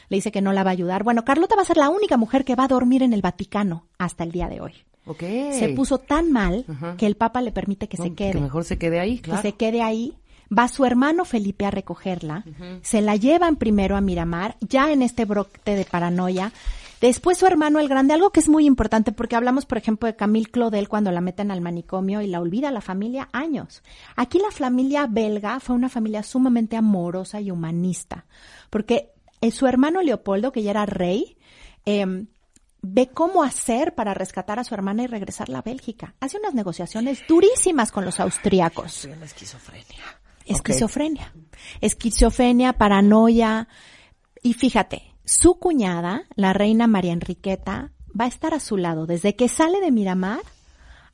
le 0.10 0.18
dice 0.18 0.32
que 0.32 0.42
no 0.42 0.52
la 0.52 0.64
va 0.64 0.72
a 0.72 0.74
ayudar. 0.74 1.04
Bueno, 1.04 1.24
Carlota 1.24 1.56
va 1.56 1.62
a 1.62 1.66
ser 1.66 1.78
la 1.78 1.90
única 1.90 2.18
mujer 2.18 2.44
que 2.44 2.56
va 2.56 2.66
a 2.66 2.68
dormir 2.68 3.04
en 3.04 3.14
el 3.14 3.22
Vaticano 3.22 3.86
hasta 3.98 4.24
el 4.24 4.32
día 4.32 4.50
de 4.50 4.60
hoy. 4.62 4.74
Okay. 5.06 5.60
Se 5.60 5.70
puso 5.70 5.98
tan 5.98 6.32
mal 6.32 6.66
que 6.98 7.06
el 7.06 7.16
Papa 7.16 7.42
le 7.42 7.52
permite 7.52 7.88
que 7.88 7.98
se 7.98 8.14
quede. 8.14 8.34
Que 8.34 8.40
mejor 8.40 8.64
se 8.64 8.78
quede 8.78 9.00
ahí, 9.00 9.20
claro. 9.20 9.42
Que 9.42 9.50
se 9.50 9.56
quede 9.56 9.82
ahí. 9.82 10.14
Va 10.56 10.68
su 10.68 10.86
hermano 10.86 11.26
Felipe 11.26 11.66
a 11.66 11.72
recogerla. 11.72 12.46
Se 12.84 13.02
la 13.02 13.16
llevan 13.16 13.56
primero 13.56 13.96
a 13.96 14.02
Miramar, 14.02 14.56
ya 14.62 14.92
en 14.92 15.02
este 15.02 15.26
brote 15.26 15.76
de 15.76 15.86
paranoia. 15.86 16.52
Después 17.04 17.38
su 17.38 17.46
hermano 17.46 17.80
el 17.80 17.90
grande, 17.90 18.14
algo 18.14 18.30
que 18.30 18.40
es 18.40 18.48
muy 18.48 18.66
importante 18.66 19.12
porque 19.12 19.36
hablamos, 19.36 19.66
por 19.66 19.78
ejemplo, 19.78 20.08
de 20.08 20.16
Camille 20.16 20.50
Claudel 20.50 20.88
cuando 20.88 21.12
la 21.12 21.20
meten 21.20 21.52
al 21.52 21.60
manicomio 21.60 22.22
y 22.22 22.28
la 22.28 22.40
olvida 22.40 22.72
la 22.72 22.80
familia 22.80 23.28
años. 23.34 23.84
Aquí 24.16 24.40
la 24.40 24.52
familia 24.52 25.06
belga 25.06 25.60
fue 25.60 25.76
una 25.76 25.90
familia 25.90 26.24
sumamente 26.24 26.78
amorosa 26.78 27.42
y 27.42 27.52
humanista, 27.52 28.26
porque 28.70 29.12
eh, 29.42 29.52
su 29.52 29.68
hermano 29.68 30.02
Leopoldo, 30.02 30.54
que 30.54 30.64
ya 30.64 30.72
era 30.72 30.86
rey, 30.86 31.36
eh, 31.86 32.26
ve 32.82 33.10
cómo 33.14 33.44
hacer 33.44 33.96
para 33.96 34.14
rescatar 34.14 34.60
a 34.60 34.64
su 34.64 34.74
hermana 34.74 35.04
y 35.04 35.08
regresarla 35.08 35.58
a 35.58 35.62
Bélgica. 35.62 36.16
Hace 36.22 36.38
unas 36.38 36.54
negociaciones 36.54 37.20
durísimas 37.28 37.92
con 37.92 38.06
los 38.06 38.22
austriacos. 38.22 38.94
Soy 38.94 39.12
una 39.12 39.26
esquizofrenia. 39.26 40.22
Esquizofrenia. 40.46 41.34
Esquizofrenia, 41.82 42.72
paranoia. 42.72 43.68
Y 44.42 44.54
fíjate, 44.54 45.13
su 45.26 45.56
cuñada, 45.56 46.24
la 46.36 46.54
reina 46.54 46.88
María 46.88 47.14
Enriqueta, 47.14 47.92
va 48.20 48.26
a 48.26 48.28
estar 48.28 48.54
a 48.54 48.60
su 48.60 48.78
lado 48.78 49.06
desde 49.06 49.36
que 49.36 49.48
sale 49.48 49.80
de 49.80 49.92
Miramar 49.92 50.42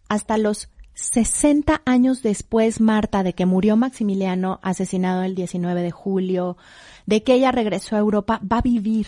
hasta 0.08 0.38
los 0.38 0.69
60 1.00 1.82
años 1.86 2.22
después, 2.22 2.82
Marta, 2.82 3.24
de 3.24 3.34
que 3.34 3.45
murió 3.45 3.78
Maximiliano, 3.78 4.60
asesinado 4.62 5.24
el 5.24 5.34
19 5.34 5.82
de 5.82 5.91
julio, 5.91 6.58
de 7.06 7.24
que 7.24 7.34
ella 7.34 7.52
regresó 7.52 7.95
a 7.95 8.00
Europa, 8.00 8.41
va 8.52 8.58
a 8.58 8.62
vivir, 8.62 9.08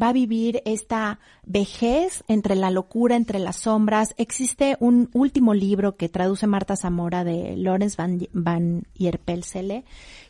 va 0.00 0.08
a 0.10 0.12
vivir 0.12 0.60
esta 0.66 1.20
vejez 1.44 2.24
entre 2.28 2.56
la 2.56 2.70
locura, 2.70 3.16
entre 3.16 3.38
las 3.38 3.56
sombras. 3.56 4.14
Existe 4.18 4.76
un 4.80 5.08
último 5.14 5.54
libro 5.54 5.96
que 5.96 6.10
traduce 6.10 6.46
Marta 6.46 6.76
Zamora 6.76 7.24
de 7.24 7.56
Lorenz 7.56 7.96
van, 7.96 8.28
van 8.32 8.82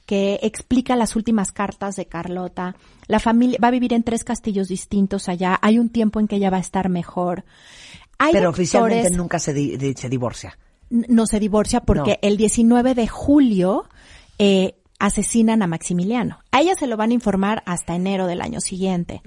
que 0.07 0.39
explica 0.43 0.97
las 0.97 1.17
últimas 1.17 1.51
cartas 1.53 1.97
de 1.97 2.07
Carlota. 2.07 2.77
La 3.07 3.21
familia 3.21 3.59
va 3.63 3.69
a 3.69 3.73
vivir 3.73 3.93
en 3.95 4.03
tres 4.03 4.25
castillos 4.25 4.69
distintos 4.69 5.29
allá. 5.29 5.59
Hay 5.63 5.79
un 5.79 5.89
tiempo 5.89 6.21
en 6.21 6.29
que 6.29 6.37
ella 6.37 6.51
va 6.51 6.59
a 6.59 6.61
estar 6.61 6.89
mejor. 6.89 7.45
Hay 8.19 8.33
Pero 8.33 8.51
oficialmente 8.51 9.11
nunca 9.11 9.39
se, 9.39 9.53
di- 9.55 9.95
se 9.95 10.09
divorcia. 10.09 10.59
no 10.91 11.27
se 11.27 11.41
divorcia 11.41 11.81
porque 11.81 12.13
No. 12.23 12.29
el 12.29 12.37
19 12.37 12.95
de 12.95 13.09
julio 13.09 13.89
eh, 14.39 14.77
asesinan 15.01 15.63
a 15.63 15.67
Maximiliano. 15.67 16.39
A 16.53 16.61
ella 16.61 16.75
se 16.79 16.87
lo 16.87 16.97
van 16.97 17.11
a 17.11 17.15
informar 17.15 17.63
hasta 17.67 17.95
enero 17.97 18.27
del 18.27 18.41
año 18.41 18.61
siguiente, 18.61 19.21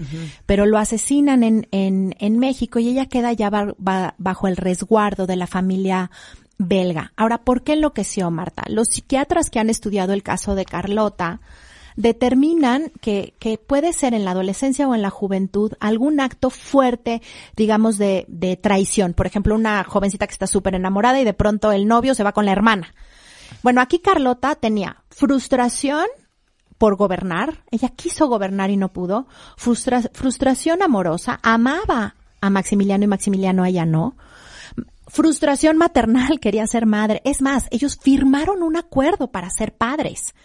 pero 0.46 0.66
lo 0.66 0.78
asesinan 0.78 1.44
en, 1.44 1.68
en, 1.72 2.16
en 2.20 2.40
México 2.40 2.80
y 2.80 2.88
ella 2.90 3.08
queda 3.08 3.34
ya 3.34 3.50
ba- 3.50 3.76
ba- 3.78 4.16
bajo 4.18 4.48
el 4.48 4.56
resguardo 4.58 5.28
de 5.28 5.36
la 5.36 5.46
familia 5.48 6.10
belga. 6.58 7.14
Ahora, 7.16 7.40
¿por 7.40 7.64
qué 7.64 7.74
enloqueció 7.74 8.30
Marta? 8.32 8.64
Los 8.68 8.88
psiquiatras 8.90 9.50
que 9.50 9.60
han 9.60 9.70
estudiado 9.70 10.14
el 10.14 10.24
caso 10.24 10.56
de 10.56 10.66
Carlota 10.66 11.40
determinan 11.96 12.92
que, 13.02 13.34
puede 13.66 13.92
ser 13.92 14.14
en 14.14 14.24
la 14.24 14.32
adolescencia 14.32 14.88
o 14.88 14.94
en 14.96 15.02
la 15.02 15.10
juventud 15.10 15.74
algún 15.80 16.20
acto 16.20 16.50
fuerte, 16.50 17.22
digamos, 17.56 17.98
de, 17.98 18.26
de 18.28 18.56
traición. 18.56 19.14
Por 19.14 19.26
ejemplo, 19.26 19.56
una 19.56 19.84
jovencita 19.84 20.28
que 20.28 20.34
está 20.34 20.48
súper 20.48 20.76
enamorada 20.76 21.20
y 21.20 21.24
de 21.26 21.34
pronto 21.34 21.72
el 21.72 21.88
novio 21.88 22.14
se 22.14 22.24
va 22.24 22.34
con 22.34 22.46
la 22.46 22.52
hermana. 22.52 22.94
Bueno, 23.64 23.82
aquí 23.82 24.00
Carlota 24.00 24.56
tenía 24.56 25.04
frustración 25.10 26.06
por 26.78 26.96
gobernar. 26.96 27.64
Ella 27.72 27.90
quiso 27.90 28.28
gobernar 28.28 28.70
y 28.70 28.78
no 28.78 28.90
pudo. 28.94 29.28
Frustra- 29.58 30.12
frustración 30.14 30.84
amorosa. 30.84 31.40
Amaba 31.42 32.16
a 32.42 32.50
Maximiliano 32.52 33.04
y 33.04 33.08
Maximiliano 33.08 33.64
a 33.64 33.70
ella 33.70 33.86
no. 33.86 34.16
Frustración 35.18 35.78
maternal, 35.78 36.40
quería 36.40 36.68
ser 36.68 36.86
madre. 36.86 37.24
Es 37.26 37.42
más, 37.42 37.66
ellos 37.72 37.98
firmaron 38.00 38.62
un 38.62 38.78
acuerdo 38.78 39.32
para 39.32 39.50
ser 39.50 39.76
padres, 39.76 40.36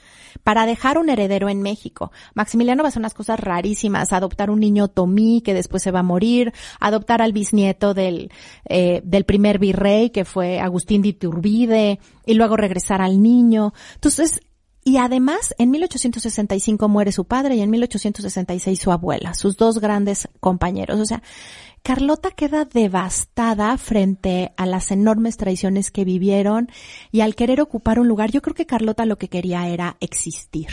para 0.45 0.65
dejar 0.65 0.97
un 0.97 1.11
heredero 1.11 1.51
en 1.51 1.61
México. 1.61 2.11
Maximiliano 2.33 2.83
va 2.83 2.87
a 2.87 2.89
hacer 2.89 3.01
unas 3.01 3.13
cosas 3.13 3.39
rarísimas, 3.39 4.15
adoptar 4.15 4.49
un 4.49 4.61
niño 4.61 4.89
Tomí 4.89 5.43
que 5.43 5.53
después 5.53 5.83
se 5.83 5.91
va 5.91 5.99
a 5.99 6.03
morir, 6.03 6.55
adoptar 6.81 7.21
al 7.21 7.35
bisnieto 7.35 7.93
del, 7.93 8.33
eh, 8.67 9.03
del 9.05 9.27
primer 9.27 9.59
virrey 9.59 10.09
que 10.09 10.25
fue 10.25 10.59
Agustín 10.59 11.03
de 11.03 11.09
Iturbide 11.09 12.01
y 12.25 12.33
luego 12.33 12.57
regresar 12.57 13.03
al 13.03 13.21
niño. 13.21 13.75
Entonces, 13.97 14.41
y 14.85 14.97
además, 14.97 15.55
en 15.59 15.71
1865 15.71 16.89
muere 16.89 17.13
su 17.13 17.27
padre 17.27 17.57
y 17.57 17.61
en 17.61 17.69
1866 17.69 18.81
su 18.81 18.91
abuela, 18.91 19.35
sus 19.35 19.59
dos 19.59 19.81
grandes 19.81 20.29
compañeros. 20.41 20.99
O 20.99 21.05
sea, 21.05 21.23
Carlota 21.83 22.31
queda 22.31 22.65
devastada 22.65 23.77
frente 23.77 24.53
a 24.57 24.67
las 24.67 24.93
enormes 24.93 25.37
traiciones 25.37 25.91
que 25.91 26.05
vivieron 26.05 26.69
y 27.11 27.23
al 27.23 27.35
querer 27.35 27.61
ocupar 27.61 27.99
un 27.99 28.07
lugar, 28.07 28.31
yo 28.31 28.41
creo 28.41 28.55
que 28.55 28.67
Carlota 28.67 29.05
lo 29.05 29.19
que 29.19 29.27
quería 29.27 29.67
era 29.67 29.97
existir. 29.99 30.69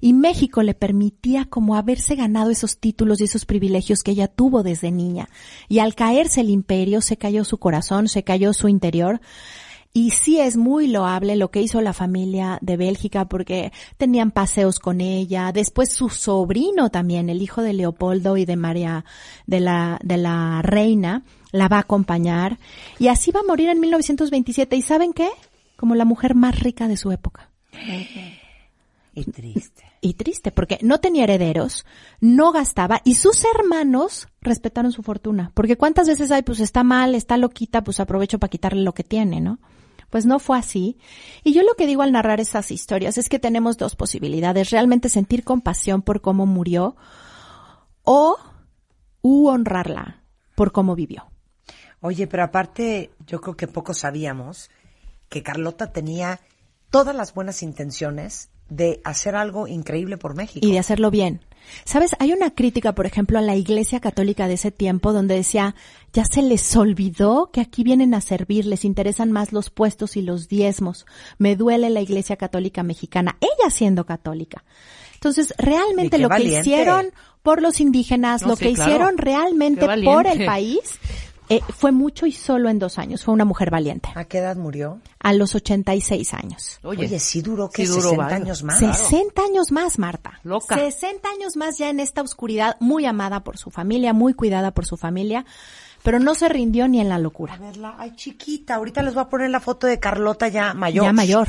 Y 0.00 0.14
México 0.14 0.62
le 0.62 0.72
permitía 0.72 1.44
como 1.44 1.76
haberse 1.76 2.14
ganado 2.14 2.50
esos 2.50 2.78
títulos 2.78 3.20
y 3.20 3.24
esos 3.24 3.44
privilegios 3.44 4.02
que 4.02 4.12
ella 4.12 4.28
tuvo 4.28 4.62
desde 4.62 4.90
niña. 4.90 5.28
Y 5.68 5.80
al 5.80 5.94
caerse 5.94 6.40
el 6.40 6.48
imperio, 6.48 7.02
se 7.02 7.18
cayó 7.18 7.44
su 7.44 7.58
corazón, 7.58 8.08
se 8.08 8.24
cayó 8.24 8.54
su 8.54 8.68
interior. 8.68 9.20
Y 9.96 10.10
sí 10.10 10.38
es 10.38 10.58
muy 10.58 10.88
loable 10.88 11.36
lo 11.36 11.50
que 11.50 11.62
hizo 11.62 11.80
la 11.80 11.94
familia 11.94 12.58
de 12.60 12.76
Bélgica 12.76 13.24
porque 13.24 13.72
tenían 13.96 14.30
paseos 14.30 14.78
con 14.78 15.00
ella. 15.00 15.52
Después 15.52 15.90
su 15.90 16.10
sobrino 16.10 16.90
también, 16.90 17.30
el 17.30 17.40
hijo 17.40 17.62
de 17.62 17.72
Leopoldo 17.72 18.36
y 18.36 18.44
de 18.44 18.56
María, 18.56 19.06
de 19.46 19.60
la, 19.60 19.98
de 20.04 20.18
la 20.18 20.60
reina, 20.60 21.22
la 21.50 21.68
va 21.68 21.78
a 21.78 21.80
acompañar. 21.80 22.58
Y 22.98 23.08
así 23.08 23.30
va 23.30 23.40
a 23.40 23.44
morir 23.44 23.70
en 23.70 23.80
1927. 23.80 24.76
¿Y 24.76 24.82
saben 24.82 25.14
qué? 25.14 25.30
Como 25.78 25.94
la 25.94 26.04
mujer 26.04 26.34
más 26.34 26.60
rica 26.60 26.88
de 26.88 26.98
su 26.98 27.10
época. 27.10 27.48
Y 29.14 29.24
triste. 29.24 29.82
Y 30.02 30.12
triste, 30.12 30.52
porque 30.52 30.78
no 30.82 31.00
tenía 31.00 31.24
herederos, 31.24 31.86
no 32.20 32.52
gastaba 32.52 33.00
y 33.02 33.14
sus 33.14 33.46
hermanos 33.46 34.28
respetaron 34.42 34.92
su 34.92 35.02
fortuna. 35.02 35.52
Porque 35.54 35.78
cuántas 35.78 36.06
veces 36.06 36.30
hay, 36.32 36.42
pues 36.42 36.60
está 36.60 36.84
mal, 36.84 37.14
está 37.14 37.38
loquita, 37.38 37.82
pues 37.82 37.98
aprovecho 37.98 38.38
para 38.38 38.50
quitarle 38.50 38.82
lo 38.82 38.92
que 38.92 39.02
tiene, 39.02 39.40
¿no? 39.40 39.58
Pues 40.16 40.24
no 40.24 40.38
fue 40.38 40.58
así. 40.58 40.96
Y 41.44 41.52
yo 41.52 41.62
lo 41.62 41.74
que 41.74 41.86
digo 41.86 42.00
al 42.00 42.10
narrar 42.10 42.40
estas 42.40 42.70
historias 42.70 43.18
es 43.18 43.28
que 43.28 43.38
tenemos 43.38 43.76
dos 43.76 43.96
posibilidades. 43.96 44.70
Realmente 44.70 45.10
sentir 45.10 45.44
compasión 45.44 46.00
por 46.00 46.22
cómo 46.22 46.46
murió 46.46 46.96
o 48.02 48.38
u 49.20 49.48
honrarla 49.48 50.22
por 50.54 50.72
cómo 50.72 50.94
vivió. 50.94 51.26
Oye, 52.00 52.26
pero 52.26 52.44
aparte, 52.44 53.10
yo 53.26 53.42
creo 53.42 53.58
que 53.58 53.68
poco 53.68 53.92
sabíamos 53.92 54.70
que 55.28 55.42
Carlota 55.42 55.92
tenía 55.92 56.40
todas 56.88 57.14
las 57.14 57.34
buenas 57.34 57.62
intenciones 57.62 58.48
de 58.70 59.02
hacer 59.04 59.36
algo 59.36 59.68
increíble 59.68 60.16
por 60.16 60.34
México. 60.34 60.66
y 60.66 60.72
de 60.72 60.78
hacerlo 60.78 61.10
bien. 61.10 61.42
¿Sabes? 61.84 62.16
Hay 62.18 62.32
una 62.32 62.50
crítica, 62.50 62.94
por 62.94 63.06
ejemplo, 63.06 63.38
a 63.38 63.42
la 63.42 63.56
Iglesia 63.56 64.00
Católica 64.00 64.48
de 64.48 64.54
ese 64.54 64.70
tiempo 64.70 65.12
donde 65.12 65.34
decía, 65.36 65.74
ya 66.12 66.24
se 66.24 66.42
les 66.42 66.74
olvidó 66.76 67.50
que 67.52 67.60
aquí 67.60 67.84
vienen 67.84 68.14
a 68.14 68.20
servir, 68.20 68.66
les 68.66 68.84
interesan 68.84 69.32
más 69.32 69.52
los 69.52 69.70
puestos 69.70 70.16
y 70.16 70.22
los 70.22 70.48
diezmos. 70.48 71.06
Me 71.38 71.56
duele 71.56 71.90
la 71.90 72.00
Iglesia 72.00 72.36
Católica 72.36 72.82
mexicana, 72.82 73.36
ella 73.40 73.70
siendo 73.70 74.06
católica. 74.06 74.64
Entonces, 75.14 75.54
realmente 75.58 76.18
lo 76.18 76.28
que 76.28 76.42
hicieron 76.42 77.10
por 77.42 77.62
los 77.62 77.80
indígenas, 77.80 78.42
No, 78.42 78.48
lo 78.48 78.56
sí, 78.56 78.66
que 78.66 78.74
claro. 78.74 78.90
hicieron 78.90 79.18
realmente 79.18 79.86
por 80.04 80.26
el 80.26 80.44
país, 80.44 80.80
eh, 81.48 81.60
fue 81.76 81.92
mucho 81.92 82.26
y 82.26 82.32
solo 82.32 82.68
en 82.68 82.78
dos 82.78 82.98
años. 82.98 83.22
Fue 83.24 83.32
una 83.34 83.44
mujer 83.44 83.70
valiente. 83.70 84.08
¿A 84.14 84.24
qué 84.24 84.38
edad 84.38 84.56
murió? 84.56 85.00
A 85.20 85.32
los 85.32 85.54
86 85.54 86.34
años. 86.34 86.78
Oye, 86.82 87.06
Oye, 87.06 87.18
sí 87.18 87.42
duró 87.42 87.70
que 87.70 87.82
sí 87.86 87.88
duró 87.88 88.10
60 88.10 88.22
varios. 88.24 88.40
años 88.42 88.62
más. 88.62 88.78
60 88.78 89.42
años 89.42 89.72
más, 89.72 89.98
Marta. 89.98 90.40
Loca. 90.42 90.74
60 90.76 91.28
años 91.28 91.56
más 91.56 91.78
ya 91.78 91.88
en 91.90 92.00
esta 92.00 92.22
oscuridad, 92.22 92.76
muy 92.80 93.06
amada 93.06 93.44
por 93.44 93.58
su 93.58 93.70
familia, 93.70 94.12
muy 94.12 94.34
cuidada 94.34 94.72
por 94.72 94.86
su 94.86 94.96
familia. 94.96 95.44
pero 96.02 96.18
no 96.20 96.34
se 96.36 96.48
rindió 96.48 96.86
ni 96.88 97.00
en 97.00 97.08
la 97.08 97.18
locura. 97.18 97.54
A 97.54 97.58
verla, 97.58 97.94
ay 97.98 98.14
chiquita, 98.14 98.76
ahorita 98.76 99.02
les 99.02 99.14
voy 99.14 99.22
a 99.24 99.28
poner 99.28 99.50
la 99.50 99.58
foto 99.60 99.86
de 99.88 99.98
Carlota 99.98 100.46
ya 100.48 100.72
mayor. 100.74 101.04
Ya 101.06 101.12
mayor. 101.12 101.48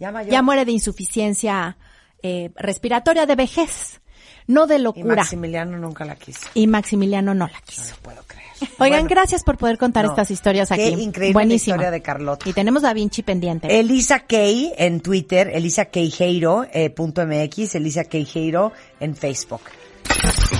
Ya 0.00 0.10
mayor. 0.10 0.32
Ya 0.32 0.42
muere 0.42 0.64
de 0.64 0.72
insuficiencia 0.72 1.76
eh, 2.22 2.50
respiratoria 2.56 3.26
de 3.26 3.36
vejez, 3.36 4.00
no 4.48 4.66
de 4.66 4.76
y 4.76 4.78
locura. 4.80 5.16
Maximiliano 5.16 5.78
nunca 5.78 6.04
la 6.04 6.16
quiso. 6.16 6.48
Y 6.54 6.66
Maximiliano 6.66 7.32
no 7.34 7.46
la 7.46 7.52
No 7.52 7.64
quiso. 7.64 7.90
lo 7.94 8.02
puedo 8.02 8.22
creer. 8.26 8.51
Oigan, 8.78 9.02
Bueno, 9.02 9.08
gracias 9.08 9.44
por 9.44 9.56
poder 9.58 9.78
contar 9.78 10.04
No, 10.04 10.10
estas 10.10 10.30
historias 10.30 10.68
qué 10.68 10.74
aquí. 10.74 11.02
increíble 11.02 11.28
la 11.28 11.32
Buenísima. 11.32 11.76
historia 11.76 11.90
de 11.90 12.02
Carlota. 12.02 12.48
Y 12.48 12.52
tenemos 12.52 12.82
Da 12.82 12.92
Vinci 12.92 13.22
pendiente. 13.22 13.78
Elisa 13.80 14.20
Kay 14.20 14.72
en 14.76 15.00
Twitter, 15.00 15.50
Elisa 15.54 15.86
Queijeiro, 15.86 16.66
eh, 16.72 16.90
punto 16.90 17.26
MX, 17.26 17.74
Elisa 17.76 18.04
Queijeiro 18.04 18.72
en 19.00 19.14
Facebook. 19.16 19.62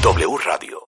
W 0.03 0.37
Radio 0.45 0.81